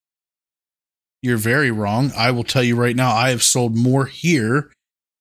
You're 1.22 1.37
very 1.37 1.70
wrong. 1.70 2.12
I 2.16 2.30
will 2.30 2.44
tell 2.44 2.62
you 2.62 2.76
right 2.76 2.96
now, 2.96 3.14
I 3.14 3.30
have 3.30 3.42
sold 3.42 3.76
more 3.76 4.06
here 4.06 4.70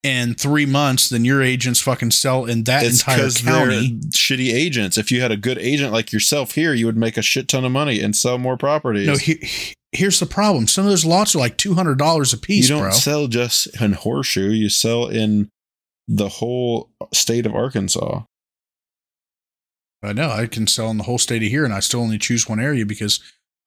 in 0.02 0.34
three 0.34 0.66
months 0.66 1.10
than 1.10 1.26
your 1.26 1.42
agents 1.42 1.82
fucking 1.82 2.12
sell 2.12 2.46
in 2.46 2.64
that 2.64 2.84
it's 2.84 3.02
entire 3.02 3.30
county. 3.30 4.00
shitty 4.12 4.54
agents. 4.54 4.98
If 4.98 5.12
you 5.12 5.22
had 5.22 5.32
a 5.32 5.38
good 5.38 5.58
agent 5.58 5.92
like 5.92 6.14
yourself 6.14 6.54
here, 6.54 6.74
you 6.74 6.86
would 6.86 6.98
make 6.98 7.18
a 7.18 7.22
shit 7.22 7.50
ton 7.50 7.66
of 7.66 7.72
money 7.72 8.02
and 8.02 8.16
sell 8.16 8.38
more 8.38 8.58
properties. 8.58 9.08
No, 9.08 9.18
he, 9.18 9.76
here's 9.92 10.20
the 10.20 10.26
problem. 10.26 10.68
Some 10.68 10.86
of 10.86 10.90
those 10.90 11.06
lots 11.06 11.36
are 11.36 11.40
like 11.40 11.58
two 11.58 11.74
hundred 11.74 11.98
dollars 11.98 12.32
a 12.32 12.38
piece. 12.38 12.70
you 12.70 12.76
don't 12.76 12.84
bro. 12.84 12.92
sell 12.92 13.28
just 13.28 13.82
in 13.82 13.94
Horseshoe. 13.94 14.52
You 14.52 14.70
sell 14.70 15.08
in 15.08 15.50
the 16.08 16.30
whole 16.30 16.92
state 17.14 17.46
of 17.46 17.54
Arkansas. 17.54 18.22
I 20.02 20.14
know 20.14 20.30
I 20.30 20.48
can 20.48 20.66
sell 20.66 20.90
in 20.92 20.98
the 20.98 21.04
whole 21.04 21.18
state 21.18 21.44
of 21.44 21.50
here, 21.50 21.66
and 21.66 21.74
I 21.74 21.82
still 21.82 22.00
only 22.00 22.18
choose 22.18 22.48
one 22.48 22.62
area 22.62 22.86
because 22.86 23.20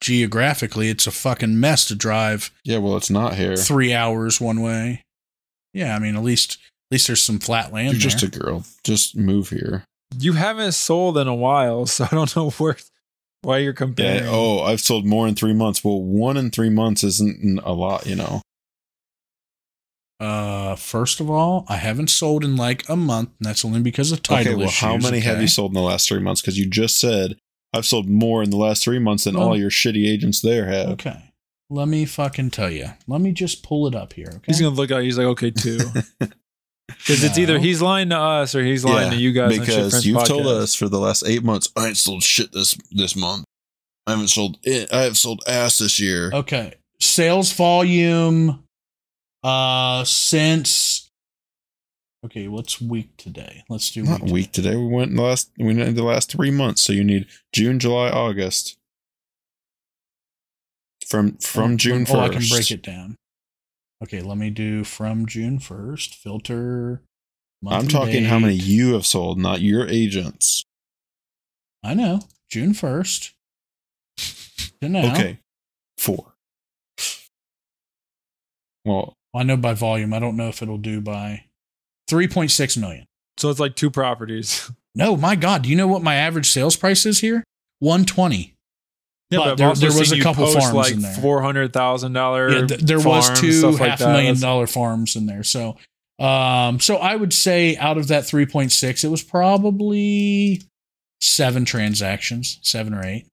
geographically 0.03 0.89
it's 0.89 1.07
a 1.07 1.11
fucking 1.13 1.59
mess 1.59 1.87
to 1.87 1.95
drive 1.95 2.51
Yeah, 2.65 2.79
well, 2.79 2.97
it's 2.97 3.09
not 3.11 3.37
here. 3.37 3.57
three 3.57 3.95
hours 3.95 4.41
one 4.41 4.61
way. 4.61 5.05
Yeah, 5.73 5.97
I 5.97 5.99
mean 5.99 6.17
at 6.17 6.23
least 6.23 6.59
at 6.91 6.95
least 6.97 7.07
there's 7.07 7.23
some 7.23 7.39
flat 7.39 7.73
land. 7.73 7.93
You're 7.93 8.01
just 8.01 8.21
there. 8.21 8.29
a 8.29 8.45
girl. 8.45 8.65
Just 8.85 9.17
move 9.17 9.49
here. 9.49 9.85
You 10.19 10.35
haven't 10.35 10.73
sold 10.73 11.17
in 11.17 11.29
a 11.29 11.35
while, 11.35 11.87
so 11.95 12.05
I 12.05 12.09
don't 12.15 12.35
know 12.37 12.51
where 12.51 12.77
why 13.41 13.59
you're 13.59 13.73
comparing. 13.73 14.25
Yeah. 14.25 14.31
Oh, 14.31 14.61
I've 14.61 14.81
sold 14.81 15.07
more 15.07 15.27
in 15.27 15.35
three 15.35 15.55
months. 15.55 15.83
Well, 15.83 16.03
one 16.03 16.37
in 16.37 16.51
three 16.51 16.71
months 16.71 17.03
isn't 17.03 17.61
a 17.65 17.73
lot, 17.73 18.07
you 18.07 18.17
know. 18.17 18.43
Uh, 20.21 20.77
first 20.77 21.19
of 21.19 21.29
all, 21.29 21.65
I 21.69 21.77
haven't 21.77 22.09
sold 22.09 22.45
in 22.45 22.55
like 22.55 22.89
a 22.89 22.95
month, 22.95 23.31
and 23.41 23.47
that's 23.49 23.65
only 23.65 23.81
because 23.81 24.13
of 24.13 24.23
title 24.23 24.53
okay. 24.53 24.57
Well, 24.57 24.67
issues. 24.69 24.79
how 24.81 24.97
many 24.97 25.21
have 25.21 25.41
you 25.41 25.49
sold 25.49 25.71
in 25.73 25.75
the 25.75 25.81
last 25.81 26.09
three 26.09 26.21
months? 26.21 26.41
Because 26.41 26.59
you 26.59 26.67
just 26.69 27.01
said 27.01 27.37
I've 27.73 27.87
sold 27.87 28.09
more 28.09 28.43
in 28.43 28.51
the 28.51 28.57
last 28.57 28.83
three 28.85 28.99
months 28.99 29.25
than 29.25 29.35
Well- 29.37 29.49
all 29.51 29.59
your 29.59 29.71
shitty 29.71 30.07
agents 30.07 30.41
there 30.41 30.67
have. 30.67 30.89
Okay, 30.91 31.17
let 31.71 31.89
me 31.89 32.05
fucking 32.05 32.51
tell 32.51 32.71
you. 32.71 32.91
Let 33.07 33.21
me 33.21 33.33
just 33.33 33.63
pull 33.63 33.87
it 33.87 33.95
up 33.95 34.13
here. 34.13 34.29
Okay, 34.29 34.41
He's 34.47 34.61
gonna 34.61 34.75
look 34.75 34.91
at. 34.91 35.01
it, 35.01 35.05
He's 35.05 35.19
like, 35.19 35.27
okay, 35.29 35.51
two, 35.51 35.79
because 36.89 37.25
it's 37.25 37.39
either 37.39 37.59
he's 37.59 37.81
lying 37.81 38.11
to 38.11 38.19
us 38.19 38.55
or 38.55 38.63
he's 38.65 38.85
lying 38.85 39.11
Yeah, 39.13 39.17
to 39.17 39.23
you 39.23 39.33
guys. 39.33 39.53
on 39.59 39.65
because 39.65 39.91
Friends 39.91 40.07
you've 40.07 40.25
told 40.25 40.47
us 40.47 40.75
for 40.75 40.89
the 40.89 40.99
last 40.99 41.25
eight 41.27 41.43
months 41.43 41.71
I 41.77 41.89
ain't 41.89 41.97
sold 41.97 42.23
shit 42.23 42.53
this 42.53 42.77
this 42.91 43.17
month. 43.17 43.45
I 44.07 44.11
haven't 44.13 44.29
sold 44.29 44.59
it. 44.65 44.93
I 44.93 45.03
have 45.03 45.17
sold 45.17 45.43
ass 45.47 45.79
this 45.79 45.99
year. 46.01 46.31
Okay. 46.35 46.75
Sales 47.01 47.53
volume 47.53 48.63
uh 49.45 50.05
since 50.05 50.92
Okay, 52.25 52.47
what's 52.47 52.81
week 52.81 53.17
today? 53.17 53.65
Let's 53.69 53.91
do 53.91 54.05
Not 54.05 54.23
week. 54.23 54.33
week 54.33 54.53
today. 54.53 54.77
We 54.77 54.87
went 54.87 55.11
in 55.11 55.17
the 55.17 55.23
last. 55.23 55.51
We 55.59 55.67
went 55.67 55.81
in 55.81 55.95
the 55.95 56.05
last 56.05 56.31
three 56.31 56.53
months. 56.53 56.83
So 56.83 56.93
you 56.93 57.03
need 57.03 57.27
June, 57.53 57.81
July, 57.81 58.11
August. 58.11 58.77
From 61.07 61.37
from 61.39 61.73
Oh, 61.75 61.77
June 61.77 62.07
Oh, 62.09 62.21
I 62.21 62.29
can 62.29 62.43
break 62.49 62.71
it 62.71 62.83
down. 62.83 63.17
Okay, 64.03 64.21
let 64.21 64.37
me 64.37 64.51
do 64.51 64.83
from 64.83 65.27
June 65.27 65.59
1st, 65.61 66.15
filter. 66.15 67.03
I'm 67.65 67.87
talking 67.87 68.25
how 68.25 68.41
many 68.41 68.55
you 68.55 68.95
have 68.95 69.07
sold, 69.07 69.39
not 69.39 69.61
your 69.61 69.87
agents. 69.87 70.65
I 71.85 71.95
know. 71.95 72.23
June 72.51 72.73
1st. 72.73 73.33
To 74.81 74.89
now. 74.89 75.13
Okay, 75.13 75.39
four. 75.99 76.35
Well, 78.85 79.15
I 79.33 79.45
know 79.45 79.57
by 79.57 79.75
volume. 79.75 80.13
I 80.13 80.19
don't 80.19 80.37
know 80.37 80.49
if 80.49 80.61
it'll 80.63 80.79
do 80.79 81.01
by 81.01 81.45
3.6 82.13 82.77
million. 82.79 83.07
So 83.39 83.49
it's 83.51 83.61
like 83.61 83.75
two 83.77 83.91
properties. 83.91 84.71
No, 84.95 85.17
my 85.17 85.37
God. 85.37 85.63
Do 85.63 85.71
you 85.71 85.77
know 85.77 85.87
what 85.89 86.03
my 86.03 86.17
average 86.17 86.51
sales 86.51 86.77
price 86.77 87.07
is 87.07 87.21
here? 87.21 87.43
120. 87.79 88.53
Yeah, 89.31 89.39
But 89.39 89.45
but, 89.45 89.57
there- 89.57 89.89
there 89.89 89.99
was 89.99 90.13
a 90.13 90.21
couple 90.21 90.47
farms 90.53 90.75
like 90.75 90.93
in 90.93 91.01
there. 91.01 91.15
four 91.15 91.41
hundred 91.41 91.73
thousand 91.73 92.13
dollar. 92.13 92.51
Yeah, 92.51 92.67
th- 92.67 92.81
there 92.83 93.01
was 93.01 93.41
two 93.41 93.53
stuff 93.53 93.81
like 93.81 93.89
half 93.93 94.01
million 94.01 94.35
That's- 94.35 94.41
dollar 94.43 94.67
farms 94.67 95.17
in 95.17 95.25
there. 95.25 95.45
So, 95.45 95.79
um, 96.19 96.79
so 96.79 96.97
I 96.97 97.17
would 97.17 97.33
say 97.33 97.75
out 97.79 97.97
of 97.97 98.09
that 98.09 98.25
3.6, 98.25 99.03
it 99.03 99.09
was 99.09 99.23
probably 99.23 100.61
seven 101.23 101.65
transactions, 101.65 102.59
seven 102.61 102.93
or 102.93 103.03
eight 103.03 103.25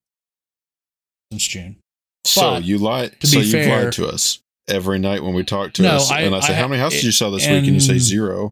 since 1.34 1.45
June. 1.45 1.75
so 2.25 2.41
But, 2.51 2.63
you 2.63 2.77
lied. 2.77 3.19
to 3.19 3.27
So 3.27 3.39
be 3.39 3.45
you've 3.47 3.51
fair- 3.51 3.84
lied 3.84 3.93
to 3.95 4.07
us 4.07 4.39
every 4.69 4.97
night 4.99 5.23
when 5.23 5.34
we 5.34 5.43
talk 5.43 5.73
to 5.73 5.82
No, 5.82 5.95
us, 5.97 6.09
I- 6.09 6.21
and 6.21 6.34
I 6.34 6.39
say, 6.39 6.53
I- 6.53 6.57
"How 6.57 6.69
many 6.69 6.80
houses 6.82 7.01
did 7.01 7.05
you 7.07 7.11
sell 7.11 7.32
this 7.32 7.45
week?" 7.45 7.57
And 7.57 7.67
you 7.67 7.82
say 7.82 7.97
zero. 7.97 8.51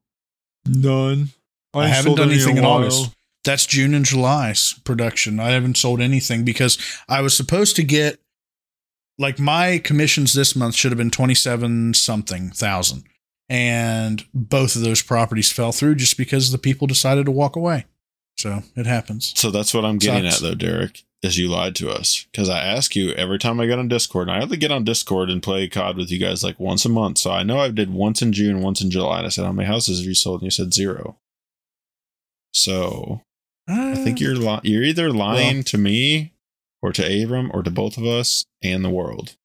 None. 0.67 1.29
I, 1.73 1.85
ain't 1.85 1.93
haven't 1.93 2.15
done 2.15 2.29
any 2.29 2.35
anything 2.35 2.57
in 2.57 2.63
a 2.63 2.67
while. 2.67 2.79
August. 2.79 3.11
That's 3.43 3.65
June 3.65 3.93
and 3.93 4.03
July's 4.05 4.73
production. 4.83 5.39
I 5.39 5.51
haven't 5.51 5.77
sold 5.77 6.01
anything 6.01 6.43
because 6.43 6.77
I 7.07 7.21
was 7.21 7.35
supposed 7.35 7.75
to 7.77 7.83
get 7.83 8.19
like 9.17 9.39
my 9.39 9.79
commissions 9.79 10.33
this 10.33 10.55
month 10.55 10.75
should 10.75 10.91
have 10.91 10.97
been 10.97 11.11
27 11.11 11.93
something 11.93 12.49
thousand. 12.51 13.03
And 13.49 14.25
both 14.33 14.75
of 14.75 14.81
those 14.81 15.01
properties 15.01 15.51
fell 15.51 15.71
through 15.71 15.95
just 15.95 16.17
because 16.17 16.51
the 16.51 16.57
people 16.57 16.87
decided 16.87 17.25
to 17.25 17.31
walk 17.31 17.55
away. 17.55 17.85
So 18.37 18.63
it 18.75 18.85
happens. 18.85 19.33
So 19.35 19.49
that's 19.49 19.73
what 19.73 19.85
I'm 19.85 19.97
getting 19.97 20.29
Sucks. 20.29 20.43
at, 20.43 20.47
though, 20.47 20.55
Derek. 20.55 21.03
Is 21.23 21.37
you 21.37 21.47
lied 21.49 21.75
to 21.77 21.89
us 21.89 22.27
because 22.31 22.47
I 22.47 22.59
ask 22.59 22.95
you 22.95 23.11
every 23.13 23.39
time 23.39 23.59
I 23.59 23.65
get 23.65 23.79
on 23.79 23.87
Discord. 23.87 24.29
And 24.29 24.37
I 24.37 24.43
only 24.43 24.55
get 24.55 24.71
on 24.71 24.83
Discord 24.83 25.31
and 25.31 25.41
play 25.41 25.67
COD 25.67 25.97
with 25.97 26.11
you 26.11 26.19
guys 26.19 26.43
like 26.43 26.59
once 26.59 26.85
a 26.85 26.89
month. 26.89 27.17
So 27.17 27.31
I 27.31 27.41
know 27.41 27.59
I 27.59 27.69
did 27.69 27.91
once 27.91 28.21
in 28.21 28.31
June, 28.31 28.61
once 28.61 28.81
in 28.81 28.91
July. 28.91 29.17
And 29.17 29.25
I 29.25 29.29
said, 29.29 29.45
"How 29.45 29.51
many 29.51 29.67
houses 29.67 29.97
have 29.99 30.07
you 30.07 30.13
sold?" 30.13 30.41
And 30.41 30.45
you 30.47 30.51
said 30.51 30.73
zero. 30.75 31.17
So 32.53 33.21
I 33.67 33.95
think 33.95 34.19
you're 34.19 34.35
li- 34.35 34.61
you're 34.63 34.83
either 34.83 35.11
lying 35.11 35.57
Well- 35.57 35.63
to 35.63 35.77
me, 35.77 36.33
or 36.81 36.91
to 36.93 37.23
Abram, 37.23 37.49
or 37.53 37.63
to 37.63 37.71
both 37.71 37.97
of 37.97 38.05
us 38.05 38.45
and 38.63 38.85
the 38.85 38.89
world. 38.89 39.35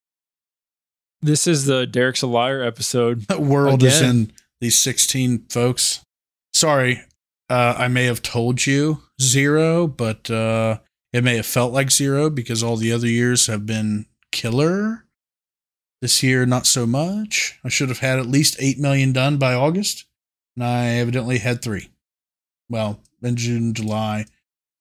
This 1.21 1.47
is 1.47 1.65
the 1.67 1.87
Derek's 1.87 2.23
a 2.23 2.27
liar 2.27 2.63
episode. 2.63 3.23
That 3.29 3.41
world 3.41 3.83
is 3.83 4.01
in 4.01 4.33
these 4.61 4.79
16 4.79 5.47
folks. 5.49 6.01
Sorry, 6.53 7.03
uh, 7.49 7.75
I 7.79 7.89
may 7.89 8.05
have 8.05 8.23
told 8.23 8.67
you 8.67 9.03
zero, 9.21 9.87
but 9.87 10.31
uh, 10.31 10.79
it 11.13 11.23
may 11.25 11.37
have 11.37 11.47
felt 11.47 11.73
like 11.73 11.91
zero 11.91 12.31
because 12.31 12.63
all 12.63 12.77
the 12.77 12.93
other 12.93 13.07
years 13.09 13.47
have 13.47 13.67
been 13.67 14.07
killer. 14.31 15.05
This 16.01 16.21
year, 16.23 16.45
not 16.47 16.67
so 16.67 16.85
much. 16.85 17.61
I 17.65 17.69
should 17.69 17.89
have 17.89 18.01
had 18.01 18.19
at 18.19 18.27
least 18.27 18.57
8 18.59 18.81
million 18.81 19.13
done 19.13 19.37
by 19.37 19.55
August, 19.55 20.05
and 20.57 20.65
I 20.65 20.87
evidently 20.95 21.39
had 21.39 21.63
three. 21.63 21.91
Well, 22.69 22.99
in 23.23 23.37
June, 23.37 23.73
July, 23.73 24.25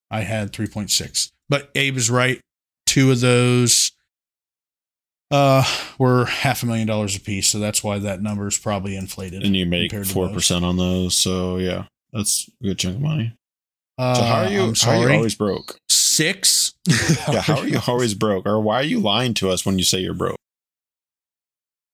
I 0.10 0.22
had 0.22 0.52
3.6. 0.52 1.32
But 1.48 1.70
Abe 1.76 1.98
is 1.98 2.10
right. 2.10 2.40
Two 2.88 3.12
of 3.12 3.20
those 3.22 3.92
uh, 5.30 5.64
were 6.00 6.26
half 6.26 6.64
a 6.64 6.66
million 6.66 6.88
dollars 6.88 7.16
a 7.16 7.20
piece, 7.22 7.48
so 7.50 7.60
that's 7.60 7.84
why 7.84 8.00
that 8.00 8.22
number 8.24 8.48
is 8.48 8.58
probably 8.58 8.96
inflated. 8.96 9.44
And 9.44 9.56
you 9.56 9.66
make 9.68 9.92
compared 9.92 10.08
to 10.08 10.14
four 10.14 10.26
those. 10.28 10.36
percent 10.36 10.66
on 10.66 10.78
those. 10.78 11.16
So 11.16 11.58
yeah, 11.58 11.86
that's 12.12 12.50
a 12.62 12.66
good 12.66 12.80
chunk 12.80 12.96
of 12.96 13.02
money. 13.02 13.34
Uh, 13.98 14.16
So 14.16 14.24
how 14.24 14.36
are 14.44 14.48
you? 14.48 14.62
I'm 14.62 14.64
How 14.64 14.64
are 14.64 14.70
you 14.70 14.76
sorry. 15.04 15.16
always 15.18 15.36
broke? 15.36 15.78
Six. 16.12 16.74
Yeah, 17.32 17.42
how 17.42 17.60
are 17.60 17.68
you 17.68 17.80
always 17.88 18.14
broke? 18.16 18.46
Or 18.46 18.60
why 18.60 18.76
are 18.82 18.84
you 18.84 19.00
lying 19.00 19.34
to 19.36 19.50
us 19.50 19.66
when 19.66 19.78
you 19.78 19.86
say 19.86 20.00
you're 20.00 20.14
broke? 20.14 20.36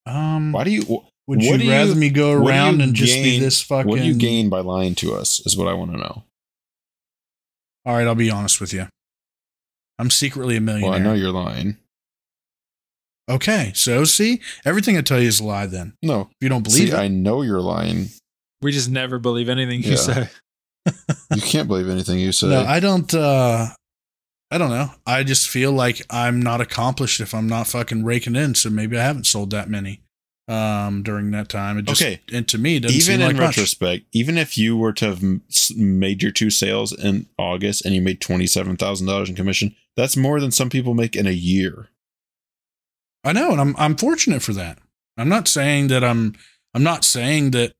Um, 0.06 0.52
Why 0.52 0.64
do 0.64 0.70
you? 0.70 0.82
would 0.82 1.04
what 1.26 1.40
you 1.40 1.58
do 1.58 1.64
you- 1.64 1.70
rather 1.70 1.94
me 1.94 2.08
go 2.10 2.32
around 2.32 2.78
you 2.78 2.84
and 2.84 2.94
just 2.94 3.14
be 3.14 3.38
this 3.38 3.62
fucking? 3.62 3.88
What 3.88 3.98
do 4.00 4.06
you 4.06 4.14
gain 4.14 4.48
by 4.48 4.60
lying 4.60 4.94
to 4.96 5.14
us? 5.14 5.44
Is 5.46 5.56
what 5.56 5.68
I 5.68 5.74
want 5.74 5.92
to 5.92 5.98
know. 5.98 6.24
All 7.84 7.94
right, 7.96 8.06
I'll 8.06 8.14
be 8.14 8.30
honest 8.30 8.60
with 8.60 8.72
you. 8.72 8.86
I'm 9.98 10.10
secretly 10.10 10.56
a 10.56 10.60
millionaire. 10.60 10.90
Well, 10.90 10.98
I 10.98 11.02
know 11.02 11.12
you're 11.14 11.30
lying. 11.32 11.76
Okay, 13.30 13.72
so 13.74 14.04
see, 14.04 14.40
everything 14.64 14.96
I 14.96 15.02
tell 15.02 15.20
you 15.20 15.28
is 15.28 15.38
a 15.40 15.44
lie. 15.44 15.66
Then, 15.66 15.92
No, 16.02 16.22
if 16.22 16.28
you 16.40 16.48
don't 16.48 16.62
believe 16.64 16.88
see, 16.88 16.94
it, 16.94 16.98
I 16.98 17.08
know 17.08 17.42
you're 17.42 17.60
lying. 17.60 18.08
We 18.62 18.72
just 18.72 18.88
never 18.88 19.18
believe 19.18 19.48
anything 19.50 19.82
you 19.82 19.90
Yeah. 19.90 19.96
say. 19.96 20.28
You 21.34 21.42
can't 21.42 21.68
believe 21.68 21.88
anything 21.90 22.18
you 22.18 22.32
say. 22.32 22.48
no, 22.48 22.62
I 22.62 22.80
don't. 22.80 23.12
uh 23.14 23.66
I 24.50 24.58
don't 24.58 24.70
know. 24.70 24.92
I 25.06 25.24
just 25.24 25.48
feel 25.48 25.72
like 25.72 26.00
I'm 26.10 26.40
not 26.40 26.60
accomplished 26.60 27.20
if 27.20 27.34
I'm 27.34 27.46
not 27.48 27.66
fucking 27.66 28.04
raking 28.04 28.34
in. 28.36 28.54
So 28.54 28.70
maybe 28.70 28.98
I 28.98 29.02
haven't 29.02 29.26
sold 29.26 29.50
that 29.50 29.68
many 29.68 30.00
um 30.48 31.02
during 31.02 31.30
that 31.32 31.50
time. 31.50 31.76
It 31.76 31.84
just, 31.84 32.00
Okay. 32.00 32.20
and 32.32 32.48
to 32.48 32.56
me, 32.56 32.76
it 32.76 32.80
doesn't 32.80 32.96
even 32.98 33.20
in 33.20 33.26
like 33.26 33.36
much. 33.36 33.56
retrospect, 33.58 34.06
even 34.12 34.38
if 34.38 34.56
you 34.56 34.76
were 34.78 34.94
to 34.94 35.04
have 35.06 35.22
made 35.76 36.22
your 36.22 36.32
two 36.32 36.48
sales 36.48 36.92
in 36.92 37.26
August 37.36 37.84
and 37.84 37.94
you 37.94 38.00
made 38.00 38.20
twenty 38.22 38.46
seven 38.46 38.76
thousand 38.76 39.06
dollars 39.06 39.28
in 39.28 39.36
commission, 39.36 39.76
that's 39.96 40.16
more 40.16 40.40
than 40.40 40.50
some 40.50 40.70
people 40.70 40.94
make 40.94 41.14
in 41.14 41.26
a 41.26 41.32
year. 41.32 41.88
I 43.24 43.32
know, 43.32 43.50
and 43.52 43.60
I'm 43.60 43.76
I'm 43.76 43.96
fortunate 43.96 44.40
for 44.40 44.54
that. 44.54 44.78
I'm 45.18 45.28
not 45.28 45.48
saying 45.48 45.88
that 45.88 46.02
I'm 46.02 46.34
I'm 46.72 46.82
not 46.82 47.04
saying 47.04 47.50
that 47.50 47.74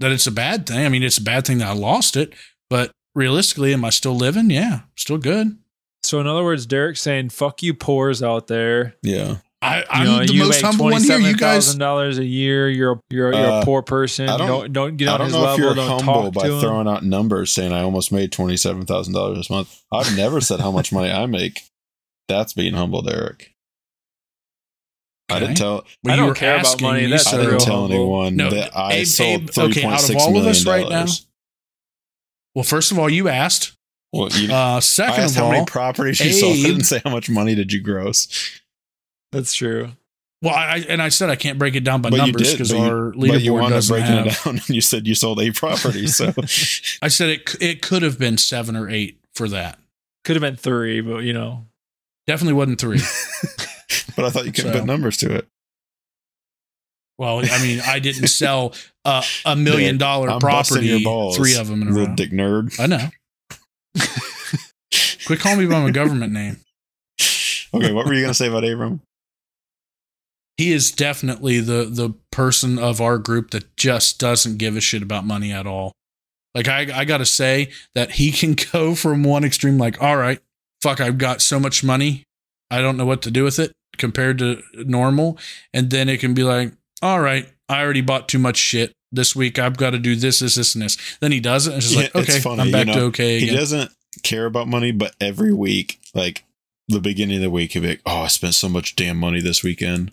that 0.00 0.12
it's 0.12 0.26
a 0.26 0.32
bad 0.32 0.66
thing. 0.66 0.84
I 0.84 0.90
mean, 0.90 1.02
it's 1.02 1.16
a 1.16 1.22
bad 1.22 1.46
thing 1.46 1.58
that 1.58 1.68
I 1.68 1.72
lost 1.72 2.16
it, 2.16 2.34
but 2.68 2.90
realistically, 3.14 3.72
am 3.72 3.86
I 3.86 3.90
still 3.90 4.14
living? 4.14 4.50
Yeah, 4.50 4.80
still 4.96 5.16
good. 5.16 5.56
So 6.06 6.20
in 6.20 6.26
other 6.26 6.44
words, 6.44 6.66
Derek's 6.66 7.00
saying, 7.00 7.30
"Fuck 7.30 7.62
you, 7.62 7.74
poors 7.74 8.22
out 8.22 8.46
there." 8.46 8.94
Yeah, 9.02 9.38
I, 9.60 9.84
I'm 9.90 10.06
know, 10.06 10.18
the 10.24 10.32
you 10.32 10.44
most 10.44 10.60
humble 10.62 10.84
one 10.84 10.92
here. 10.92 11.00
You 11.00 11.06
twenty-seven 11.08 11.36
guys, 11.38 11.64
thousand 11.66 11.80
dollars 11.80 12.18
a 12.18 12.24
year. 12.24 12.68
You're 12.68 12.92
a, 12.92 13.00
you're 13.10 13.30
a, 13.32 13.36
you're 13.36 13.46
Uh, 13.52 13.60
a 13.62 13.64
poor 13.64 13.82
person. 13.82 14.28
I 14.28 14.36
don't- 14.38 14.46
Don't 14.48 14.72
don't, 14.72 14.96
get 14.96 15.08
I 15.08 15.12
on 15.12 15.18
don't 15.18 15.26
his 15.26 15.34
know 15.34 15.40
level. 15.42 15.54
if 15.54 15.60
you're 15.60 15.74
don't 15.74 15.88
humble 16.02 16.22
talk 16.30 16.34
by 16.34 16.48
to 16.48 16.54
him. 16.54 16.60
throwing 16.60 16.88
out 16.88 17.04
numbers 17.04 17.52
saying 17.52 17.72
I 17.72 17.82
almost 17.82 18.12
made 18.12 18.30
twenty 18.32 18.56
seven 18.56 18.86
thousand 18.86 19.14
dollars 19.14 19.36
this 19.38 19.50
month. 19.50 19.82
I've 19.92 20.16
never 20.16 20.40
said 20.40 20.60
how 20.60 20.70
much 20.70 20.92
money 20.92 21.10
I 21.10 21.26
make. 21.26 21.60
That's 22.28 22.52
being 22.52 22.74
humble, 22.74 23.02
Derek. 23.02 23.52
I 25.28 25.40
didn't 25.40 25.56
tell. 25.56 25.84
Well, 26.04 26.14
I 26.14 26.16
you 26.18 26.26
don't 26.26 26.36
care 26.36 26.60
about 26.60 26.80
money. 26.80 27.00
me, 27.02 27.10
That's 27.10 27.26
I 27.26 27.32
didn't 27.38 27.50
real 27.50 27.58
tell 27.58 27.80
humble. 27.80 27.94
anyone 27.96 28.36
No, 28.36 28.50
that 28.50 28.76
I 28.76 28.92
Abe- 28.94 29.06
sold 29.06 29.28
Abe, 29.42 29.50
three 29.50 29.64
okay, 29.64 29.82
point 29.82 29.94
out 29.94 30.00
of 30.00 30.06
six 30.06 30.22
all 30.22 30.28
of 30.28 30.34
million 30.34 30.50
us 30.52 30.66
right 30.66 30.82
now, 30.88 30.88
dollars. 30.90 31.26
well, 32.54 32.62
first 32.62 32.92
of 32.92 32.98
all, 33.00 33.10
you 33.10 33.28
asked. 33.28 33.72
Well, 34.12 34.28
you, 34.32 34.52
Uh, 34.52 34.76
I 34.76 34.80
second 34.80 35.20
asked 35.24 35.36
of 35.36 35.42
how 35.42 35.50
many 35.50 35.64
properties 35.66 36.20
you 36.20 36.32
sold. 36.32 36.56
I 36.56 36.62
didn't 36.62 36.84
say 36.84 37.00
how 37.04 37.10
much 37.10 37.28
money 37.28 37.54
did 37.54 37.72
you 37.72 37.80
gross. 37.82 38.60
That's 39.32 39.52
true. 39.52 39.90
well, 40.42 40.54
I, 40.54 40.84
and 40.88 41.02
I 41.02 41.08
said 41.08 41.28
I 41.28 41.36
can't 41.36 41.58
break 41.58 41.74
it 41.74 41.80
down 41.84 42.00
by 42.02 42.10
But 42.10 42.16
you 42.20 42.22
numbers 42.32 42.52
because 42.52 42.70
but 42.72 42.78
you- 42.78 42.84
our 42.84 43.10
But 43.10 43.18
you 43.42 43.52
leaderboard 43.52 43.54
wound 43.54 43.64
up 43.66 43.70
doesn't 43.72 43.94
breaking 43.94 44.16
have. 44.16 44.26
it 44.26 44.44
down, 44.44 44.54
and 44.66 44.68
you 44.70 44.80
said 44.80 45.06
you 45.06 45.14
sold 45.14 45.40
eight 45.40 45.54
properties. 45.56 46.16
So 46.16 46.32
I 47.02 47.08
said 47.08 47.30
it. 47.30 47.56
It 47.60 47.82
could 47.82 48.02
have 48.02 48.18
been 48.18 48.38
seven 48.38 48.76
or 48.76 48.88
eight 48.88 49.18
for 49.34 49.48
that. 49.48 49.78
Could 50.24 50.36
have 50.36 50.40
been 50.42 50.56
three, 50.56 51.00
but 51.00 51.18
you 51.18 51.32
know, 51.32 51.66
Definitely 52.26 52.54
wasn't 52.54 52.80
three. 52.80 52.98
but 54.16 54.24
I 54.24 54.30
thought 54.30 54.46
you 54.46 54.52
couldn't 54.52 54.72
So- 54.72 54.78
put 54.80 54.86
numbers 54.86 55.16
to 55.18 55.32
it. 55.34 55.46
Well, 57.18 57.38
I 57.38 57.62
mean, 57.62 57.80
I 57.80 57.98
didn't 57.98 58.26
sell 58.28 58.74
uh, 59.04 59.22
a 59.46 59.56
million 59.56 59.96
dollar 59.96 60.28
I'm 60.30 60.38
property, 60.40 60.88
your 60.88 61.00
balls, 61.00 61.36
three 61.36 61.56
of 61.56 61.66
them 61.68 61.80
in 61.82 61.88
a 61.88 61.90
Little 61.92 62.08
row. 62.08 62.14
dick 62.14 62.30
nerd. 62.30 62.78
I 62.78 62.86
know. 62.86 63.08
Quit 65.26 65.40
calling 65.40 65.58
me 65.58 65.66
by 65.66 65.82
my 65.82 65.90
government 65.90 66.32
name. 66.32 66.58
Okay, 67.74 67.92
what 67.92 68.06
were 68.06 68.14
you 68.14 68.20
going 68.20 68.30
to 68.30 68.34
say 68.34 68.48
about 68.48 68.64
Abram? 68.64 69.00
He 70.56 70.72
is 70.72 70.90
definitely 70.90 71.60
the 71.60 71.84
the 71.84 72.14
person 72.30 72.78
of 72.78 73.00
our 73.00 73.18
group 73.18 73.50
that 73.50 73.76
just 73.76 74.18
doesn't 74.18 74.56
give 74.56 74.76
a 74.76 74.80
shit 74.80 75.02
about 75.02 75.26
money 75.26 75.52
at 75.52 75.66
all. 75.66 75.92
Like 76.54 76.68
I 76.68 76.86
I 76.94 77.04
got 77.04 77.18
to 77.18 77.26
say 77.26 77.70
that 77.94 78.12
he 78.12 78.32
can 78.32 78.56
go 78.72 78.94
from 78.94 79.22
one 79.22 79.44
extreme 79.44 79.78
like, 79.78 80.00
all 80.00 80.16
right, 80.16 80.40
fuck, 80.80 81.00
I've 81.00 81.18
got 81.18 81.42
so 81.42 81.60
much 81.60 81.84
money, 81.84 82.24
I 82.70 82.80
don't 82.80 82.96
know 82.96 83.04
what 83.04 83.22
to 83.22 83.30
do 83.30 83.44
with 83.44 83.58
it 83.58 83.72
compared 83.98 84.38
to 84.38 84.62
normal, 84.74 85.38
and 85.74 85.90
then 85.90 86.08
it 86.08 86.20
can 86.20 86.34
be 86.34 86.42
like, 86.42 86.72
all 87.02 87.20
right, 87.20 87.48
I 87.68 87.82
already 87.82 88.00
bought 88.00 88.28
too 88.28 88.38
much 88.38 88.56
shit 88.56 88.92
this 89.16 89.34
week. 89.34 89.58
I've 89.58 89.76
got 89.76 89.90
to 89.90 89.98
do 89.98 90.14
this, 90.14 90.38
this, 90.38 90.54
this, 90.54 90.74
and 90.74 90.84
this. 90.84 90.96
Then 91.20 91.32
he 91.32 91.40
does 91.40 91.66
it, 91.66 91.70
and 91.72 91.78
it's 91.82 91.90
just 91.92 91.96
like, 91.96 92.14
Yeah, 92.14 92.20
it's 92.22 92.30
okay, 92.30 92.40
funny, 92.40 92.62
I'm 92.62 92.70
back 92.70 92.86
you 92.86 92.92
to 92.92 92.98
know, 93.00 93.04
okay 93.06 93.40
He 93.40 93.50
doesn't 93.50 93.90
care 94.22 94.46
about 94.46 94.68
money, 94.68 94.92
but 94.92 95.14
every 95.20 95.52
week, 95.52 95.98
like 96.14 96.44
the 96.88 97.00
beginning 97.00 97.36
of 97.36 97.42
the 97.42 97.50
week, 97.50 97.72
he'll 97.72 97.82
be 97.82 97.88
like, 97.88 98.02
"Oh, 98.06 98.20
I 98.22 98.26
spent 98.28 98.54
so 98.54 98.68
much 98.68 98.94
damn 98.94 99.16
money 99.16 99.40
this 99.40 99.62
weekend." 99.64 100.12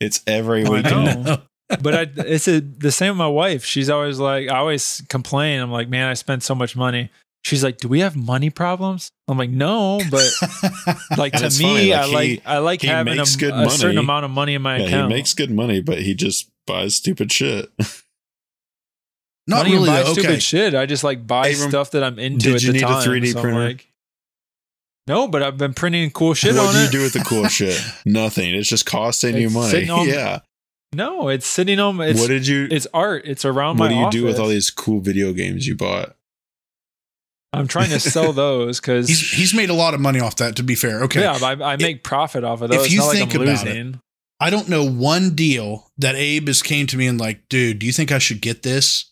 It's 0.00 0.22
every 0.26 0.64
I 0.64 0.68
weekend. 0.68 1.26
but 1.82 1.94
I, 1.94 2.06
it's 2.16 2.46
a, 2.48 2.60
the 2.60 2.92
same 2.92 3.10
with 3.10 3.18
my 3.18 3.28
wife. 3.28 3.64
She's 3.64 3.88
always 3.90 4.18
like, 4.18 4.48
I 4.48 4.58
always 4.58 5.02
complain. 5.08 5.60
I'm 5.60 5.70
like, 5.70 5.88
man, 5.88 6.08
I 6.08 6.14
spent 6.14 6.42
so 6.42 6.54
much 6.54 6.76
money. 6.76 7.10
She's 7.44 7.64
like, 7.64 7.78
do 7.78 7.88
we 7.88 8.00
have 8.00 8.14
money 8.14 8.50
problems? 8.50 9.10
I'm 9.28 9.36
like, 9.38 9.50
no, 9.50 10.02
but 10.10 10.32
like 11.16 11.32
to 11.32 11.50
me, 11.58 11.92
like, 11.92 12.00
I 12.02 12.06
he- 12.06 12.14
like 12.14 12.42
I 12.46 12.58
like 12.58 12.80
he 12.82 12.86
having 12.88 13.18
a, 13.18 13.24
good 13.38 13.52
a 13.54 13.68
certain 13.70 13.98
amount 13.98 14.24
of 14.24 14.30
money 14.30 14.54
in 14.54 14.62
my 14.62 14.78
Yeah, 14.78 14.86
account. 14.86 15.10
he 15.12 15.16
makes 15.18 15.34
good 15.34 15.50
money, 15.50 15.80
but 15.80 16.02
he 16.02 16.14
just 16.14 16.48
buys 16.66 16.94
stupid 16.94 17.32
shit. 17.32 17.70
Not 19.46 19.66
really. 19.66 19.88
buy 19.88 20.02
though. 20.02 20.12
stupid 20.12 20.30
Okay, 20.30 20.38
shit. 20.38 20.74
I 20.74 20.86
just 20.86 21.04
like 21.04 21.26
buy 21.26 21.52
stuff 21.52 21.90
that 21.92 22.04
I'm 22.04 22.18
into 22.18 22.46
did 22.46 22.54
at 22.56 22.62
you 22.62 22.68
the 22.68 22.72
need 22.74 22.82
a 22.82 22.86
time. 22.86 23.08
3D 23.08 23.32
so 23.32 23.40
printer? 23.40 23.64
like, 23.64 23.92
no, 25.06 25.26
but 25.26 25.42
I've 25.42 25.58
been 25.58 25.74
printing 25.74 26.10
cool 26.12 26.34
shit 26.34 26.54
what 26.54 26.72
do 26.72 26.78
you 26.78 26.84
it. 26.84 26.92
do 26.92 27.02
with 27.02 27.12
the 27.12 27.20
cool 27.20 27.48
shit? 27.48 27.80
Nothing. 28.06 28.54
It's 28.54 28.68
just 28.68 28.86
costing 28.86 29.36
you 29.36 29.50
money. 29.50 29.84
yeah. 29.86 30.40
no, 30.92 31.28
it's 31.28 31.46
sitting 31.46 31.80
on. 31.80 32.00
It's 32.00 32.20
what 32.20 32.28
did 32.28 32.46
you? 32.46 32.68
it's 32.70 32.86
art. 32.94 33.22
It's 33.24 33.44
around 33.44 33.78
what 33.78 33.90
my. 33.90 34.02
What 34.02 34.12
do 34.12 34.18
you 34.18 34.22
do 34.22 34.28
with 34.28 34.38
all 34.38 34.48
these 34.48 34.70
cool 34.70 35.00
video 35.00 35.32
games 35.32 35.66
you 35.66 35.76
bought? 35.76 36.16
I'm 37.52 37.66
trying 37.66 37.90
to 37.90 38.00
sell 38.00 38.32
those 38.32 38.80
because 38.80 39.08
he's 39.08 39.30
he's 39.32 39.54
made 39.54 39.70
a 39.70 39.74
lot 39.74 39.94
of 39.94 40.00
money 40.00 40.20
off 40.20 40.36
that. 40.36 40.56
To 40.56 40.62
be 40.62 40.76
fair, 40.76 41.02
okay. 41.04 41.20
yeah, 41.20 41.38
I, 41.42 41.72
I 41.72 41.76
make 41.76 42.04
profit 42.04 42.44
off 42.44 42.62
of 42.62 42.70
if 42.70 42.76
those. 42.76 42.86
It's 42.86 42.94
you 42.94 43.00
not 43.00 43.06
like 43.08 43.18
think 43.18 43.34
I'm 43.34 43.42
about 43.42 43.66
it. 43.66 43.94
I 44.40 44.50
don't 44.50 44.68
know 44.68 44.84
one 44.84 45.36
deal 45.36 45.90
that 45.98 46.16
Abe 46.16 46.48
has 46.48 46.62
came 46.62 46.88
to 46.88 46.96
me 46.96 47.06
and 47.06 47.20
like, 47.20 47.48
dude, 47.48 47.78
do 47.78 47.86
you 47.86 47.92
think 47.92 48.10
I 48.10 48.18
should 48.18 48.40
get 48.40 48.62
this? 48.62 49.11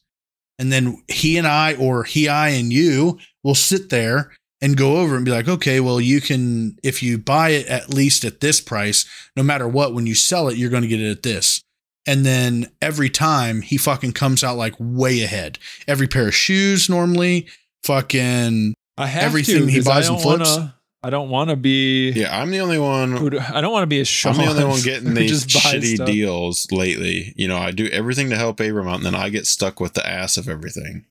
And 0.60 0.70
then 0.70 1.02
he 1.08 1.38
and 1.38 1.46
I, 1.46 1.74
or 1.74 2.04
he, 2.04 2.28
I, 2.28 2.50
and 2.50 2.70
you 2.70 3.18
will 3.42 3.54
sit 3.54 3.88
there 3.88 4.30
and 4.60 4.76
go 4.76 4.98
over 4.98 5.16
and 5.16 5.24
be 5.24 5.30
like, 5.30 5.48
okay, 5.48 5.80
well, 5.80 5.98
you 5.98 6.20
can, 6.20 6.76
if 6.82 7.02
you 7.02 7.16
buy 7.16 7.48
it 7.48 7.66
at 7.66 7.94
least 7.94 8.26
at 8.26 8.40
this 8.40 8.60
price, 8.60 9.06
no 9.34 9.42
matter 9.42 9.66
what, 9.66 9.94
when 9.94 10.06
you 10.06 10.14
sell 10.14 10.48
it, 10.48 10.58
you're 10.58 10.68
going 10.68 10.82
to 10.82 10.88
get 10.88 11.00
it 11.00 11.10
at 11.10 11.22
this. 11.22 11.62
And 12.06 12.26
then 12.26 12.70
every 12.82 13.08
time 13.08 13.62
he 13.62 13.78
fucking 13.78 14.12
comes 14.12 14.44
out 14.44 14.58
like 14.58 14.74
way 14.78 15.22
ahead. 15.22 15.58
Every 15.88 16.06
pair 16.06 16.28
of 16.28 16.34
shoes 16.34 16.90
normally, 16.90 17.48
fucking 17.84 18.74
I 18.98 19.06
have 19.06 19.22
Everything 19.22 19.66
to, 19.66 19.72
he 19.72 19.80
buys 19.80 20.10
and 20.10 20.20
flips? 20.20 20.58
Wanna, 20.58 20.74
I 21.02 21.08
don't 21.08 21.30
want 21.30 21.48
to 21.50 21.56
be. 21.56 22.10
Yeah, 22.10 22.38
I'm 22.38 22.50
the 22.50 22.60
only 22.60 22.78
one. 22.78 23.12
who 23.16 23.30
do- 23.30 23.38
I 23.40 23.60
don't 23.62 23.72
want 23.72 23.84
to 23.84 23.86
be 23.88 24.00
a 24.00 24.04
Sean. 24.04 24.34
I'm 24.34 24.38
the 24.44 24.50
only 24.50 24.64
one 24.64 24.82
getting 24.82 25.08
who 25.08 25.14
these 25.14 25.46
just 25.46 25.64
shitty 25.66 25.94
stuff. 25.96 26.06
deals 26.06 26.70
lately. 26.70 27.32
You 27.36 27.48
know, 27.48 27.56
I 27.56 27.70
do 27.70 27.86
everything 27.88 28.28
to 28.30 28.36
help 28.36 28.60
Abram 28.60 28.86
out, 28.86 28.96
and 28.96 29.06
then 29.06 29.14
I 29.14 29.30
get 29.30 29.46
stuck 29.46 29.80
with 29.80 29.94
the 29.94 30.06
ass 30.06 30.36
of 30.36 30.48
everything. 30.48 31.06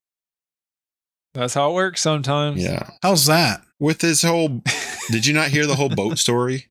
That's 1.33 1.53
how 1.55 1.71
it 1.71 1.73
works 1.73 2.01
sometimes. 2.01 2.61
Yeah. 2.61 2.89
How's 3.01 3.25
that? 3.25 3.61
With 3.79 4.01
his 4.01 4.21
whole, 4.21 4.61
did 5.09 5.25
you 5.25 5.33
not 5.33 5.49
hear 5.49 5.65
the 5.65 5.75
whole 5.75 5.89
boat 5.89 6.17
story? 6.19 6.67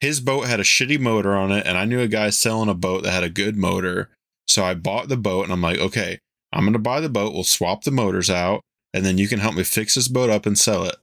His 0.00 0.20
boat 0.20 0.46
had 0.46 0.60
a 0.60 0.64
shitty 0.64 0.98
motor 1.00 1.34
on 1.34 1.50
it, 1.52 1.66
and 1.66 1.76
I 1.76 1.84
knew 1.84 2.00
a 2.00 2.08
guy 2.08 2.30
selling 2.30 2.68
a 2.68 2.74
boat 2.74 3.02
that 3.02 3.12
had 3.12 3.24
a 3.24 3.28
good 3.30 3.56
motor. 3.56 4.10
So 4.46 4.64
I 4.64 4.74
bought 4.74 5.08
the 5.08 5.16
boat, 5.16 5.44
and 5.44 5.52
I'm 5.52 5.60
like, 5.62 5.78
okay, 5.78 6.18
I'm 6.52 6.62
going 6.64 6.72
to 6.72 6.78
buy 6.78 7.00
the 7.00 7.08
boat. 7.08 7.32
We'll 7.32 7.44
swap 7.44 7.84
the 7.84 7.90
motors 7.90 8.30
out, 8.30 8.62
and 8.94 9.04
then 9.04 9.18
you 9.18 9.28
can 9.28 9.40
help 9.40 9.54
me 9.54 9.62
fix 9.64 9.94
this 9.94 10.08
boat 10.08 10.30
up 10.30 10.46
and 10.46 10.58
sell 10.58 10.84
it. 10.84 10.96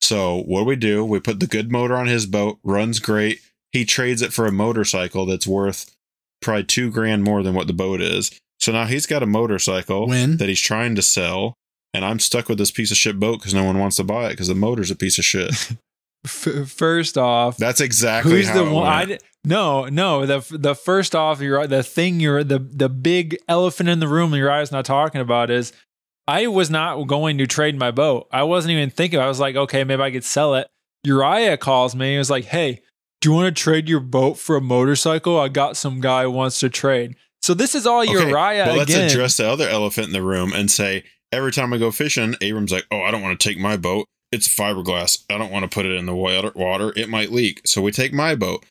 So 0.00 0.42
what 0.46 0.60
do 0.60 0.64
we 0.66 0.76
do? 0.76 1.04
We 1.04 1.20
put 1.20 1.40
the 1.40 1.46
good 1.46 1.72
motor 1.72 1.96
on 1.96 2.06
his 2.06 2.26
boat, 2.26 2.58
runs 2.62 2.98
great. 3.00 3.40
He 3.72 3.84
trades 3.84 4.22
it 4.22 4.32
for 4.32 4.46
a 4.46 4.52
motorcycle 4.52 5.26
that's 5.26 5.46
worth 5.46 5.94
probably 6.40 6.64
two 6.64 6.90
grand 6.90 7.24
more 7.24 7.42
than 7.42 7.54
what 7.54 7.66
the 7.66 7.72
boat 7.72 8.00
is. 8.00 8.38
So 8.58 8.72
now 8.72 8.86
he's 8.86 9.06
got 9.06 9.22
a 9.22 9.26
motorcycle 9.26 10.06
When? 10.08 10.36
that 10.38 10.48
he's 10.48 10.60
trying 10.60 10.94
to 10.94 11.02
sell, 11.02 11.54
and 11.92 12.04
I'm 12.04 12.18
stuck 12.18 12.48
with 12.48 12.58
this 12.58 12.70
piece 12.70 12.90
of 12.90 12.96
shit 12.96 13.18
boat 13.20 13.38
because 13.38 13.52
no 13.54 13.64
one 13.64 13.78
wants 13.78 13.96
to 13.96 14.04
buy 14.04 14.26
it 14.26 14.30
because 14.30 14.48
the 14.48 14.54
motor's 14.54 14.90
a 14.90 14.96
piece 14.96 15.18
of 15.18 15.24
shit. 15.24 15.52
First 16.26 17.16
off, 17.18 17.56
That's 17.56 17.80
exactly 17.80 18.32
who's 18.32 18.50
the 18.52 18.64
one? 18.64 18.86
I 18.86 19.04
di- 19.04 19.18
no, 19.44 19.84
no. 19.86 20.26
The 20.26 20.58
the 20.58 20.74
first 20.74 21.14
off, 21.14 21.40
you're 21.40 21.68
the 21.68 21.84
thing. 21.84 22.18
You're 22.18 22.42
the 22.42 22.58
the 22.58 22.88
big 22.88 23.36
elephant 23.48 23.88
in 23.88 24.00
the 24.00 24.08
room. 24.08 24.34
Your 24.34 24.50
eyes 24.50 24.72
not 24.72 24.84
talking 24.84 25.20
about 25.20 25.50
is. 25.50 25.72
I 26.28 26.46
was 26.48 26.70
not 26.70 27.04
going 27.06 27.38
to 27.38 27.46
trade 27.46 27.78
my 27.78 27.90
boat. 27.90 28.26
I 28.32 28.42
wasn't 28.42 28.72
even 28.72 28.90
thinking. 28.90 29.20
I 29.20 29.28
was 29.28 29.38
like, 29.40 29.56
okay, 29.56 29.84
maybe 29.84 30.02
I 30.02 30.10
could 30.10 30.24
sell 30.24 30.54
it. 30.54 30.68
Uriah 31.04 31.56
calls 31.56 31.94
me. 31.94 32.12
He 32.12 32.18
was 32.18 32.30
like, 32.30 32.46
hey, 32.46 32.82
do 33.20 33.30
you 33.30 33.34
want 33.34 33.54
to 33.54 33.62
trade 33.62 33.88
your 33.88 34.00
boat 34.00 34.38
for 34.38 34.56
a 34.56 34.60
motorcycle? 34.60 35.38
I 35.38 35.48
got 35.48 35.76
some 35.76 36.00
guy 36.00 36.24
who 36.24 36.32
wants 36.32 36.58
to 36.60 36.68
trade. 36.68 37.14
So 37.42 37.54
this 37.54 37.74
is 37.76 37.86
all 37.86 38.00
Okay, 38.02 38.10
Uriah 38.10 38.64
But 38.66 38.76
let's 38.78 38.92
again. 38.92 39.08
address 39.08 39.36
the 39.36 39.48
other 39.48 39.68
elephant 39.68 40.08
in 40.08 40.12
the 40.12 40.22
room 40.22 40.52
and 40.52 40.68
say 40.70 41.04
every 41.30 41.52
time 41.52 41.72
I 41.72 41.78
go 41.78 41.92
fishing, 41.92 42.34
Abram's 42.40 42.72
like, 42.72 42.86
"Oh, 42.90 43.02
I 43.02 43.12
don't 43.12 43.22
want 43.22 43.38
to 43.38 43.48
take 43.48 43.58
my 43.58 43.76
boat. 43.76 44.06
It's 44.32 44.48
fiberglass. 44.48 45.24
I 45.30 45.38
don't 45.38 45.52
want 45.52 45.62
to 45.62 45.72
put 45.72 45.86
it 45.86 45.92
in 45.92 46.06
the. 46.06 46.14
Water, 46.14 46.92
it 46.96 47.08
might 47.08 47.30
leak. 47.30 47.60
So 47.64 47.80
we 47.80 47.92
take 47.92 48.12
my 48.12 48.34
boat." 48.34 48.64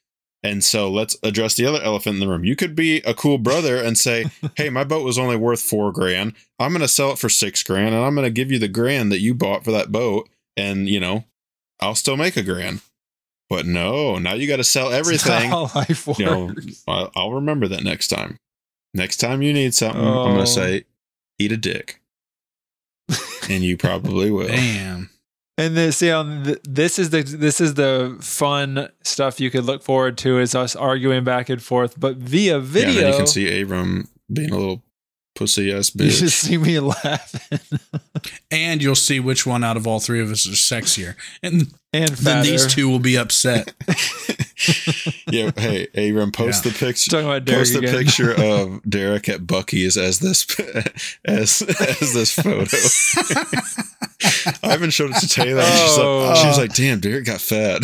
And 0.45 0.63
so 0.63 0.91
let's 0.91 1.17
address 1.23 1.55
the 1.55 1.65
other 1.65 1.81
elephant 1.81 2.15
in 2.15 2.19
the 2.19 2.27
room. 2.27 2.45
You 2.45 2.55
could 2.55 2.75
be 2.75 2.97
a 2.97 3.15
cool 3.15 3.39
brother 3.39 3.77
and 3.77 3.97
say, 3.97 4.25
"Hey, 4.55 4.69
my 4.69 4.83
boat 4.83 5.03
was 5.03 5.17
only 5.17 5.35
worth 5.35 5.59
four 5.61 5.91
grand. 5.91 6.33
I'm 6.59 6.69
going 6.71 6.81
to 6.81 6.87
sell 6.87 7.11
it 7.11 7.17
for 7.17 7.29
six 7.29 7.63
grand, 7.63 7.95
and 7.95 8.05
I'm 8.05 8.13
going 8.13 8.27
to 8.27 8.29
give 8.31 8.51
you 8.51 8.59
the 8.59 8.67
grand 8.67 9.11
that 9.11 9.21
you 9.21 9.33
bought 9.33 9.63
for 9.63 9.71
that 9.71 9.91
boat, 9.91 10.29
and 10.55 10.87
you 10.87 10.99
know, 10.99 11.23
I'll 11.79 11.95
still 11.95 12.15
make 12.15 12.37
a 12.37 12.43
grand." 12.43 12.81
But 13.49 13.65
no, 13.65 14.17
now 14.19 14.33
you 14.33 14.47
got 14.47 14.57
to 14.57 14.63
sell 14.63 14.91
everything. 14.91 15.49
life 15.51 16.05
works. 16.05 16.19
you 16.19 16.25
know, 16.25 16.53
I'll, 16.87 17.11
I'll 17.15 17.31
remember 17.33 17.67
that 17.69 17.83
next 17.83 18.09
time. 18.09 18.37
Next 18.93 19.17
time 19.17 19.41
you 19.41 19.51
need 19.51 19.73
something, 19.73 19.99
I'm 20.01 20.07
Oh. 20.17 20.25
gonna 20.25 20.45
say, 20.47 20.83
eat 21.39 21.51
a 21.51 21.57
dick, 21.57 22.01
and 23.49 23.63
you 23.63 23.77
probably 23.77 24.29
will. 24.31 24.47
Damn. 24.47 25.09
And 25.57 25.75
this, 25.77 26.01
you 26.01 26.09
know, 26.09 26.41
this 26.63 26.99
is 26.99 27.11
the 27.11 27.23
this 27.23 27.61
is 27.61 27.75
the 27.75 28.17
fun 28.19 28.89
stuff 29.03 29.39
you 29.39 29.49
could 29.49 29.63
look 29.63 29.83
forward 29.83 30.17
to 30.19 30.37
is 30.39 30.53
us 30.53 30.75
arguing 30.75 31.23
back 31.23 31.47
and 31.49 31.61
forth, 31.63 31.97
but 31.97 32.17
via 32.17 32.55
Yeah, 32.55 32.59
video, 32.59 32.93
then 33.01 33.11
you 33.11 33.17
can 33.17 33.27
see 33.27 33.61
Abram 33.61 34.09
being 34.31 34.51
a 34.51 34.57
little 34.57 34.83
pussy 35.35 35.71
ass 35.73 35.89
bitch. 35.89 36.05
you 36.05 36.11
just 36.11 36.39
see 36.39 36.57
me 36.57 36.79
laughing 36.79 37.59
And 38.51 38.81
you'll 38.81 38.95
see 38.95 39.19
which 39.19 39.45
one 39.45 39.63
out 39.63 39.77
of 39.77 39.85
all 39.85 39.99
three 39.99 40.21
of 40.21 40.31
us 40.31 40.45
is 40.45 40.57
sexier. 40.57 41.15
And 41.43 41.73
and 41.93 42.09
then 42.09 42.43
these 42.43 42.67
two 42.67 42.89
will 42.89 42.99
be 42.99 43.17
upset. 43.17 43.73
yeah, 45.31 45.51
hey, 45.57 45.87
Abram, 45.95 46.31
post 46.31 46.65
Yeah. 46.65 46.71
the 46.71 46.77
picture. 46.77 47.11
talking 47.11 47.25
about 47.27 47.45
Derek 47.45 47.59
Post 47.61 47.73
the 47.73 47.79
again. 47.79 47.95
picture 47.97 48.33
of 48.41 48.89
Derek 48.89 49.27
at 49.29 49.41
Buc-ee's 49.41 49.97
as 49.97 50.19
this 50.19 50.45
as 51.25 51.61
as 51.61 52.13
this 52.13 52.31
photo. 52.33 52.65
I 54.63 54.71
haven't 54.71 54.91
showed 54.91 55.11
it 55.11 55.19
to 55.19 55.27
Taylor. 55.27 55.61
and 55.61 55.73
she's, 55.79 55.97
Oh. 55.97 56.19
like, 56.27 56.37
she 56.37 56.47
was 56.47 56.57
like, 56.57 56.73
"Damn, 56.73 56.99
Derek 56.99 57.25
got 57.25 57.41
fat." 57.41 57.81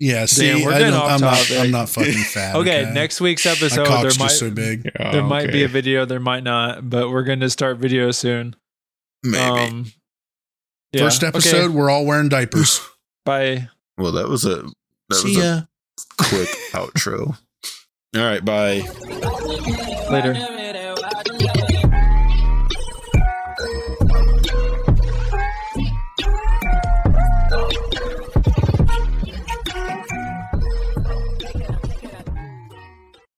Yeah, 0.00 0.26
see, 0.26 0.64
we're 0.64 0.70
I 0.72 0.78
getting 0.78 0.92
don't, 0.92 1.02
off 1.02 1.10
I'm, 1.10 1.20
not. 1.20 1.50
I'm 1.50 1.70
not 1.72 1.88
fucking 1.88 2.12
fat. 2.12 2.54
okay, 2.54 2.88
next 2.94 3.20
week's 3.20 3.44
episode 3.46 3.84
there 3.84 3.90
might 4.04 4.10
just 4.10 4.38
so 4.38 4.48
big. 4.48 4.84
there 4.84 5.22
Oh, 5.22 5.22
might 5.24 5.50
be 5.50 5.64
a 5.64 5.68
video, 5.68 6.04
there 6.04 6.20
might 6.20 6.44
not, 6.44 6.88
but 6.88 7.10
we're 7.10 7.24
going 7.24 7.40
to 7.40 7.50
start 7.50 7.78
video 7.78 8.12
soon. 8.12 8.54
maybe. 9.24 9.40
Um, 9.42 9.92
yeah, 10.92 11.02
First 11.02 11.24
okay, 11.24 11.28
episode, 11.28 11.72
we're 11.72 11.90
all 11.90 12.06
wearing 12.06 12.28
diapers. 12.28 12.80
bye. 13.24 13.68
well, 13.96 14.12
that 14.12 14.28
was 14.28 14.44
a 14.44 14.70
that 15.08 15.16
See 15.16 15.36
was 15.36 15.44
ya. 15.44 15.60
quick 16.18 16.48
outro. 16.72 17.36
All 18.16 18.22
right, 18.22 18.44
bye. 18.44 18.82
Later. 20.10 20.34